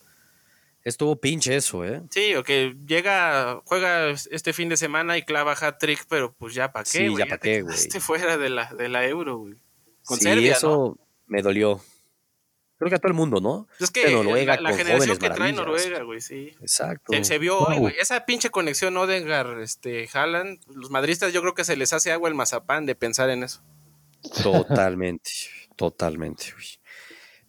Estuvo 0.83 1.17
pinche 1.17 1.57
eso, 1.57 1.85
¿eh? 1.85 2.01
Sí, 2.09 2.35
o 2.37 2.43
que 2.43 2.75
llega, 2.87 3.61
juega 3.67 4.09
este 4.09 4.55
fin 4.55 4.71
de 4.71 4.79
semana 4.79 5.19
y 5.19 5.25
clava 5.25 5.53
hat-trick, 5.53 6.07
pero 6.09 6.33
pues 6.33 6.55
ya 6.55 6.73
para 6.73 6.85
qué, 6.85 7.07
Sí, 7.07 7.15
ya 7.19 7.27
para 7.27 7.39
qué, 7.39 7.61
güey. 7.61 7.77
fuera 8.01 8.39
de 8.39 8.49
la, 8.49 8.73
de 8.73 8.89
la 8.89 9.07
Euro, 9.07 9.37
güey. 9.37 9.57
Con 10.05 10.19
sí, 10.19 10.49
eso 10.49 10.97
me 11.27 11.43
dolió. 11.43 11.83
Creo 12.79 12.91
que 12.91 12.97
a 12.97 12.99
todo 12.99 13.09
el 13.09 13.15
mundo, 13.15 13.41
¿no? 13.41 13.69
Es 13.81 13.91
que 13.91 14.11
Noruega, 14.11 14.61
la, 14.61 14.75
generación 14.75 15.17
que 15.17 15.31
trae 15.31 15.53
Noruega, 15.53 16.03
güey, 16.03 16.21
sí. 16.21 16.55
Exacto. 16.61 17.13
Se, 17.25 17.39
vio 17.39 17.59
hoy, 17.59 17.79
güey. 17.79 17.95
Esa 17.99 18.27
pinche 18.27 18.51
conexión 18.51 18.97
Odengar, 18.99 19.61
este, 19.61 20.09
Haaland, 20.13 20.61
los 20.75 20.91
madristas 20.91 21.33
yo 21.33 21.41
creo 21.41 21.55
que 21.55 21.65
se 21.65 21.77
les 21.77 21.95
hace 21.95 22.13
agua 22.13 22.29
el 22.29 22.35
mazapán 22.35 22.85
de 22.85 22.95
pensar 22.95 23.31
en 23.31 23.45
eso. 23.45 23.63
Totalmente, 24.43 25.31
totalmente, 25.77 26.53
güey. 26.53 26.67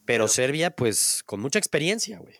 Pero 0.05 0.29
Serbia, 0.29 0.71
pues, 0.71 1.23
con 1.25 1.41
mucha 1.41 1.59
experiencia, 1.59 2.19
güey. 2.19 2.35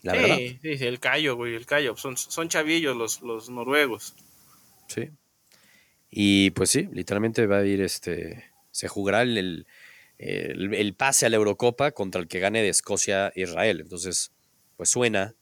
La 0.00 0.14
verdad. 0.14 0.36
Sí, 0.36 0.58
sí, 0.62 0.86
el 0.86 0.98
callo, 0.98 1.36
güey, 1.36 1.54
el 1.54 1.66
callo. 1.66 1.96
Son, 1.96 2.16
son 2.16 2.48
chavillos 2.48 2.96
los, 2.96 3.20
los 3.20 3.50
noruegos. 3.50 4.14
Sí. 4.88 5.10
Y 6.10 6.50
pues 6.50 6.70
sí, 6.70 6.88
literalmente 6.92 7.46
va 7.46 7.58
a 7.58 7.64
ir 7.64 7.80
este. 7.80 8.52
Se 8.70 8.88
jugará 8.88 9.22
el 9.22 9.38
el, 9.38 9.66
pase 10.96 11.26
a 11.26 11.28
la 11.28 11.36
Eurocopa 11.36 11.92
contra 11.92 12.20
el 12.20 12.28
que 12.28 12.38
gane 12.38 12.62
de 12.62 12.68
Escocia-Israel. 12.68 13.80
Entonces, 13.80 14.32
pues 14.76 14.90
suena, 14.90 15.34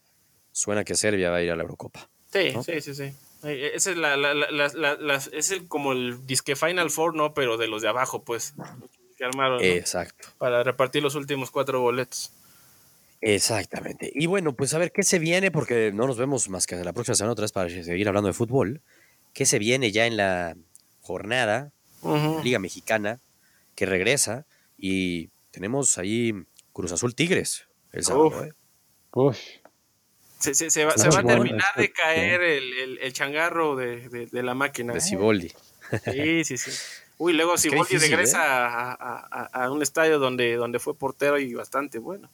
suena 0.53 0.85
que 0.85 0.95
Serbia 0.95 1.31
va 1.31 1.37
a 1.37 1.43
ir 1.43 1.51
a 1.51 1.57
la 1.57 1.63
Eurocopa. 1.63 2.09
Sí, 2.33 2.53
sí, 2.65 2.81
sí, 2.81 2.95
sí. 2.95 3.13
Ese 3.43 3.93
es, 3.93 3.97
la, 3.97 4.17
la, 4.17 5.23
es 5.33 5.51
el, 5.51 5.67
como 5.67 5.93
el 5.93 6.27
disque 6.27 6.57
Final 6.57 6.91
Four, 6.91 7.15
¿no? 7.15 7.33
Pero 7.33 7.57
de 7.57 7.69
los 7.69 7.81
de 7.83 7.89
abajo, 7.89 8.23
pues. 8.23 8.55
Que 9.17 9.25
armaron. 9.25 9.63
Exacto. 9.63 10.29
Para 10.39 10.63
repartir 10.63 11.03
los 11.03 11.15
últimos 11.15 11.51
cuatro 11.51 11.81
boletos. 11.81 12.33
Exactamente. 13.23 14.11
Y 14.15 14.27
bueno, 14.27 14.55
pues 14.55 14.73
a 14.75 14.79
ver 14.79 14.93
qué 14.93 15.03
se 15.03 15.19
viene, 15.19 15.51
porque 15.51 15.91
no 15.93 16.07
nos 16.07 16.17
vemos 16.17 16.49
más 16.49 16.67
que 16.67 16.77
la 16.77 16.93
próxima 16.93 17.15
semana 17.15 17.33
otra 17.33 17.45
vez 17.45 17.53
para 17.53 17.69
seguir 17.69 18.09
hablando 18.09 18.29
de 18.29 18.35
fútbol. 18.35 18.83
¿Qué 19.33 19.47
se 19.47 19.59
viene 19.59 19.93
ya 19.93 20.07
en 20.07 20.17
la 20.17 20.57
jornada? 21.01 21.73
Liga 22.43 22.59
Mexicana, 22.59 23.21
que 23.75 23.85
regresa. 23.87 24.47
Y 24.81 25.29
tenemos 25.51 25.99
ahí 25.99 26.33
Cruz 26.73 26.93
Azul 26.93 27.15
Tigres 27.15 27.69
el 27.93 28.03
sábado. 28.03 28.45
¿eh? 28.45 28.53
Se, 30.39 30.85
va, 30.85 30.93
a 30.93 31.23
terminar 31.23 31.75
de 31.77 31.93
caer 31.93 32.41
el, 32.41 32.99
el, 32.99 33.13
changarro 33.13 33.77
de, 33.77 34.09
de, 34.09 34.43
la 34.43 34.55
máquina. 34.55 34.95
De 34.95 34.99
¿eh? 34.99 35.03
Siboldi. 35.03 35.53
Sí, 36.05 36.45
sí, 36.45 36.57
sí. 36.57 36.71
Uy, 37.19 37.35
luego 37.35 37.59
Siboldi 37.59 37.99
regresa 37.99 38.39
¿eh? 38.39 38.97
a, 38.99 39.65
a, 39.65 39.71
un 39.71 39.83
estadio 39.83 40.19
donde, 40.19 40.55
donde 40.55 40.79
fue 40.79 40.97
portero 40.97 41.39
y 41.39 41.53
bastante 41.53 41.99
bueno. 41.99 42.31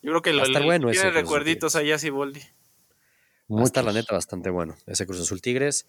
Yo 0.00 0.12
creo 0.12 0.22
que 0.22 0.32
lo, 0.32 0.64
bueno 0.64 0.92
tiene 0.92 1.10
recuerditos 1.10 1.74
allá 1.74 1.98
Siboldi. 1.98 2.40
Va 3.50 3.62
a 3.62 3.64
estar 3.64 3.82
la 3.82 3.92
neta 3.92 4.14
bastante 4.14 4.50
bueno. 4.50 4.76
Ese 4.86 5.06
Cruz 5.06 5.20
Azul 5.20 5.40
Tigres. 5.40 5.86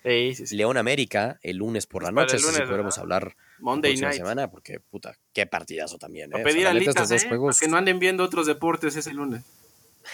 León 0.52 0.78
América, 0.78 1.39
el 1.41 1.58
lunes 1.58 1.88
por 1.88 2.04
la 2.04 2.12
noche. 2.12 2.39
si 2.39 2.62
podremos 2.62 2.98
hablar 2.98 3.36
Monday 3.60 3.98
night. 3.98 4.15
semana, 4.15 4.50
porque 4.50 4.80
puta, 4.80 5.15
qué 5.34 5.45
partidazo 5.45 5.98
también. 5.98 6.32
¿eh? 6.34 6.39
A 6.39 6.43
pedir 6.43 6.67
alitas, 6.67 7.12
¿eh? 7.12 7.30
que 7.60 7.67
no 7.67 7.78
anden 7.78 8.00
viendo 8.00 8.24
otros 8.24 8.48
deportes 8.48 8.95
ese 8.95 9.13
lunes. 9.13 9.43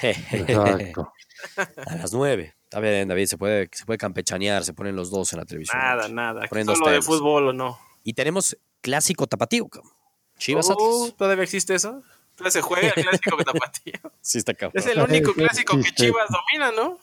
Exacto. 0.02 1.14
a 1.86 1.96
las 1.96 2.14
nueve. 2.14 2.56
Está 2.64 2.80
bien, 2.80 3.08
David, 3.08 3.28
se 3.28 3.38
puede, 3.38 3.70
se 3.72 3.86
puede 3.86 4.00
campechanear, 4.00 4.64
se 4.64 4.74
ponen 4.74 4.96
los 4.96 5.12
dos 5.12 5.32
en 5.34 5.40
la 5.40 5.46
televisión. 5.46 5.78
Nada, 5.78 6.08
nada. 6.08 6.48
Solo 6.50 6.90
de 6.90 7.02
fútbol 7.02 7.50
o 7.50 7.54
no. 7.54 7.80
Y 8.04 8.14
tenemos 8.14 8.58
clásico 8.82 9.28
tapatío. 9.28 9.70
Chivas 10.38 10.70
uh, 10.70 11.12
¿Todavía 11.18 11.44
existe 11.44 11.76
eso? 11.76 12.04
¿Todavía 12.36 12.52
se 12.52 12.62
juega 12.62 12.88
el 12.90 13.04
clásico 13.04 13.38
tapatío? 13.46 13.94
sí, 14.20 14.40
está 14.40 14.54
cabrón. 14.54 14.84
Es 14.84 14.88
el 14.88 15.00
único 15.02 15.34
clásico 15.34 15.78
que 15.78 15.92
Chivas 15.94 16.28
domina, 16.30 16.72
¿no? 16.72 17.00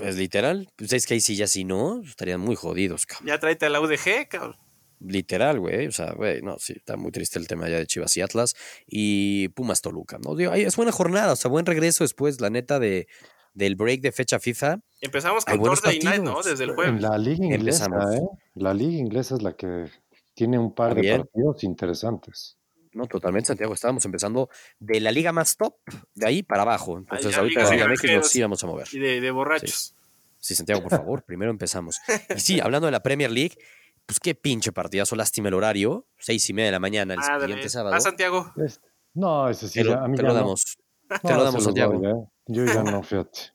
Pues 0.00 0.16
literal, 0.16 0.68
pues 0.76 0.92
es 0.92 1.06
que 1.06 1.14
ahí 1.14 1.20
sí 1.20 1.36
ya 1.36 1.46
si 1.46 1.64
no, 1.64 2.00
estarían 2.02 2.40
muy 2.40 2.56
jodidos, 2.56 3.06
cabrón. 3.06 3.28
Ya 3.28 3.38
tráete 3.38 3.66
a 3.66 3.68
la 3.68 3.80
UDG, 3.80 4.28
cabrón. 4.28 4.56
Literal, 5.00 5.58
güey. 5.58 5.86
O 5.86 5.92
sea, 5.92 6.12
güey, 6.12 6.42
no, 6.42 6.58
sí, 6.58 6.74
está 6.76 6.96
muy 6.96 7.10
triste 7.10 7.38
el 7.38 7.46
tema 7.46 7.68
ya 7.68 7.78
de 7.78 7.86
Chivas 7.86 8.16
y 8.16 8.20
Atlas. 8.20 8.54
Y 8.86 9.48
Pumas 9.48 9.80
Toluca, 9.80 10.18
¿no? 10.18 10.34
Digo, 10.36 10.52
es 10.52 10.76
buena 10.76 10.92
jornada, 10.92 11.32
o 11.32 11.36
sea, 11.36 11.50
buen 11.50 11.66
regreso 11.66 12.04
después, 12.04 12.40
la 12.40 12.50
neta, 12.50 12.78
de, 12.78 13.08
del 13.54 13.76
break 13.76 14.02
de 14.02 14.12
fecha 14.12 14.38
FIFA. 14.38 14.80
Empezamos 15.00 15.44
con 15.44 15.62
Thursday 15.62 15.98
Night, 16.00 16.22
¿no? 16.22 16.42
Desde 16.42 16.64
el 16.64 16.74
jueves. 16.74 17.00
La 17.00 17.16
liga 17.16 17.46
inglesa, 17.46 17.86
¿eh? 17.86 18.20
La 18.54 18.74
liga 18.74 18.98
inglesa 18.98 19.36
es 19.36 19.42
la 19.42 19.54
que 19.54 19.86
tiene 20.34 20.58
un 20.58 20.74
par 20.74 20.94
de 20.94 21.16
partidos 21.16 21.64
interesantes. 21.64 22.58
No, 22.92 23.06
totalmente, 23.06 23.48
Santiago. 23.48 23.74
Estábamos 23.74 24.04
empezando 24.04 24.48
de 24.78 25.00
la 25.00 25.12
liga 25.12 25.32
más 25.32 25.56
top, 25.56 25.76
de 26.14 26.26
ahí 26.26 26.42
para 26.42 26.62
abajo. 26.62 26.98
Entonces, 26.98 27.36
ahorita 27.36 27.64
la 27.64 27.70
Liga 27.70 27.88
México 27.88 28.22
sí 28.22 28.42
vamos 28.42 28.62
a 28.64 28.66
mover. 28.66 28.88
Y 28.92 28.98
de, 28.98 29.30
borrachos. 29.30 29.94
Sí. 30.38 30.54
Santiago, 30.54 30.82
por 30.82 30.90
favor, 30.90 31.22
primero 31.22 31.50
empezamos. 31.50 32.00
Y 32.34 32.40
sí, 32.40 32.60
hablando 32.62 32.86
de 32.86 32.92
la 32.92 33.02
Premier 33.02 33.30
League, 33.30 33.56
pues 34.06 34.18
qué 34.18 34.34
pinche 34.34 34.72
partidazo, 34.72 35.14
lástima 35.14 35.48
el 35.48 35.54
horario, 35.54 36.06
seis 36.18 36.48
y 36.50 36.52
media 36.52 36.66
de 36.66 36.72
la 36.72 36.80
mañana 36.80 37.14
el 37.14 37.40
siguiente 37.40 37.68
sábado. 37.68 37.94
¿A 37.94 38.00
Santiago? 38.00 38.52
No, 39.14 39.48
ese 39.48 39.68
sí, 39.68 39.80
te 39.80 39.84
lo, 39.84 39.94
a 39.94 40.08
mí 40.08 40.16
te 40.16 40.22
lo 40.22 40.34
damos. 40.34 40.78
te 41.08 41.34
lo 41.34 41.44
damos, 41.44 41.62
Santiago. 41.62 41.94
¿eh? 42.04 42.28
Yo 42.46 42.64
ya 42.64 42.82
no, 42.82 43.02
fíjate. 43.02 43.52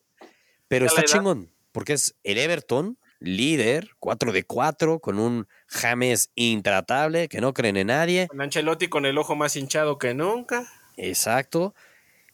Pero 0.67 0.85
está 0.85 1.03
chingón, 1.03 1.51
porque 1.71 1.93
es 1.93 2.15
el 2.23 2.37
Everton, 2.37 2.97
líder, 3.19 3.89
4 3.99 4.31
de 4.31 4.43
4, 4.43 4.99
con 4.99 5.19
un 5.19 5.47
James 5.67 6.31
intratable, 6.35 7.27
que 7.29 7.41
no 7.41 7.53
creen 7.53 7.77
en 7.77 7.87
nadie. 7.87 8.27
Con 8.27 8.41
Ancelotti 8.41 8.87
con 8.87 9.05
el 9.05 9.17
ojo 9.17 9.35
más 9.35 9.55
hinchado 9.55 9.97
que 9.97 10.13
nunca. 10.13 10.71
Exacto. 10.97 11.73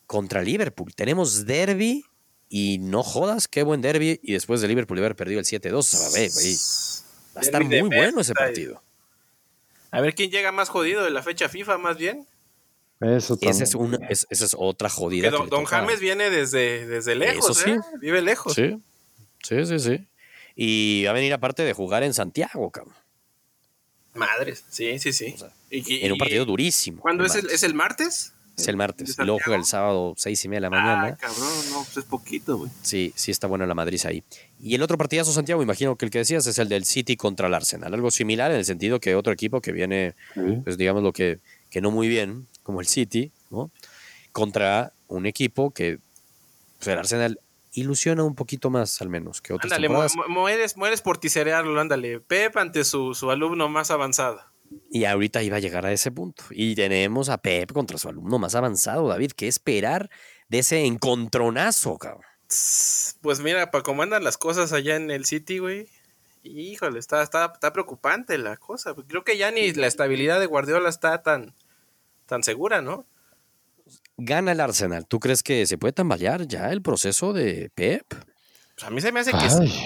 Contra 0.08 0.42
Liverpool. 0.42 0.94
Tenemos 0.94 1.46
derby 1.46 2.06
y 2.50 2.80
no 2.80 3.04
jodas, 3.04 3.48
qué 3.48 3.64
buen 3.64 3.82
derby. 3.82 4.20
Y 4.22 4.34
después 4.34 4.62
de 4.62 4.68
Liverpool 4.68 5.00
haber 5.00 5.16
perdido 5.16 5.40
el 5.40 5.46
7-2, 5.46 5.74
o 5.74 5.82
sea, 5.82 6.00
va 6.00 7.40
a 7.40 7.42
estar 7.42 7.64
muy 7.64 7.82
bueno 7.82 8.22
ese 8.22 8.34
partido. 8.34 8.82
A 9.92 10.02
ver 10.02 10.16
quién 10.16 10.32
llega 10.32 10.52
más 10.52 10.70
jodido 10.70 11.04
de 11.04 11.10
la 11.10 11.22
fecha 11.22 11.50
FIFA, 11.50 11.78
más 11.78 11.98
bien. 11.98 12.28
Eso 13.02 13.38
esa, 13.42 13.64
es 13.64 13.74
una, 13.74 13.98
esa 14.10 14.28
es 14.30 14.56
otra 14.58 14.88
jodida. 14.88 15.32
don, 15.32 15.66
James 15.66 16.00
viene 16.00 16.30
desde, 16.30 16.86
desde 16.86 17.16
lejos, 17.16 17.66
¿eh? 17.66 17.80
Vive 18.00 18.22
lejos. 18.22 18.54
Sí, 18.54 18.80
sí, 19.42 19.66
sí, 19.66 19.80
sí. 19.80 20.08
Y 20.56 21.04
va 21.06 21.12
a 21.12 21.14
venir 21.14 21.34
aparte 21.34 21.64
de 21.64 21.74
jugar 21.74 22.04
en 22.04 22.14
Santiago, 22.14 22.70
cabrón. 22.72 22.96
Madres, 24.14 24.66
sí, 24.70 25.00
sí, 25.00 25.14
sí. 25.14 25.36
en 25.70 26.12
un 26.12 26.18
partido 26.18 26.46
durísimo. 26.46 27.02
¿Cuándo 27.02 27.26
es 27.26 27.36
el, 27.36 27.50
es 27.50 27.64
el 27.64 27.74
martes? 27.74 28.34
Es 28.58 28.68
el 28.68 28.76
martes. 28.76 29.16
Y 29.18 29.24
luego 29.24 29.40
juega 29.44 29.58
el 29.58 29.66
sábado, 29.66 30.14
seis 30.18 30.44
y 30.44 30.50
media 30.50 30.58
de 30.58 30.62
la 30.62 30.70
mañana. 30.70 31.08
Ah, 31.08 31.18
cabrón, 31.18 31.50
no, 31.70 31.84
pues 31.84 31.98
es 31.98 32.04
poquito, 32.04 32.58
güey. 32.58 32.72
Sí, 32.82 33.14
sí 33.16 33.32
está 33.32 33.48
buena 33.48 33.66
la 33.66 33.74
Madrid 33.74 34.00
ahí. 34.06 34.24
Y 34.60 34.76
el 34.76 34.82
otro 34.82 34.98
partidazo, 34.98 35.32
Santiago, 35.32 35.64
imagino 35.64 35.96
que 35.96 36.06
el 36.06 36.12
que 36.12 36.20
decías 36.20 36.46
es 36.46 36.60
el 36.60 36.68
del 36.68 36.84
City 36.84 37.16
contra 37.16 37.48
el 37.48 37.54
Arsenal. 37.54 37.94
Algo 37.94 38.12
similar 38.12 38.52
en 38.52 38.58
el 38.58 38.66
sentido 38.66 39.00
que 39.00 39.16
otro 39.16 39.32
equipo 39.32 39.62
que 39.62 39.72
viene, 39.72 40.16
pues 40.64 40.78
digamos 40.78 41.02
lo 41.02 41.14
que, 41.14 41.40
que 41.70 41.80
no 41.80 41.92
muy 41.92 42.10
bien, 42.10 42.48
como 42.62 42.82
el 42.82 42.88
City, 42.88 43.32
¿no? 43.50 43.72
Contra 44.34 44.94
un 45.08 45.26
equipo 45.26 45.72
que 45.72 46.00
pues, 46.78 46.88
el 46.90 47.00
Arsenal 47.00 47.40
ilusiona 47.74 48.24
un 48.24 48.36
poquito 48.36 48.70
más, 48.70 49.02
al 49.02 49.10
menos, 49.10 49.42
que 49.42 49.54
otros. 49.54 49.72
Ándale, 49.72 49.90
mueres, 50.28 50.78
mueres 50.78 51.02
por 51.02 51.18
tiserearlo, 51.18 51.80
ándale. 51.80 52.20
Pep 52.20 52.58
ante 52.58 52.84
su, 52.84 53.14
su 53.14 53.32
alumno 53.32 53.70
más 53.70 53.92
avanzado. 53.92 54.42
Y 54.90 55.06
ahorita 55.06 55.44
iba 55.44 55.58
a 55.58 55.60
llegar 55.60 55.86
a 55.86 55.92
ese 55.92 56.12
punto. 56.12 56.44
Y 56.52 56.76
tenemos 56.76 57.30
a 57.30 57.38
Pep 57.40 57.72
contra 57.72 57.98
su 57.98 58.10
alumno 58.10 58.40
más 58.40 58.56
avanzado, 58.56 59.08
David. 59.08 59.32
¿Qué 59.32 59.48
esperar 59.48 60.10
de 60.50 60.60
ese 60.60 60.86
encontronazo, 60.86 61.98
cabrón? 61.98 62.24
Pues 63.22 63.40
mira, 63.40 63.72
para 63.72 63.84
cómo 63.84 64.02
andan 64.02 64.24
las 64.24 64.38
cosas 64.38 64.74
allá 64.74 64.96
en 64.96 65.12
el 65.12 65.26
City, 65.26 65.60
güey. 65.60 65.88
Híjole, 66.44 67.00
está, 67.00 67.22
está, 67.22 67.52
está 67.54 67.72
preocupante 67.72 68.38
la 68.38 68.58
cosa. 68.58 68.94
Creo 69.08 69.24
que 69.24 69.38
ya 69.38 69.52
ni 69.52 69.72
la 69.74 69.88
estabilidad 69.88 70.40
de 70.40 70.48
Guardiola 70.48 70.90
está 70.90 71.22
tan, 71.22 71.54
tan 72.26 72.44
segura, 72.44 72.82
¿no? 72.82 73.06
Gana 74.18 74.52
el 74.52 74.60
Arsenal. 74.60 75.08
¿Tú 75.08 75.20
crees 75.20 75.44
que 75.44 75.66
se 75.66 75.78
puede 75.78 75.94
tambalear 75.94 76.48
ya 76.48 76.72
el 76.72 76.82
proceso 76.82 77.34
de 77.34 77.72
Pep? 77.74 78.06
Pues 78.76 78.84
a 78.84 78.90
mí 78.90 79.02
se 79.02 79.12
me 79.12 79.20
hace 79.20 79.32
que 79.32 79.50
sí, 79.50 79.84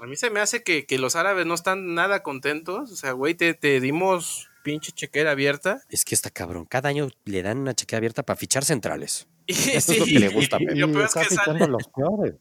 A 0.00 0.06
mí 0.06 0.16
se 0.16 0.30
me 0.30 0.40
hace 0.40 0.62
que, 0.62 0.86
los 0.98 1.16
árabes 1.16 1.46
no 1.46 1.54
están 1.54 1.94
nada 1.94 2.22
contentos. 2.22 2.90
O 2.90 2.96
sea, 2.96 3.12
güey, 3.12 3.34
te, 3.34 3.80
dimos 3.80 4.48
pinche 4.62 4.92
chequera 4.92 5.32
abierta. 5.32 5.82
Es 5.88 6.04
que 6.04 6.14
está 6.14 6.30
cabrón. 6.30 6.66
Cada 6.66 6.88
año 6.88 7.08
le 7.24 7.42
dan 7.42 7.58
una 7.58 7.74
chequera 7.74 7.98
abierta 7.98 8.22
para 8.22 8.36
fichar 8.36 8.64
centrales. 8.64 9.28
Eso 9.46 9.92
es 9.92 9.98
lo 9.98 10.04
que 10.06 10.18
le 10.18 10.28
gusta 10.28 10.56
a 10.56 10.58
Pep. 10.58 10.76
Y, 10.76 10.84
peor 10.84 11.04
es 11.04 11.14
que 11.14 11.34
salen 11.34 11.70
los 11.72 11.88
peores. 11.88 12.34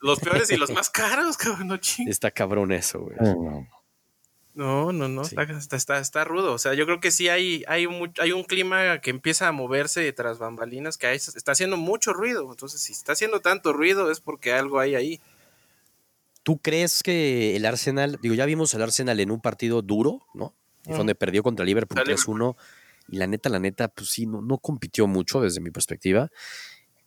Los 0.00 0.20
peores 0.20 0.50
y 0.50 0.56
los 0.56 0.70
más 0.74 0.90
caros, 0.90 1.36
cabrón. 1.36 1.68
No 1.68 1.78
está 2.06 2.30
cabrón 2.30 2.72
eso, 2.72 3.00
güey. 3.00 3.16
no. 3.20 3.34
no, 3.34 3.81
no, 4.54 5.22
Está, 5.22 5.76
está, 5.76 5.98
está, 5.98 6.24
rudo. 6.24 6.52
O 6.52 6.58
sea, 6.58 6.74
yo 6.74 6.84
creo 6.84 7.00
que 7.00 7.10
sí 7.10 7.28
hay, 7.28 7.64
hay, 7.68 7.86
un, 7.86 8.12
hay 8.18 8.32
un 8.32 8.44
clima 8.44 9.00
que 9.00 9.10
empieza 9.10 9.48
a 9.48 9.52
moverse 9.52 10.12
tras 10.12 10.38
bambalinas 10.38 10.98
que 10.98 11.12
está 11.12 11.52
haciendo 11.52 11.76
mucho 11.76 12.12
ruido. 12.12 12.50
Entonces, 12.50 12.80
si 12.80 12.92
está 12.92 13.12
haciendo 13.12 13.40
tanto 13.40 13.72
ruido 13.72 14.10
es 14.10 14.20
porque 14.20 14.52
algo 14.52 14.78
hay 14.78 14.94
ahí. 14.94 15.20
¿Tú 16.42 16.58
crees 16.58 17.02
que 17.02 17.56
el 17.56 17.64
Arsenal, 17.64 18.18
digo, 18.20 18.34
ya 18.34 18.46
vimos 18.46 18.74
al 18.74 18.82
Arsenal 18.82 19.20
en 19.20 19.30
un 19.30 19.40
partido 19.40 19.80
duro, 19.80 20.26
¿no? 20.34 20.54
Y 20.86 20.92
donde 20.92 21.14
perdió 21.14 21.42
contra 21.42 21.64
Liverpool 21.64 22.00
3-1. 22.00 22.56
Y 23.08 23.16
la 23.16 23.26
neta, 23.26 23.48
la 23.48 23.58
neta, 23.58 23.88
pues 23.88 24.10
sí, 24.10 24.26
no, 24.26 24.42
no 24.42 24.58
compitió 24.58 25.06
mucho 25.06 25.40
desde 25.40 25.60
mi 25.60 25.70
perspectiva. 25.70 26.30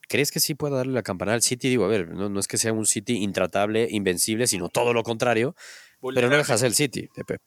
¿Crees 0.08 0.32
que 0.32 0.40
sí 0.40 0.56
puede 0.56 0.76
darle 0.76 0.94
la 0.94 1.04
campanada 1.04 1.36
al 1.36 1.42
City? 1.42 1.70
Digo, 1.70 1.86
a 1.86 1.88
ver, 1.88 2.10
no, 2.10 2.40
es 2.40 2.48
que 2.48 2.58
sea 2.58 2.74
un 2.74 2.86
City 2.86 3.24
intratable, 3.24 3.88
invencible, 3.90 4.48
sino 4.48 4.70
todo 4.70 4.94
lo 4.94 5.04
contrario. 5.04 5.56
Pero 6.14 6.30
no 6.30 6.38
deja 6.38 6.58
ser 6.58 6.68
el 6.68 6.76
City 6.76 7.10
de 7.16 7.24
Pep. 7.24 7.42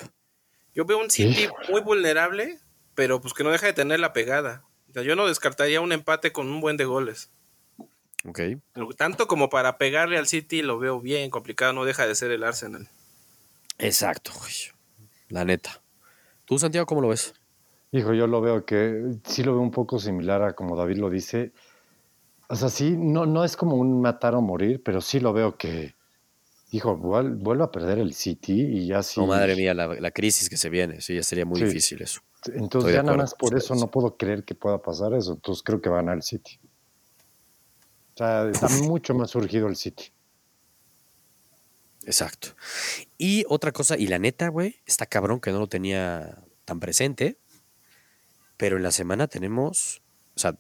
Yo 0.75 0.85
veo 0.85 0.99
un 0.99 1.11
City 1.11 1.49
muy 1.71 1.81
vulnerable, 1.81 2.59
pero 2.95 3.21
pues 3.21 3.35
que 3.35 3.45
no 3.45 3.51
deja 3.51 3.67
de 3.67 3.73
tener 3.73 4.01
la 4.01 4.13
pegada. 4.13 4.65
yo 4.95 5.17
no 5.17 5.27
descartaría 5.27 5.81
un 5.81 5.93
empate 5.93 6.33
con 6.33 6.49
un 6.49 6.61
buen 6.61 6.77
de 6.77 6.85
goles. 6.85 7.31
Ok. 8.25 8.41
Tanto 8.97 9.29
como 9.29 9.49
para 9.49 9.79
pegarle 9.79 10.19
al 10.19 10.27
City 10.27 10.63
lo 10.63 10.79
veo 10.79 11.01
bien 11.01 11.31
complicado, 11.31 11.73
no 11.73 11.85
deja 11.85 12.07
de 12.07 12.15
ser 12.15 12.31
el 12.31 12.45
Arsenal. 12.45 12.89
Exacto, 13.79 14.33
la 15.29 15.45
neta. 15.45 15.81
¿Tú, 16.45 16.59
Santiago, 16.59 16.87
cómo 16.87 17.01
lo 17.01 17.09
ves? 17.09 17.35
Hijo, 17.93 18.13
yo 18.13 18.27
lo 18.27 18.41
veo 18.41 18.65
que 18.65 19.03
sí 19.25 19.43
lo 19.43 19.53
veo 19.53 19.63
un 19.63 19.71
poco 19.71 19.99
similar 19.99 20.43
a 20.43 20.55
como 20.55 20.77
David 20.77 20.97
lo 20.97 21.11
dice. 21.11 21.53
O 22.49 22.57
sea, 22.57 22.69
sí, 22.69 22.97
no, 22.97 23.27
no 23.27 23.45
es 23.45 23.57
como 23.57 23.77
un 23.77 24.01
matar 24.01 24.35
o 24.35 24.41
morir, 24.41 24.83
pero 24.83 25.01
sí 25.01 25.21
lo 25.21 25.33
veo 25.33 25.57
que, 25.57 25.95
hijo, 26.71 26.97
vuelve 26.97 27.65
a 27.65 27.71
perder 27.71 27.99
el 27.99 28.15
City 28.15 28.61
y 28.61 28.87
ya 28.87 29.03
sí. 29.03 29.21
No, 29.21 29.27
madre 29.27 29.57
mía, 29.57 29.75
la, 29.75 30.11
crisis 30.11 30.49
que 30.49 30.57
se 30.57 30.69
viene, 30.69 31.01
sí, 31.01 31.15
ya 31.15 31.23
sería 31.23 31.45
muy 31.45 31.61
difícil 31.61 32.03
eso. 32.03 32.21
Entonces, 32.53 32.93
ya 32.93 33.03
nada 33.03 33.17
más 33.17 33.35
por 33.35 33.57
eso 33.57 33.75
no 33.75 33.91
puedo 33.91 34.17
creer 34.17 34.45
que 34.45 34.55
pueda 34.55 34.81
pasar 34.81 35.13
eso. 35.15 35.33
Entonces, 35.33 35.63
creo 35.63 35.81
que 35.81 35.89
va 35.89 35.97
a 35.97 36.03
ganar 36.03 36.17
el 36.17 36.23
City. 36.23 36.61
O 38.15 38.19
sea, 38.19 38.49
está 38.49 38.69
mucho 38.69 39.15
más 39.15 39.31
surgido 39.31 39.69
el 39.69 39.77
City. 39.77 40.13
Exacto. 42.05 42.49
Y 43.19 43.45
otra 43.49 43.73
cosa, 43.73 43.97
y 43.99 44.07
la 44.07 44.19
neta, 44.19 44.49
güey, 44.49 44.81
está 44.87 45.07
cabrón 45.07 45.41
que 45.41 45.51
no 45.51 45.59
lo 45.59 45.67
tenía 45.67 46.43
tan 46.65 46.81
presente, 46.81 47.39
pero 48.57 48.77
en 48.77 48.83
la 48.83 48.93
semana 48.93 49.27
tenemos, 49.27 50.03
o 50.35 50.39
sea, 50.39 50.57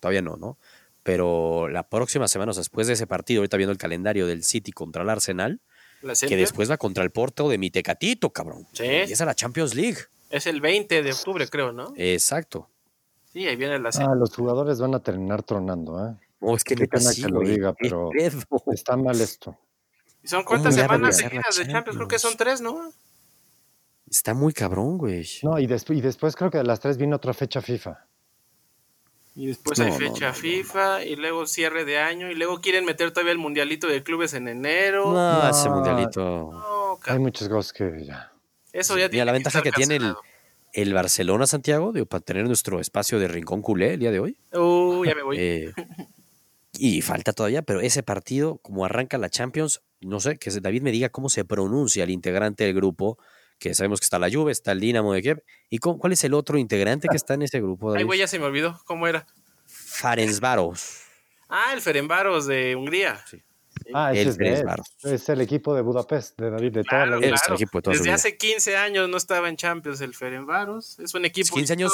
todavía 0.00 0.22
no, 0.22 0.36
¿no? 0.36 0.58
Pero 1.06 1.68
la 1.68 1.88
próxima 1.88 2.26
semana, 2.26 2.52
después 2.52 2.88
de 2.88 2.94
ese 2.94 3.06
partido, 3.06 3.38
ahorita 3.38 3.56
viendo 3.56 3.70
el 3.70 3.78
calendario 3.78 4.26
del 4.26 4.42
City 4.42 4.72
contra 4.72 5.04
el 5.04 5.08
Arsenal, 5.08 5.60
que 6.28 6.36
después 6.36 6.68
va 6.68 6.78
contra 6.78 7.04
el 7.04 7.12
Porto 7.12 7.48
de 7.48 7.58
mi 7.58 7.70
Tecatito, 7.70 8.30
cabrón. 8.30 8.66
Sí. 8.72 8.82
Y 8.82 9.12
esa 9.12 9.22
es 9.22 9.26
la 9.26 9.36
Champions 9.36 9.76
League. 9.76 9.98
Es 10.30 10.48
el 10.48 10.60
20 10.60 11.04
de 11.04 11.12
octubre, 11.12 11.46
creo, 11.46 11.70
¿no? 11.70 11.92
Exacto. 11.96 12.68
Sí, 13.32 13.46
ahí 13.46 13.54
viene 13.54 13.78
la 13.78 13.90
Ah, 14.00 14.16
los 14.16 14.34
jugadores 14.34 14.80
van 14.80 14.96
a 14.96 14.98
terminar 14.98 15.44
tronando, 15.44 16.08
¿eh? 16.08 16.16
Oh, 16.40 16.56
es 16.56 16.64
que 16.64 16.74
Qué 16.74 16.88
pena 16.88 17.12
que 17.14 17.28
lo 17.28 17.38
diga, 17.40 17.72
pero 17.74 18.10
está 18.72 18.96
mal 18.96 19.20
esto. 19.20 19.56
¿Y 20.24 20.26
son 20.26 20.42
cuántas 20.42 20.74
semanas 20.74 21.18
seguidas 21.18 21.56
de 21.56 21.68
Champions? 21.68 21.98
Creo 21.98 22.08
que 22.08 22.18
son 22.18 22.36
tres, 22.36 22.60
¿no? 22.60 22.92
Está 24.10 24.34
muy 24.34 24.52
cabrón, 24.52 24.98
güey. 24.98 25.24
No, 25.44 25.56
y, 25.60 25.66
y 25.66 26.00
después 26.00 26.34
creo 26.34 26.50
que 26.50 26.58
de 26.58 26.64
las 26.64 26.80
tres 26.80 26.96
viene 26.96 27.14
otra 27.14 27.32
fecha 27.32 27.62
FIFA. 27.62 28.06
Y 29.36 29.48
después 29.48 29.78
hay 29.80 29.92
fecha 29.92 30.32
FIFA 30.32 31.04
y 31.04 31.14
luego 31.14 31.46
cierre 31.46 31.84
de 31.84 31.98
año 31.98 32.30
y 32.30 32.34
luego 32.34 32.62
quieren 32.62 32.86
meter 32.86 33.10
todavía 33.10 33.32
el 33.32 33.38
mundialito 33.38 33.86
de 33.86 34.02
clubes 34.02 34.32
en 34.32 34.48
enero. 34.48 35.12
No, 35.12 35.50
ese 35.50 35.68
mundialito. 35.68 36.98
hay 37.04 37.18
muchas 37.18 37.46
cosas 37.50 37.74
que 37.74 38.02
ya. 38.06 38.32
Eso 38.72 38.96
ya 38.96 39.10
tiene 39.10 39.26
la 39.26 39.32
ventaja 39.32 39.60
que, 39.60 39.72
tiene 39.72 39.98
el, 40.72 40.94
Barcelona 40.94 41.46
Santiago 41.46 41.92
para 42.08 42.22
tener 42.22 42.46
nuestro 42.46 42.80
espacio 42.80 43.18
de 43.18 43.28
rincón 43.28 43.60
culé 43.60 43.94
el 43.94 44.00
día 44.00 44.10
de 44.10 44.20
hoy. 44.20 44.38
Uh, 44.54 45.04
ya 45.04 45.14
me 45.14 45.22
voy. 45.22 45.36
Eh, 45.38 45.72
y 46.78 47.02
falta 47.02 47.34
todavía, 47.34 47.60
pero 47.60 47.80
ese 47.80 48.02
partido, 48.02 48.56
como 48.62 48.86
arranca 48.86 49.18
la 49.18 49.28
Champions, 49.28 49.82
no 50.00 50.18
sé, 50.18 50.38
que 50.38 50.50
David 50.50 50.80
me 50.80 50.92
diga 50.92 51.10
cómo 51.10 51.28
se 51.28 51.44
pronuncia 51.44 52.04
el 52.04 52.10
integrante 52.10 52.64
del 52.64 52.74
grupo 52.74 53.18
que 53.58 53.74
sabemos 53.74 54.00
que 54.00 54.04
está 54.04 54.18
la 54.18 54.30
Juve, 54.30 54.52
está 54.52 54.72
el 54.72 54.80
Dinamo 54.80 55.12
de 55.12 55.22
Kiev. 55.22 55.42
¿Y 55.70 55.78
cuál 55.78 56.12
es 56.12 56.24
el 56.24 56.34
otro 56.34 56.58
integrante 56.58 57.08
que 57.08 57.16
está 57.16 57.34
en 57.34 57.42
ese 57.42 57.60
grupo? 57.60 57.94
Ay, 57.94 58.04
güey, 58.04 58.18
ya 58.18 58.26
se 58.26 58.38
me 58.38 58.46
olvidó. 58.46 58.80
¿Cómo 58.84 59.06
era? 59.06 59.26
Ferencváros. 59.66 61.02
Ah, 61.48 61.72
el 61.72 61.80
Ferencváros 61.80 62.46
de 62.46 62.76
Hungría. 62.76 63.24
Sí. 63.28 63.42
Ah, 63.92 64.12
ese 64.12 64.30
el 64.30 64.46
es, 64.46 64.64
es, 65.04 65.28
el 65.28 65.40
equipo 65.40 65.74
de 65.74 65.82
Budapest, 65.82 66.38
de 66.40 66.50
David, 66.50 66.72
de 66.72 66.84
toda 66.84 67.06
la 67.06 67.16
vida. 67.18 67.36
Desde 67.84 68.10
hace 68.10 68.36
15 68.36 68.76
años 68.76 69.08
no 69.08 69.16
estaba 69.16 69.48
en 69.48 69.56
Champions 69.56 70.00
el 70.00 70.14
Ferencváros. 70.14 70.98
Es 70.98 71.14
un 71.14 71.24
equipo 71.24 71.54
15 71.54 71.72
años 71.74 71.92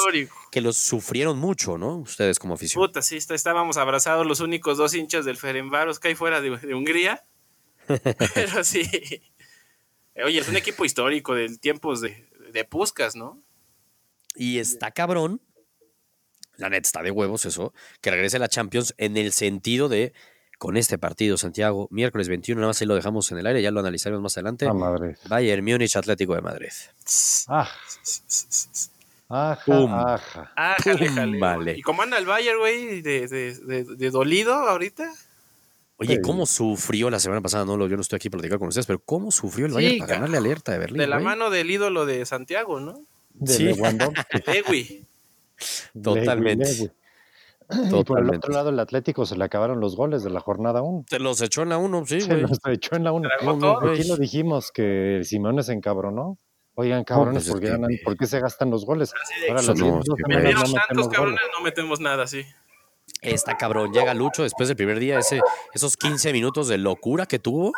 que 0.51 0.61
los 0.61 0.77
sufrieron 0.77 1.37
mucho, 1.37 1.77
¿no? 1.77 1.97
Ustedes 1.97 2.39
como 2.39 2.55
afición. 2.55 2.83
Puta, 2.83 3.01
sí, 3.01 3.17
estábamos 3.17 3.77
abrazados 3.77 4.25
los 4.25 4.39
únicos 4.39 4.77
dos 4.77 4.95
hinchas 4.95 5.25
del 5.25 5.37
Ferencváros 5.37 5.99
que 5.99 6.09
hay 6.09 6.15
fuera 6.15 6.41
de, 6.41 6.57
de 6.57 6.73
Hungría. 6.73 7.23
Pero 8.33 8.63
sí. 8.63 9.21
Oye, 10.15 10.39
es 10.39 10.47
un 10.47 10.57
equipo 10.57 10.85
histórico 10.85 11.33
del 11.33 11.59
tiempos 11.59 12.01
de, 12.01 12.27
de 12.51 12.65
Puscas, 12.65 13.15
¿no? 13.15 13.41
Y 14.35 14.59
está 14.59 14.91
cabrón, 14.91 15.41
la 16.57 16.69
neta 16.69 16.87
está 16.87 17.01
de 17.01 17.11
huevos 17.11 17.45
eso, 17.45 17.73
que 18.01 18.11
regrese 18.11 18.37
a 18.37 18.39
la 18.39 18.47
Champions 18.47 18.93
en 18.97 19.17
el 19.17 19.31
sentido 19.31 19.89
de, 19.89 20.13
con 20.59 20.77
este 20.77 20.97
partido, 20.97 21.37
Santiago, 21.37 21.87
miércoles 21.91 22.29
21, 22.29 22.59
nada 22.59 22.69
más 22.69 22.81
ahí 22.81 22.87
lo 22.87 22.95
dejamos 22.95 23.31
en 23.31 23.39
el 23.39 23.47
aire, 23.47 23.61
ya 23.61 23.71
lo 23.71 23.79
analizaremos 23.79 24.21
más 24.21 24.37
adelante. 24.37 24.67
Ah, 24.67 24.73
Madrid. 24.73 25.15
Bayern 25.27 25.63
Múnich, 25.63 25.95
Atlético 25.95 26.35
de 26.35 26.41
Madrid. 26.41 26.69
Ah. 27.47 27.69
Ajá, 29.29 30.15
ajá. 30.15 30.53
vale. 31.39 31.75
¿Y 31.77 31.81
cómo 31.81 32.03
anda 32.03 32.17
el 32.19 32.25
Bayern, 32.25 32.59
güey, 32.59 33.01
de, 33.01 33.27
de, 33.27 33.83
de 33.83 34.09
dolido 34.11 34.53
ahorita? 34.53 35.11
Oye, 35.97 36.21
¿cómo 36.21 36.45
sufrió 36.45 37.09
la 37.09 37.19
semana 37.19 37.41
pasada? 37.41 37.65
No, 37.65 37.75
yo 37.87 37.95
no 37.95 38.01
estoy 38.01 38.17
aquí 38.17 38.29
para 38.29 38.39
platicar 38.39 38.59
con 38.59 38.67
ustedes, 38.67 38.85
pero 38.85 38.99
¿cómo 38.99 39.31
sufrió 39.31 39.67
el 39.67 39.73
Bayern 39.73 39.99
para 39.99 40.15
ganarle 40.15 40.37
alerta 40.37 40.71
de 40.71 40.79
Berlín? 40.79 40.97
De 40.97 41.07
la 41.07 41.19
mano 41.19 41.49
del 41.49 41.69
ídolo 41.69 42.05
de 42.05 42.25
Santiago, 42.25 42.79
¿no? 42.79 43.05
De 43.33 43.53
sí. 43.53 43.63
Lewy. 44.45 45.05
Totalmente. 46.03 46.91
Y 47.69 48.03
por 48.03 48.19
el 48.19 48.29
otro 48.29 48.53
lado, 48.53 48.69
el 48.69 48.79
Atlético 48.79 49.25
se 49.25 49.37
le 49.37 49.43
acabaron 49.45 49.79
los 49.79 49.95
goles 49.95 50.23
de 50.23 50.29
la 50.29 50.39
jornada 50.39 50.81
1. 50.81 51.05
Se 51.09 51.19
los 51.19 51.41
echó 51.41 51.63
en 51.63 51.69
la 51.69 51.77
1, 51.77 52.05
sí, 52.05 52.21
Se 52.21 52.37
los 52.37 52.59
echó 52.67 52.95
en 52.95 53.03
la 53.03 53.11
1. 53.11 53.29
Aquí 53.91 54.03
lo 54.03 54.17
dijimos 54.17 54.71
que 54.71 55.21
Simone 55.23 55.63
se 55.63 55.73
encabronó. 55.73 56.37
Oigan, 56.75 57.03
cabrones, 57.03 57.47
pues 57.47 57.61
¿por, 58.03 58.17
qué 58.17 58.25
se 58.25 58.39
gastan 58.39 58.71
los 58.71 58.83
goles? 58.83 59.13
Ahora 59.47 59.61
los 59.61 59.79
no, 59.79 60.01
tantos 60.01 61.07
cabrones, 61.07 61.39
no 61.55 61.63
metemos 61.63 61.99
nada, 61.99 62.25
sí. 62.25 62.43
Está 63.23 63.55
cabrón, 63.57 63.93
llega 63.93 64.13
Lucho 64.13 64.43
después 64.43 64.67
del 64.67 64.75
primer 64.75 64.99
día, 64.99 65.17
ese, 65.17 65.39
esos 65.73 65.95
15 65.95 66.33
minutos 66.33 66.67
de 66.67 66.77
locura 66.77 67.25
que 67.25 67.39
tuvo. 67.39 67.71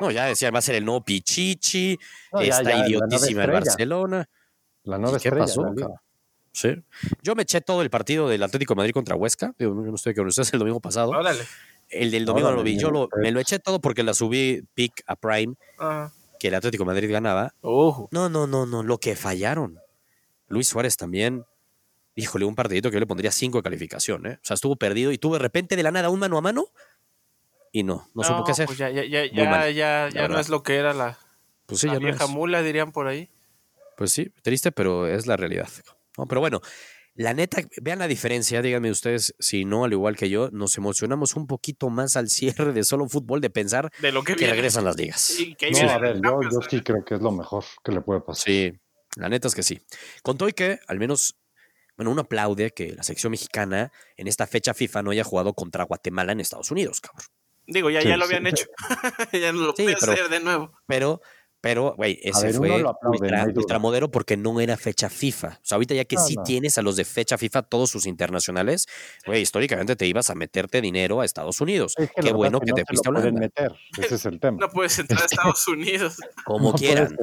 No, 0.00 0.10
ya 0.10 0.26
decía, 0.26 0.50
va 0.50 0.60
a 0.60 0.62
ser 0.62 0.76
el 0.76 0.84
nuevo 0.84 1.04
Pichichi, 1.04 1.98
está 2.40 2.86
idiotísima 2.86 3.44
el 3.44 3.50
Barcelona. 3.50 4.28
La 4.84 4.98
nueva 4.98 5.18
¿Qué 5.18 5.30
pasó? 5.30 5.64
Sí. 6.52 6.74
Yo 7.22 7.34
me 7.34 7.42
eché 7.42 7.60
todo 7.60 7.82
el 7.82 7.90
partido 7.90 8.28
del 8.28 8.42
Atlético 8.42 8.74
de 8.74 8.78
Madrid 8.78 8.92
contra 8.92 9.16
Huesca. 9.16 9.54
Yo 9.58 9.74
no 9.74 9.94
estoy 9.94 10.14
con 10.14 10.26
ustedes 10.26 10.52
el 10.52 10.58
domingo 10.58 10.80
pasado. 10.80 11.10
Órale. 11.10 11.42
El 11.88 12.10
del 12.10 12.24
domingo 12.24 12.50
lo 12.52 12.62
vi. 12.62 12.78
Yo 12.78 12.90
lo, 12.90 13.08
me 13.20 13.30
lo 13.32 13.40
eché 13.40 13.58
todo 13.58 13.80
porque 13.80 14.02
la 14.02 14.14
subí 14.14 14.62
pick 14.74 15.02
a 15.06 15.16
Prime, 15.16 15.54
que 16.38 16.48
el 16.48 16.54
Atlético 16.54 16.84
de 16.84 16.86
Madrid 16.86 17.10
ganaba. 17.10 17.54
No, 17.62 18.28
no, 18.28 18.46
no, 18.46 18.66
no. 18.66 18.82
Lo 18.82 18.98
que 18.98 19.16
fallaron. 19.16 19.78
Luis 20.48 20.68
Suárez 20.68 20.96
también 20.96 21.44
híjole, 22.14 22.44
un 22.44 22.54
partidito 22.54 22.90
que 22.90 22.94
yo 22.94 23.00
le 23.00 23.06
pondría 23.06 23.30
5 23.30 23.58
de 23.58 23.62
calificación, 23.62 24.26
¿eh? 24.26 24.38
O 24.42 24.44
sea, 24.44 24.54
estuvo 24.54 24.76
perdido 24.76 25.12
y 25.12 25.18
tuvo 25.18 25.34
de 25.34 25.40
repente 25.40 25.76
de 25.76 25.82
la 25.82 25.90
nada 25.90 26.10
un 26.10 26.18
mano 26.18 26.38
a 26.38 26.40
mano 26.40 26.66
y 27.72 27.82
no, 27.84 28.08
no, 28.14 28.22
supo 28.22 28.44
qué 28.44 28.52
hacer. 28.52 28.66
Pues 28.66 28.78
ya, 28.78 28.90
ya, 28.90 29.04
ya, 29.04 29.24
ya, 29.26 29.70
ya, 29.70 30.08
ya 30.10 30.28
no 30.28 30.38
es 30.38 30.48
lo 30.48 30.62
que 30.62 30.76
era 30.76 30.92
la, 30.92 31.18
pues 31.66 31.80
sí, 31.80 31.86
la 31.86 31.94
ya 31.94 31.98
vieja 32.00 32.26
mula, 32.26 32.62
dirían 32.62 32.92
por 32.92 33.06
ahí. 33.06 33.30
Pues 33.96 34.12
sí, 34.12 34.30
triste, 34.42 34.72
pero 34.72 35.06
es 35.06 35.26
la 35.26 35.36
realidad. 35.36 35.68
No, 36.18 36.26
pero 36.26 36.40
bueno, 36.40 36.60
la 37.14 37.34
neta, 37.34 37.62
vean 37.80 37.98
la 37.98 38.08
diferencia, 38.08 38.62
díganme 38.62 38.90
ustedes 38.90 39.34
si 39.38 39.64
no, 39.64 39.84
al 39.84 39.92
igual 39.92 40.16
que 40.16 40.28
yo, 40.28 40.50
nos 40.50 40.76
emocionamos 40.76 41.36
un 41.36 41.46
poquito 41.46 41.88
más 41.88 42.16
al 42.16 42.28
cierre 42.30 42.72
de 42.72 42.84
solo 42.84 43.08
fútbol 43.08 43.40
de 43.40 43.50
pensar 43.50 43.90
de 44.00 44.12
lo 44.12 44.22
que, 44.22 44.34
regresan 44.34 44.84
las 44.84 44.96
ligas. 44.96 45.34
no, 45.72 45.90
a 45.90 45.98
ver, 45.98 46.20
yo, 46.22 46.40
yo 46.42 46.60
sí 46.68 46.80
creo 46.82 47.04
que 47.04 47.14
es 47.14 47.20
lo 47.22 47.32
mejor 47.32 47.64
que 47.82 47.92
le 47.92 48.00
puede 48.02 48.20
pasar. 48.20 48.44
Sí, 48.44 48.72
la 49.16 49.28
neta 49.28 49.48
es 49.48 49.54
que 49.54 49.62
sí. 49.62 49.80
Con 50.22 50.36
todo 50.36 50.48
y 50.48 50.52
que, 50.52 50.78
al 50.86 50.98
menos 50.98 51.36
bueno, 51.96 52.10
uno 52.10 52.22
aplaude 52.22 52.70
que 52.70 52.92
la 52.92 53.02
selección 53.02 53.30
mexicana 53.30 53.92
en 54.16 54.28
esta 54.28 54.46
fecha 54.46 54.74
FIFA 54.74 55.02
no 55.02 55.10
haya 55.10 55.24
jugado 55.24 55.54
contra 55.54 55.84
Guatemala 55.84 56.32
en 56.32 56.40
Estados 56.40 56.70
Unidos, 56.70 57.00
cabrón. 57.00 57.26
Digo, 57.66 57.90
ya, 57.90 58.02
ya 58.02 58.16
lo 58.16 58.24
habían 58.24 58.46
hecho. 58.46 58.66
ya 59.32 59.52
no 59.52 59.60
lo 59.60 59.74
sí, 59.76 59.84
pero, 59.84 60.12
hacer 60.12 60.28
de 60.28 60.40
nuevo. 60.40 60.72
Pero, 60.86 61.20
pero, 61.62 61.94
güey, 61.96 62.18
ese 62.22 62.52
fue 62.52 62.84
ultra, 63.54 63.78
porque 64.10 64.36
no 64.36 64.60
era 64.60 64.76
fecha 64.76 65.08
FIFA. 65.08 65.60
O 65.62 65.64
sea, 65.64 65.76
ahorita 65.76 65.94
ya 65.94 66.04
que 66.04 66.16
sí 66.18 66.34
tienes 66.44 66.76
a 66.76 66.82
los 66.82 66.96
de 66.96 67.04
fecha 67.04 67.38
FIFA, 67.38 67.62
todos 67.62 67.88
sus 67.88 68.06
internacionales, 68.06 68.86
güey, 69.26 69.42
históricamente 69.42 69.94
te 69.94 70.06
ibas 70.06 70.28
a 70.28 70.34
meterte 70.34 70.80
dinero 70.80 71.20
a 71.20 71.24
Estados 71.24 71.60
Unidos. 71.60 71.94
Qué 71.96 72.32
bueno 72.32 72.58
que, 72.60 72.72
te 72.72 72.84
fuiste 72.84 73.08
a 73.08 73.12
meter. 73.12 73.72
Ese 73.96 74.16
es 74.16 74.26
el 74.26 74.40
tema. 74.40 74.58
No 74.60 74.70
puedes 74.70 74.98
entrar 74.98 75.22
a 75.22 75.26
Estados 75.26 75.68
Unidos. 75.68 76.16
Como 76.44 76.72
quieran. 76.74 77.16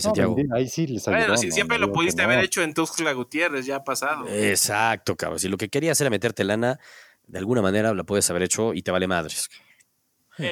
Santiago. 0.00 0.36
ahí 0.52 0.68
sí 0.68 0.86
les 0.86 1.04
Bueno, 1.04 1.36
siempre 1.36 1.78
lo 1.78 1.92
pudiste 1.92 2.22
haber 2.22 2.44
hecho 2.44 2.62
en 2.62 2.74
Tuxtla 2.74 3.12
Gutiérrez, 3.12 3.66
ya 3.66 3.76
ha 3.76 3.84
pasado. 3.84 4.28
Exacto, 4.28 5.16
cabrón. 5.16 5.38
Si 5.38 5.48
lo 5.48 5.56
que 5.56 5.68
querías 5.68 6.00
era 6.00 6.10
meterte 6.10 6.44
lana, 6.44 6.78
de 7.26 7.38
alguna 7.38 7.62
manera 7.62 7.94
la 7.94 8.04
puedes 8.04 8.28
haber 8.30 8.42
hecho 8.42 8.74
y 8.74 8.82
te 8.82 8.90
vale 8.90 9.06
madres. 9.06 9.48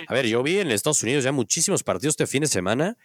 A 0.07 0.15
ver, 0.15 0.27
yo 0.27 0.43
vi 0.43 0.59
en 0.59 0.71
Estados 0.71 1.03
Unidos 1.03 1.25
ya 1.25 1.33
muchísimos 1.33 1.83
partidos 1.83 2.13
este 2.13 2.27
fin 2.27 2.43
de 2.43 2.49
semana 2.49 2.97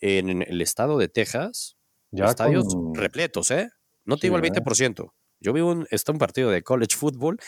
en 0.00 0.42
el 0.42 0.60
estado 0.60 0.98
de 0.98 1.08
Texas. 1.08 1.76
Ya 2.10 2.26
estadios 2.26 2.66
repletos, 2.94 3.50
¿eh? 3.50 3.70
No 4.04 4.16
te 4.16 4.26
digo 4.26 4.36
el 4.36 4.42
20%. 4.42 5.12
Yo 5.40 5.52
vi 5.52 5.60
un, 5.60 5.86
está 5.90 6.12
un 6.12 6.18
partido 6.18 6.50
de 6.50 6.62
college 6.62 6.96
football 6.96 7.38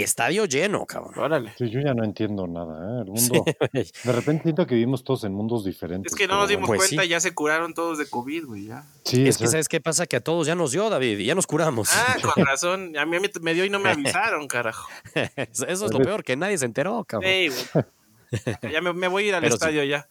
estadio 0.00 0.46
lleno, 0.46 0.86
cabrón. 0.86 1.18
Órale. 1.18 1.52
Sí, 1.58 1.68
yo 1.68 1.80
ya 1.80 1.92
no 1.92 2.04
entiendo 2.04 2.46
nada, 2.46 2.98
¿eh? 2.98 3.02
El 3.02 3.10
mundo. 3.10 3.44
de 3.72 4.12
repente 4.12 4.44
siento 4.44 4.66
que 4.66 4.74
vivimos 4.74 5.04
todos 5.04 5.24
en 5.24 5.34
mundos 5.34 5.64
diferentes. 5.64 6.12
Es 6.12 6.18
que 6.18 6.26
no 6.26 6.36
nos 6.36 6.48
dimos 6.48 6.66
pues 6.66 6.88
cuenta, 6.88 7.04
ya 7.04 7.20
se 7.20 7.34
curaron 7.34 7.74
todos 7.74 7.98
de 7.98 8.08
COVID, 8.08 8.46
güey, 8.46 8.66
ya. 8.66 8.84
Sí, 9.04 9.26
es 9.28 9.38
que, 9.38 9.46
¿sabes 9.48 9.68
qué 9.68 9.80
pasa? 9.80 10.06
Que 10.06 10.16
a 10.16 10.20
todos 10.20 10.46
ya 10.46 10.54
nos 10.54 10.72
dio, 10.72 10.88
David, 10.88 11.18
y 11.18 11.26
ya 11.26 11.34
nos 11.34 11.46
curamos. 11.46 11.90
Ah, 11.92 12.16
con 12.22 12.44
razón. 12.46 12.96
A 12.96 13.04
mí 13.04 13.16
me 13.40 13.54
dio 13.54 13.64
y 13.64 13.70
no 13.70 13.78
me 13.78 13.90
avisaron, 13.90 14.48
carajo. 14.48 14.88
Eso 15.36 15.66
es 15.66 15.92
lo 15.92 15.98
peor, 15.98 16.24
que 16.24 16.36
nadie 16.36 16.56
se 16.56 16.64
enteró, 16.64 17.04
cabrón. 17.04 17.30
Sí, 17.30 17.48
güey. 17.48 17.84
Ya 18.72 18.80
me, 18.80 19.08
voy 19.08 19.24
a 19.24 19.28
ir 19.28 19.34
al 19.34 19.44
estadio 19.44 19.84
ya. 19.84 20.08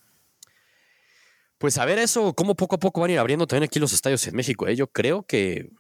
Pues 1.58 1.78
a 1.78 1.86
ver 1.86 1.98
eso, 1.98 2.34
cómo 2.34 2.56
poco 2.56 2.76
a 2.76 2.80
poco 2.80 3.02
van 3.02 3.10
a 3.10 3.14
ir 3.14 3.20
abriendo 3.20 3.48
también 3.48 3.64
aquí 3.64 3.80
los 3.80 3.94
estadios 3.94 4.26
en 4.28 4.36
México. 4.36 4.68
¿eh? 4.68 4.76
Yo 4.76 4.88
creo 4.88 5.24
que 5.24 5.72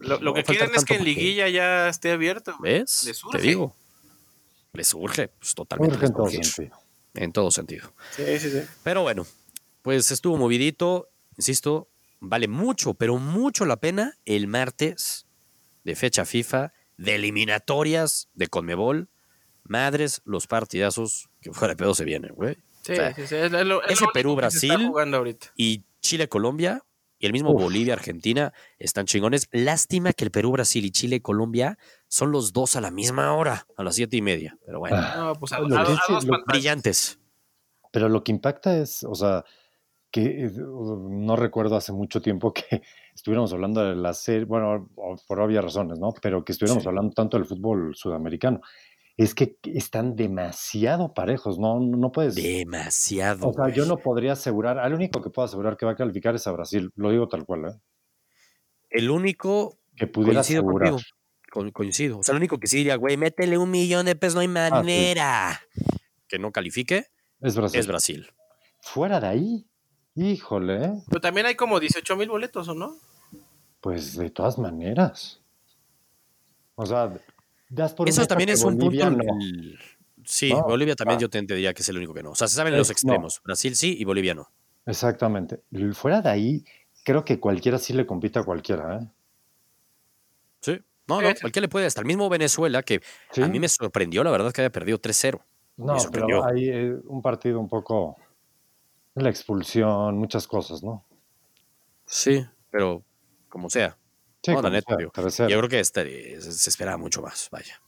lo, 0.00 0.34
que 0.34 0.44
quieren 0.44 0.70
es 0.74 0.84
que 0.84 0.96
en 0.96 1.04
liguilla 1.04 1.48
ya 1.48 1.88
esté 1.88 2.12
abierto. 2.12 2.56
¿Ves? 2.60 3.10
Te 3.32 3.38
digo. 3.38 3.76
Le 4.72 4.84
surge, 4.84 5.28
pues 5.28 5.54
totalmente. 5.54 6.04
en, 6.04 6.12
todo 6.12 6.28
sentido. 6.28 6.78
en 7.14 7.32
todo 7.32 7.50
sentido. 7.50 7.92
Sí, 8.14 8.38
sí, 8.38 8.50
sí. 8.50 8.62
Pero 8.84 9.02
bueno, 9.02 9.26
pues 9.82 10.10
estuvo 10.10 10.36
movidito. 10.36 11.08
Insisto, 11.36 11.88
vale 12.20 12.48
mucho, 12.48 12.94
pero 12.94 13.16
mucho 13.18 13.64
la 13.64 13.76
pena 13.78 14.16
el 14.24 14.46
martes 14.46 15.26
de 15.84 15.96
fecha 15.96 16.24
FIFA, 16.24 16.72
de 16.96 17.14
eliminatorias 17.16 18.28
de 18.34 18.48
Conmebol. 18.48 19.08
Madres, 19.64 20.22
los 20.24 20.46
partidazos 20.46 21.30
que 21.40 21.52
fuera 21.52 21.74
de 21.74 21.76
pedo 21.76 21.94
se 21.94 22.04
vienen, 22.04 22.34
güey. 22.34 22.56
Sí, 22.82 22.94
sí, 23.16 23.26
sí. 23.26 23.36
ese 23.88 24.06
Perú-Brasil 24.12 24.92
y 25.56 25.84
Chile-Colombia 26.00 26.82
y 27.20 27.26
el 27.26 27.32
mismo 27.32 27.52
Bolivia-Argentina 27.52 28.54
están 28.78 29.04
chingones. 29.04 29.46
Lástima 29.52 30.14
que 30.14 30.24
el 30.24 30.30
Perú, 30.30 30.52
Brasil 30.52 30.84
y 30.86 30.90
Chile, 30.90 31.20
Colombia 31.20 31.78
son 32.08 32.32
los 32.32 32.54
dos 32.54 32.76
a 32.76 32.80
la 32.80 32.90
misma 32.90 33.34
hora, 33.34 33.66
a 33.76 33.84
las 33.84 33.94
siete 33.94 34.16
y 34.16 34.22
media. 34.22 34.56
Pero 34.64 34.80
bueno, 34.80 34.96
ah, 34.98 35.34
pues 35.38 35.52
brillantes. 36.46 37.20
Pero 37.92 38.08
lo 38.08 38.24
que 38.24 38.32
impacta 38.32 38.78
es, 38.78 39.04
o 39.04 39.14
sea, 39.14 39.44
que 40.10 40.46
eh, 40.46 40.50
no 40.56 41.36
recuerdo 41.36 41.76
hace 41.76 41.92
mucho 41.92 42.22
tiempo 42.22 42.54
que 42.54 42.64
estuviéramos 43.14 43.52
hablando 43.52 43.84
de 43.84 43.96
la 43.96 44.14
serie, 44.14 44.46
bueno, 44.46 44.88
por 45.28 45.40
obvias 45.40 45.62
razones, 45.62 45.98
¿no? 45.98 46.14
Pero 46.22 46.42
que 46.42 46.52
estuviéramos 46.52 46.86
hablando 46.86 47.12
tanto 47.12 47.36
del 47.36 47.44
fútbol 47.44 47.94
sudamericano 47.94 48.62
es 49.22 49.34
que 49.34 49.58
están 49.64 50.16
demasiado 50.16 51.12
parejos, 51.12 51.58
no, 51.58 51.78
no 51.78 52.10
puedes. 52.10 52.36
Demasiado. 52.36 53.50
O 53.50 53.52
sea, 53.52 53.68
yo 53.68 53.84
no 53.84 53.98
podría 53.98 54.32
asegurar, 54.32 54.78
al 54.78 54.94
único 54.94 55.20
que 55.20 55.28
puedo 55.28 55.44
asegurar 55.44 55.76
que 55.76 55.84
va 55.84 55.92
a 55.92 55.96
calificar 55.96 56.34
es 56.34 56.46
a 56.46 56.52
Brasil, 56.52 56.90
lo 56.96 57.10
digo 57.10 57.28
tal 57.28 57.44
cual, 57.44 57.66
¿eh? 57.66 57.80
El 58.88 59.10
único 59.10 59.78
que 59.94 60.06
pudiera 60.06 60.36
coincido 60.36 60.62
asegurar. 60.62 60.94
coincido. 61.74 62.18
O 62.20 62.22
sea, 62.22 62.32
el 62.32 62.38
único 62.38 62.58
que 62.58 62.66
sí 62.66 62.78
diría, 62.78 62.96
güey, 62.96 63.18
métele 63.18 63.58
un 63.58 63.70
millón 63.70 64.06
de 64.06 64.16
pesos, 64.16 64.36
no 64.36 64.40
hay 64.40 64.46
ah, 64.46 64.70
manera. 64.70 65.60
Que 66.26 66.38
no 66.38 66.50
califique 66.50 67.08
es 67.42 67.54
Brasil. 67.54 67.80
es 67.80 67.86
Brasil. 67.86 68.30
Fuera 68.80 69.20
de 69.20 69.26
ahí, 69.26 69.66
híjole. 70.14 70.82
¿eh? 70.82 70.92
Pero 71.08 71.20
también 71.20 71.44
hay 71.44 71.56
como 71.56 71.78
18 71.78 72.16
mil 72.16 72.30
boletos, 72.30 72.68
¿o 72.68 72.74
no? 72.74 72.96
Pues 73.82 74.16
de 74.16 74.30
todas 74.30 74.56
maneras. 74.56 75.42
O 76.74 76.86
sea, 76.86 77.12
eso 78.06 78.26
también 78.26 78.50
es 78.50 78.64
un 78.64 78.78
punto. 78.78 79.16
Sí, 80.24 80.52
Bolivia 80.52 80.94
también 80.94 81.18
ah. 81.18 81.20
yo 81.22 81.30
te 81.30 81.40
diría 81.40 81.72
que 81.72 81.82
es 81.82 81.88
el 81.88 81.96
único 81.96 82.14
que 82.14 82.22
no. 82.22 82.32
O 82.32 82.34
sea, 82.34 82.46
se 82.46 82.56
saben 82.56 82.76
los 82.76 82.90
extremos. 82.90 83.40
Brasil 83.44 83.74
sí 83.74 83.96
y 83.98 84.04
Bolivia 84.04 84.34
no. 84.34 84.50
Exactamente. 84.86 85.62
Fuera 85.92 86.20
de 86.20 86.30
ahí, 86.30 86.64
creo 87.04 87.24
que 87.24 87.40
cualquiera 87.40 87.78
sí 87.78 87.92
le 87.92 88.06
compite 88.06 88.38
a 88.38 88.44
cualquiera. 88.44 88.98
¿eh? 88.98 89.06
Sí. 90.60 90.80
No, 91.06 91.20
no, 91.20 91.28
cualquiera 91.40 91.62
le 91.62 91.68
puede. 91.68 91.86
Hasta 91.86 92.00
el 92.00 92.06
mismo 92.06 92.28
Venezuela, 92.28 92.82
que 92.82 93.00
a 93.36 93.48
mí 93.48 93.58
me 93.58 93.68
sorprendió, 93.68 94.22
la 94.22 94.30
verdad, 94.30 94.52
que 94.52 94.60
haya 94.60 94.70
perdido 94.70 95.00
3-0. 95.00 95.40
No, 95.78 95.96
pero 96.12 96.44
hay 96.44 96.68
eh, 96.68 96.96
un 97.06 97.22
partido 97.22 97.58
un 97.58 97.68
poco. 97.68 98.16
La 99.14 99.28
expulsión, 99.28 100.16
muchas 100.18 100.46
cosas, 100.46 100.82
¿no? 100.84 101.04
Sí, 102.04 102.46
pero 102.70 103.02
como 103.48 103.68
sea 103.68 103.96
no, 104.48 104.62
la 104.62 104.70
neta, 104.70 104.96
yo 104.98 105.10
creo 105.12 105.68
que 105.68 105.80
este, 105.80 106.40
se 106.40 106.70
espera 106.70 106.96
mucho 106.96 107.22
más, 107.22 107.48
vaya. 107.50 107.80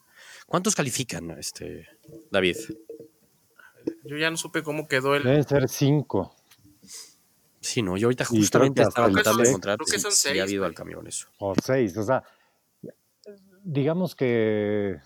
¿Cuántos 0.47 0.75
califican, 0.75 1.31
este, 1.33 1.89
David? 2.31 2.57
Yo 4.05 4.17
ya 4.17 4.31
no 4.31 4.37
supe 4.37 4.63
cómo 4.63 4.87
quedó 4.87 5.15
el. 5.15 5.23
Deben 5.23 5.45
ser 5.45 5.69
cinco. 5.69 6.35
Sí, 7.61 7.81
no, 7.81 7.97
yo 7.97 8.09
ahorita 8.09 8.25
justamente 8.25 8.83
estaba 8.83 9.11
tratando 9.11 9.43
de 9.43 9.49
encontrar 9.49 9.79
si, 9.87 9.99
son 9.99 10.13
seis, 10.13 10.41
ha 10.41 10.43
habido 10.43 10.65
al 10.65 10.75
camión 10.75 11.07
eso. 11.07 11.29
O 11.39 11.55
seis, 11.63 11.97
o 11.97 12.03
sea, 12.03 12.23
digamos 13.63 14.15
que. 14.15 14.99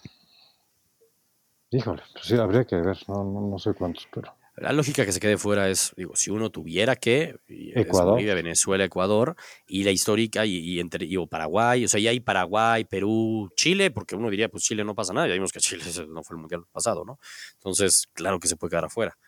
Híjole, 1.70 2.02
pues 2.12 2.24
sí, 2.24 2.36
habría 2.36 2.64
que 2.64 2.76
ver, 2.76 2.96
no, 3.08 3.24
no, 3.24 3.40
no 3.42 3.58
sé 3.58 3.74
cuántos, 3.74 4.08
pero. 4.12 4.34
La 4.56 4.72
lógica 4.72 5.04
que 5.04 5.12
se 5.12 5.20
quede 5.20 5.36
fuera 5.36 5.68
es, 5.68 5.92
digo, 5.98 6.16
si 6.16 6.30
uno 6.30 6.50
tuviera 6.50 6.96
que, 6.96 7.38
Ecuador. 7.46 8.22
Venezuela, 8.22 8.84
Ecuador, 8.84 9.36
y 9.66 9.84
la 9.84 9.90
histórica, 9.90 10.46
y, 10.46 10.80
entre, 10.80 11.06
o 11.18 11.26
Paraguay, 11.26 11.84
o 11.84 11.88
sea, 11.88 12.00
ya 12.00 12.08
hay 12.08 12.20
Paraguay, 12.20 12.84
Perú, 12.84 13.50
Chile, 13.54 13.90
porque 13.90 14.16
uno 14.16 14.30
diría, 14.30 14.48
pues 14.48 14.64
Chile 14.64 14.82
no 14.82 14.94
pasa 14.94 15.12
nada, 15.12 15.28
ya 15.28 15.34
vimos 15.34 15.52
que 15.52 15.60
Chile 15.60 15.84
no 16.08 16.22
fue 16.22 16.36
el 16.36 16.40
mundial 16.40 16.64
pasado, 16.72 17.04
¿no? 17.04 17.18
Entonces, 17.54 18.08
claro 18.14 18.40
que 18.40 18.48
se 18.48 18.56
puede 18.56 18.70
quedar 18.70 18.86
afuera. 18.86 19.18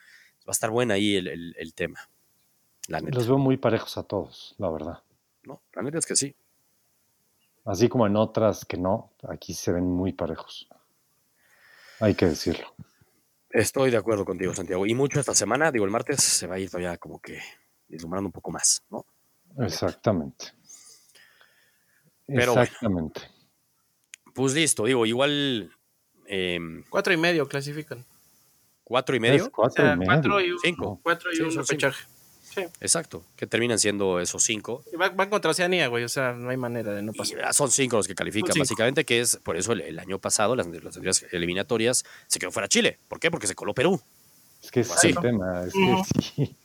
Va 0.48 0.50
a 0.50 0.52
estar 0.52 0.70
buena 0.70 0.94
ahí 0.94 1.16
el, 1.16 1.74
tema. 1.74 2.00
La 2.86 3.00
neta. 3.00 3.18
Los 3.18 3.28
veo 3.28 3.36
muy 3.36 3.58
parejos 3.58 3.98
a 3.98 4.04
todos, 4.04 4.54
la 4.56 4.70
verdad. 4.70 5.02
No, 5.42 5.60
la 5.74 5.82
neta 5.82 5.98
es 5.98 6.06
que 6.06 6.16
sí. 6.16 6.34
Así 7.66 7.90
como 7.90 8.06
en 8.06 8.16
otras 8.16 8.64
que 8.64 8.78
no, 8.78 9.12
aquí 9.28 9.52
se 9.52 9.72
ven 9.72 9.84
muy 9.84 10.14
parejos. 10.14 10.66
Hay 12.00 12.14
que 12.14 12.24
decirlo. 12.24 12.72
Estoy 13.50 13.90
de 13.90 13.96
acuerdo 13.96 14.24
contigo, 14.24 14.54
Santiago. 14.54 14.86
Y 14.86 14.94
mucho 14.94 15.20
esta 15.20 15.34
semana, 15.34 15.72
digo, 15.72 15.84
el 15.84 15.90
martes 15.90 16.22
se 16.22 16.46
va 16.46 16.56
a 16.56 16.58
ir 16.58 16.70
todavía 16.70 16.96
como 16.98 17.20
que 17.20 17.40
deslumbrando 17.88 18.28
un 18.28 18.32
poco 18.32 18.50
más, 18.50 18.84
¿no? 18.90 19.06
Exactamente. 19.58 20.52
Exactamente. 22.26 23.22
pues 24.34 24.54
listo, 24.54 24.84
digo, 24.84 25.06
igual. 25.06 25.72
Em, 26.26 26.84
cuatro 26.90 27.12
y 27.14 27.16
medio 27.16 27.48
clasifican. 27.48 28.04
¿Cuatro 28.84 29.16
y 29.16 29.20
medio? 29.20 29.50
cuatro, 29.50 29.92
y 29.92 29.96
medio. 29.96 30.06
cuatro 30.06 30.40
y 30.40 30.50
un, 30.52 30.58
cinco. 30.58 31.00
Cuatro 31.02 31.30
y 31.32 31.40
un 31.40 31.50
Exacto, 32.80 33.24
que 33.36 33.46
terminan 33.46 33.78
siendo 33.78 34.20
esos 34.20 34.42
cinco. 34.42 34.82
van, 34.96 35.30
contra 35.30 35.50
Oceanía, 35.50 35.88
güey, 35.88 36.04
o 36.04 36.08
sea, 36.08 36.32
no 36.32 36.50
hay 36.50 36.56
manera 36.56 36.92
de 36.92 37.02
no 37.02 37.12
pasar. 37.12 37.52
son 37.54 37.70
cinco 37.70 37.96
los 37.96 38.06
que 38.06 38.14
califican, 38.14 38.54
básicamente, 38.58 39.04
que 39.04 39.20
es 39.20 39.36
por 39.36 39.56
eso 39.56 39.72
el, 39.72 39.98
año 39.98 40.18
pasado, 40.18 40.56
las, 40.56 40.66
las, 40.66 41.22
eliminatorias, 41.32 42.04
se 42.26 42.38
quedó 42.38 42.50
fuera 42.50 42.68
Chile. 42.68 42.98
¿Por 43.08 43.20
qué? 43.20 43.30
Porque 43.30 43.46
se 43.46 43.54
coló 43.54 43.74
Perú. 43.74 44.00
Es 44.62 44.70
que 44.70 44.80
es 44.80 45.04
el 45.04 45.16
tema, 45.18 45.64
es 45.64 45.72
que 45.72 46.22
sí. 46.36 46.56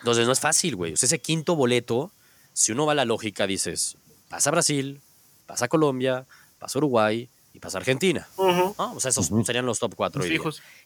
Entonces 0.00 0.26
no 0.26 0.32
es 0.32 0.40
fácil, 0.40 0.76
güey. 0.76 0.92
O 0.92 0.96
sea, 0.96 1.06
ese 1.06 1.18
quinto 1.18 1.56
boleto, 1.56 2.12
si 2.52 2.72
uno 2.72 2.86
va 2.86 2.92
a 2.92 2.94
la 2.94 3.04
lógica, 3.04 3.46
dices, 3.46 3.96
pasa 4.28 4.50
Brasil, 4.50 5.00
pasa 5.46 5.66
Colombia, 5.66 6.26
pasa 6.58 6.78
Uruguay, 6.78 7.28
y 7.58 7.60
pasa 7.60 7.78
Argentina. 7.78 8.26
O 8.36 9.00
sea, 9.00 9.10
esos 9.10 9.30
serían 9.44 9.66
los 9.66 9.78
top 9.78 9.94
cuatro. 9.96 10.22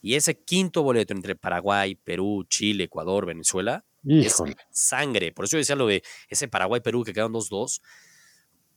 Y 0.00 0.14
ese 0.14 0.36
quinto 0.36 0.82
boleto 0.82 1.12
entre 1.12 1.36
Paraguay, 1.36 1.94
Perú, 1.94 2.44
Chile, 2.48 2.84
Ecuador, 2.84 3.26
Venezuela, 3.26 3.84
es 4.06 4.42
sangre. 4.70 5.32
Por 5.32 5.44
eso 5.44 5.56
yo 5.56 5.58
decía 5.58 5.76
lo 5.76 5.86
de 5.86 6.02
ese 6.28 6.48
Paraguay-Perú 6.48 7.04
que 7.04 7.12
quedan 7.12 7.32
2-2. 7.32 7.80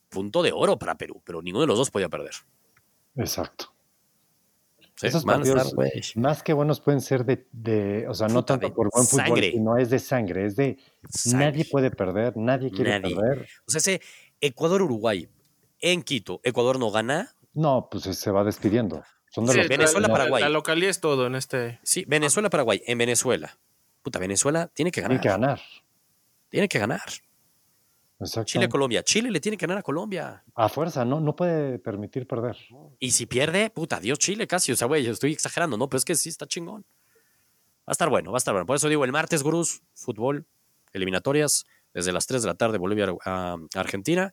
Punto 0.10 0.44
de 0.44 0.52
oro 0.54 0.78
para 0.78 0.96
Perú, 0.98 1.22
pero 1.26 1.42
ninguno 1.42 1.62
de 1.62 1.68
los 1.68 1.78
dos 1.78 1.92
podía 1.92 2.10
perder. 2.10 2.34
Exacto. 3.18 3.74
Esos 5.02 5.26
partidos, 5.26 5.74
más 6.16 6.42
que 6.42 6.54
buenos, 6.54 6.80
pueden 6.80 7.02
ser 7.02 7.26
de, 7.26 8.08
o 8.08 8.14
sea, 8.14 8.30
no 8.30 8.46
tanto 8.46 8.74
por 8.74 8.90
buen 8.94 9.06
fútbol, 9.06 9.42
sino 9.42 9.78
es 9.78 9.90
de 9.90 10.00
sangre, 10.00 10.46
es 10.46 10.56
de 10.56 10.78
nadie 11.34 11.66
puede 11.66 11.92
perder, 11.92 12.38
nadie 12.38 12.72
quiere 12.72 13.02
perder. 13.02 13.46
O 13.68 13.72
sea, 13.72 13.80
ese 13.80 14.02
Ecuador-Uruguay 14.40 15.28
en 15.82 16.02
Quito, 16.02 16.40
Ecuador 16.44 16.80
no 16.80 16.92
gana. 16.92 17.36
No, 17.54 17.90
pues 17.92 18.04
se 18.04 18.32
va 18.32 18.46
despidiendo. 18.46 19.04
Son 19.32 19.46
de 19.46 19.68
Venezuela-Paraguay. 19.68 20.42
La, 20.42 20.48
la 20.48 20.54
localidad 20.54 20.90
es 20.90 21.02
todo 21.02 21.28
en 21.28 21.36
este. 21.36 21.80
Sí, 21.84 22.06
Venezuela-Paraguay, 22.08 22.82
en 22.86 22.98
Venezuela 22.98 23.60
puta, 24.06 24.20
Venezuela 24.20 24.68
tiene 24.68 24.92
que 24.92 25.02
ganar. 25.02 25.20
Tiene 25.20 25.22
que 25.24 25.30
ganar. 25.30 25.62
Tiene 26.50 26.68
que 26.68 26.78
ganar. 26.78 27.02
Chile-Colombia. 28.46 29.02
Chile 29.02 29.32
le 29.32 29.40
tiene 29.40 29.58
que 29.58 29.66
ganar 29.66 29.80
a 29.80 29.82
Colombia. 29.82 30.44
A 30.54 30.70
fuerza, 30.70 31.04
no, 31.04 31.20
no 31.20 31.36
puede 31.36 31.80
permitir 31.80 32.28
perder. 32.28 32.56
Y 33.00 33.10
si 33.12 33.26
pierde, 33.26 33.72
puta, 33.72 34.00
Dios 34.00 34.20
Chile 34.20 34.46
casi. 34.46 34.72
O 34.72 34.76
sea, 34.76 34.88
güey, 34.88 35.08
estoy 35.08 35.34
exagerando, 35.34 35.76
¿no? 35.76 35.90
Pero 35.90 35.98
es 35.98 36.06
que 36.06 36.14
sí 36.14 36.30
está 36.30 36.46
chingón. 36.46 36.86
Va 37.82 37.88
a 37.88 37.92
estar 37.94 38.08
bueno, 38.10 38.32
va 38.32 38.38
a 38.38 38.44
estar 38.44 38.54
bueno. 38.54 38.68
Por 38.68 38.76
eso 38.76 38.88
digo, 38.90 39.04
el 39.06 39.12
martes, 39.12 39.42
gurús, 39.42 39.82
fútbol, 39.96 40.46
eliminatorias, 40.94 41.66
desde 41.92 42.14
las 42.14 42.28
3 42.28 42.44
de 42.44 42.48
la 42.48 42.56
tarde, 42.56 42.78
Bolivia 42.78 43.08
a 43.26 43.58
Argentina. 43.74 44.32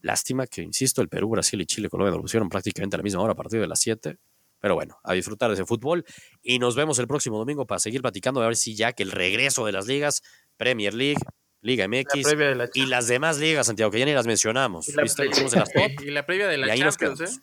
Lástima 0.00 0.46
que, 0.46 0.62
insisto, 0.62 1.02
el 1.02 1.10
Perú, 1.10 1.28
Brasil 1.28 1.60
y 1.60 1.66
Chile, 1.66 1.90
Colombia 1.90 2.16
lo 2.16 2.22
pusieron 2.22 2.48
prácticamente 2.48 2.96
a 2.96 2.98
la 2.98 3.02
misma 3.02 3.20
hora 3.20 3.34
a 3.34 3.36
partir 3.36 3.60
de 3.60 3.66
las 3.66 3.80
7. 3.80 4.16
Pero 4.64 4.76
bueno, 4.76 4.98
a 5.04 5.12
disfrutar 5.12 5.50
de 5.50 5.56
ese 5.56 5.66
fútbol 5.66 6.06
y 6.42 6.58
nos 6.58 6.74
vemos 6.74 6.98
el 6.98 7.06
próximo 7.06 7.36
domingo 7.36 7.66
para 7.66 7.78
seguir 7.78 8.00
platicando 8.00 8.40
a 8.40 8.46
ver 8.46 8.56
si 8.56 8.74
ya 8.74 8.94
que 8.94 9.02
el 9.02 9.10
regreso 9.10 9.66
de 9.66 9.72
las 9.72 9.86
ligas, 9.86 10.22
Premier 10.56 10.94
League, 10.94 11.20
Liga 11.60 11.86
MX 11.86 12.34
y 12.72 12.86
las 12.86 13.06
demás 13.06 13.38
ligas, 13.38 13.66
Santiago, 13.66 13.90
que 13.90 13.98
ya 13.98 14.06
ni 14.06 14.14
las 14.14 14.26
mencionamos. 14.26 14.88
Y 14.88 14.92
la, 14.92 15.04
previa 16.26 16.48
de 16.48 16.56
la 16.56 16.74
Champions, 16.74 17.20
¿eh? 17.20 17.40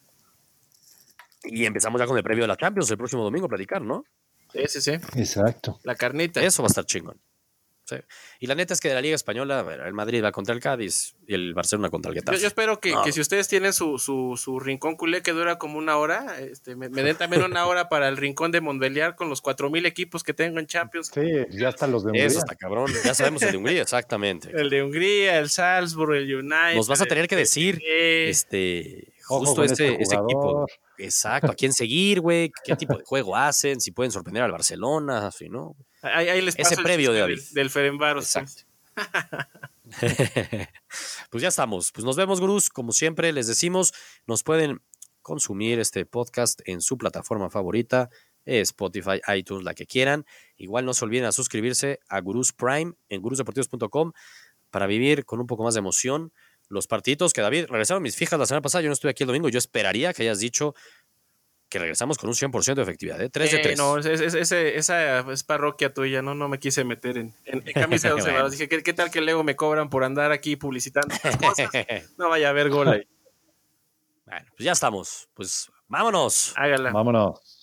Y 1.43 1.65
empezamos 1.65 2.01
ya 2.01 2.07
con 2.07 2.17
el 2.17 2.23
previo 2.23 2.45
de 2.45 2.47
la 2.47 2.57
Champions 2.57 2.89
el 2.89 2.97
próximo 2.97 3.23
domingo 3.23 3.45
a 3.45 3.49
platicar, 3.49 3.83
¿no? 3.83 4.03
Sí, 4.51 4.63
sí, 4.67 4.81
sí. 4.81 4.91
Exacto. 5.15 5.79
La 5.83 5.93
carnita. 5.93 6.43
Eso 6.43 6.63
va 6.63 6.69
a 6.69 6.71
estar 6.71 6.85
chingón. 6.87 7.21
Y 8.39 8.47
la 8.47 8.55
neta 8.55 8.73
es 8.73 8.79
que 8.79 8.89
de 8.89 8.95
la 8.95 9.01
Liga 9.01 9.15
Española, 9.15 9.65
el 9.85 9.93
Madrid 9.93 10.23
va 10.23 10.31
contra 10.31 10.53
el 10.53 10.61
Cádiz 10.61 11.15
y 11.27 11.33
el 11.33 11.53
Barcelona 11.53 11.89
contra 11.89 12.09
el 12.11 12.15
Getafe. 12.15 12.39
Yo, 12.39 12.47
espero 12.47 12.79
que, 12.79 12.93
si 13.11 13.21
ustedes 13.21 13.47
tienen 13.47 13.73
su, 13.73 13.97
su, 13.99 14.59
rincón 14.59 14.95
culé 14.95 15.21
que 15.21 15.31
dura 15.31 15.57
como 15.57 15.77
una 15.77 15.97
hora, 15.97 16.39
este, 16.39 16.75
me, 16.75 16.89
den 16.89 17.15
también 17.15 17.43
una 17.43 17.65
hora 17.65 17.89
para 17.89 18.07
el 18.07 18.17
rincón 18.17 18.51
de 18.51 18.61
Montbeliar 18.61 19.15
con 19.15 19.29
los 19.29 19.41
4000 19.41 19.85
equipos 19.85 20.23
que 20.23 20.33
tengo 20.33 20.59
en 20.59 20.67
Champions. 20.67 21.11
Sí, 21.13 21.21
ya 21.51 21.69
están 21.69 21.91
los 21.91 22.03
de 22.03 22.09
Hungría. 22.09 22.25
Eso 22.25 22.39
está 22.39 22.55
cabrón. 22.55 22.91
Ya 23.03 23.13
sabemos 23.13 23.41
el 23.43 23.51
de 23.51 23.57
Hungría, 23.57 23.81
exactamente. 23.81 24.49
el 24.53 24.69
de 24.69 24.83
Hungría, 24.83 25.39
el 25.39 25.49
Salzburg, 25.49 26.15
el 26.15 26.35
United. 26.35 26.75
Nos 26.75 26.87
vas 26.87 27.01
a 27.01 27.05
tener 27.05 27.27
que 27.27 27.35
decir, 27.35 27.81
este, 27.85 29.13
justo 29.23 29.63
ese, 29.63 29.95
ese 29.99 30.15
equipo. 30.15 30.67
Exacto, 30.97 31.51
a 31.51 31.55
quién 31.55 31.73
seguir, 31.73 32.21
güey, 32.21 32.51
qué 32.63 32.75
tipo 32.75 32.97
de 32.97 33.03
juego 33.03 33.35
hacen, 33.35 33.81
si 33.81 33.91
pueden 33.91 34.11
sorprender 34.11 34.43
al 34.43 34.51
Barcelona, 34.51 35.27
así, 35.27 35.49
¿no? 35.49 35.75
Ahí, 36.01 36.41
les 36.41 36.57
Ese 36.57 36.77
previo 36.77 37.11
de 37.11 37.19
David. 37.19 37.39
Del, 37.51 37.69
Ferenbaro. 37.69 38.21
pues 41.29 41.41
ya 41.41 41.47
estamos. 41.47 41.91
Pues 41.91 42.03
nos 42.05 42.15
vemos, 42.15 42.41
Gruz. 42.41 42.69
Como 42.69 42.91
siempre, 42.91 43.31
les 43.33 43.47
decimos, 43.47 43.93
nos 44.25 44.43
pueden 44.43 44.81
consumir 45.21 45.79
este 45.79 46.05
podcast 46.05 46.61
en 46.65 46.81
su 46.81 46.97
plataforma 46.97 47.49
favorita, 47.49 48.09
Spotify, 48.45 49.21
iTunes, 49.35 49.63
la 49.63 49.73
que 49.73 49.85
quieran. 49.85 50.25
Igual 50.57 50.85
no 50.85 50.93
se 50.93 51.05
olviden 51.05 51.25
a 51.25 51.31
suscribirse 51.31 51.99
a 52.09 52.19
Gurús 52.19 52.53
Prime 52.53 52.93
en 53.09 53.21
gurusdeportivos.com 53.21 54.13
para 54.71 54.87
vivir 54.87 55.25
con 55.25 55.39
un 55.39 55.47
poco 55.47 55.63
más 55.63 55.75
de 55.75 55.79
emoción 55.79 56.33
los 56.67 56.87
partidos 56.87 57.33
que 57.33 57.41
David 57.41 57.65
regresaron 57.67 58.01
mis 58.01 58.15
fijas 58.15 58.39
la 58.39 58.45
semana 58.45 58.61
pasada. 58.61 58.81
Yo 58.81 58.87
no 58.87 58.93
estuve 58.93 59.11
aquí 59.11 59.23
el 59.23 59.27
domingo. 59.27 59.49
Yo 59.49 59.59
esperaría 59.59 60.13
que 60.13 60.23
hayas 60.23 60.39
dicho 60.39 60.73
que 61.71 61.79
regresamos 61.79 62.17
con 62.17 62.27
un 62.27 62.35
100% 62.35 62.75
de 62.75 62.81
efectividad, 62.81 63.21
¿eh? 63.21 63.29
3 63.29 63.51
de 63.51 63.59
3. 63.59 63.77
no, 63.77 63.97
esa 63.97 65.31
es 65.31 65.43
parroquia 65.43 65.93
tuya, 65.93 66.21
no, 66.21 66.35
no 66.35 66.49
me 66.49 66.59
quise 66.59 66.83
meter 66.83 67.17
en, 67.17 67.33
en, 67.45 67.61
camisa 67.73 68.09
de 68.09 68.15
12 68.21 68.49
Dije, 68.51 68.83
¿qué, 68.83 68.93
tal 68.93 69.09
que 69.09 69.21
luego 69.21 69.45
me 69.45 69.55
cobran 69.55 69.89
por 69.89 70.03
andar 70.03 70.33
aquí 70.33 70.57
publicitando 70.57 71.15
cosas? 71.39 71.69
No 72.17 72.27
vaya 72.27 72.47
a 72.47 72.49
haber 72.49 72.69
gol 72.69 72.89
ahí. 72.89 73.07
Bueno, 74.25 74.45
pues 74.49 74.65
ya 74.65 74.73
estamos. 74.73 75.29
Pues 75.33 75.71
vámonos. 75.87 76.53
Hágala. 76.57 76.91
Vámonos. 76.91 77.60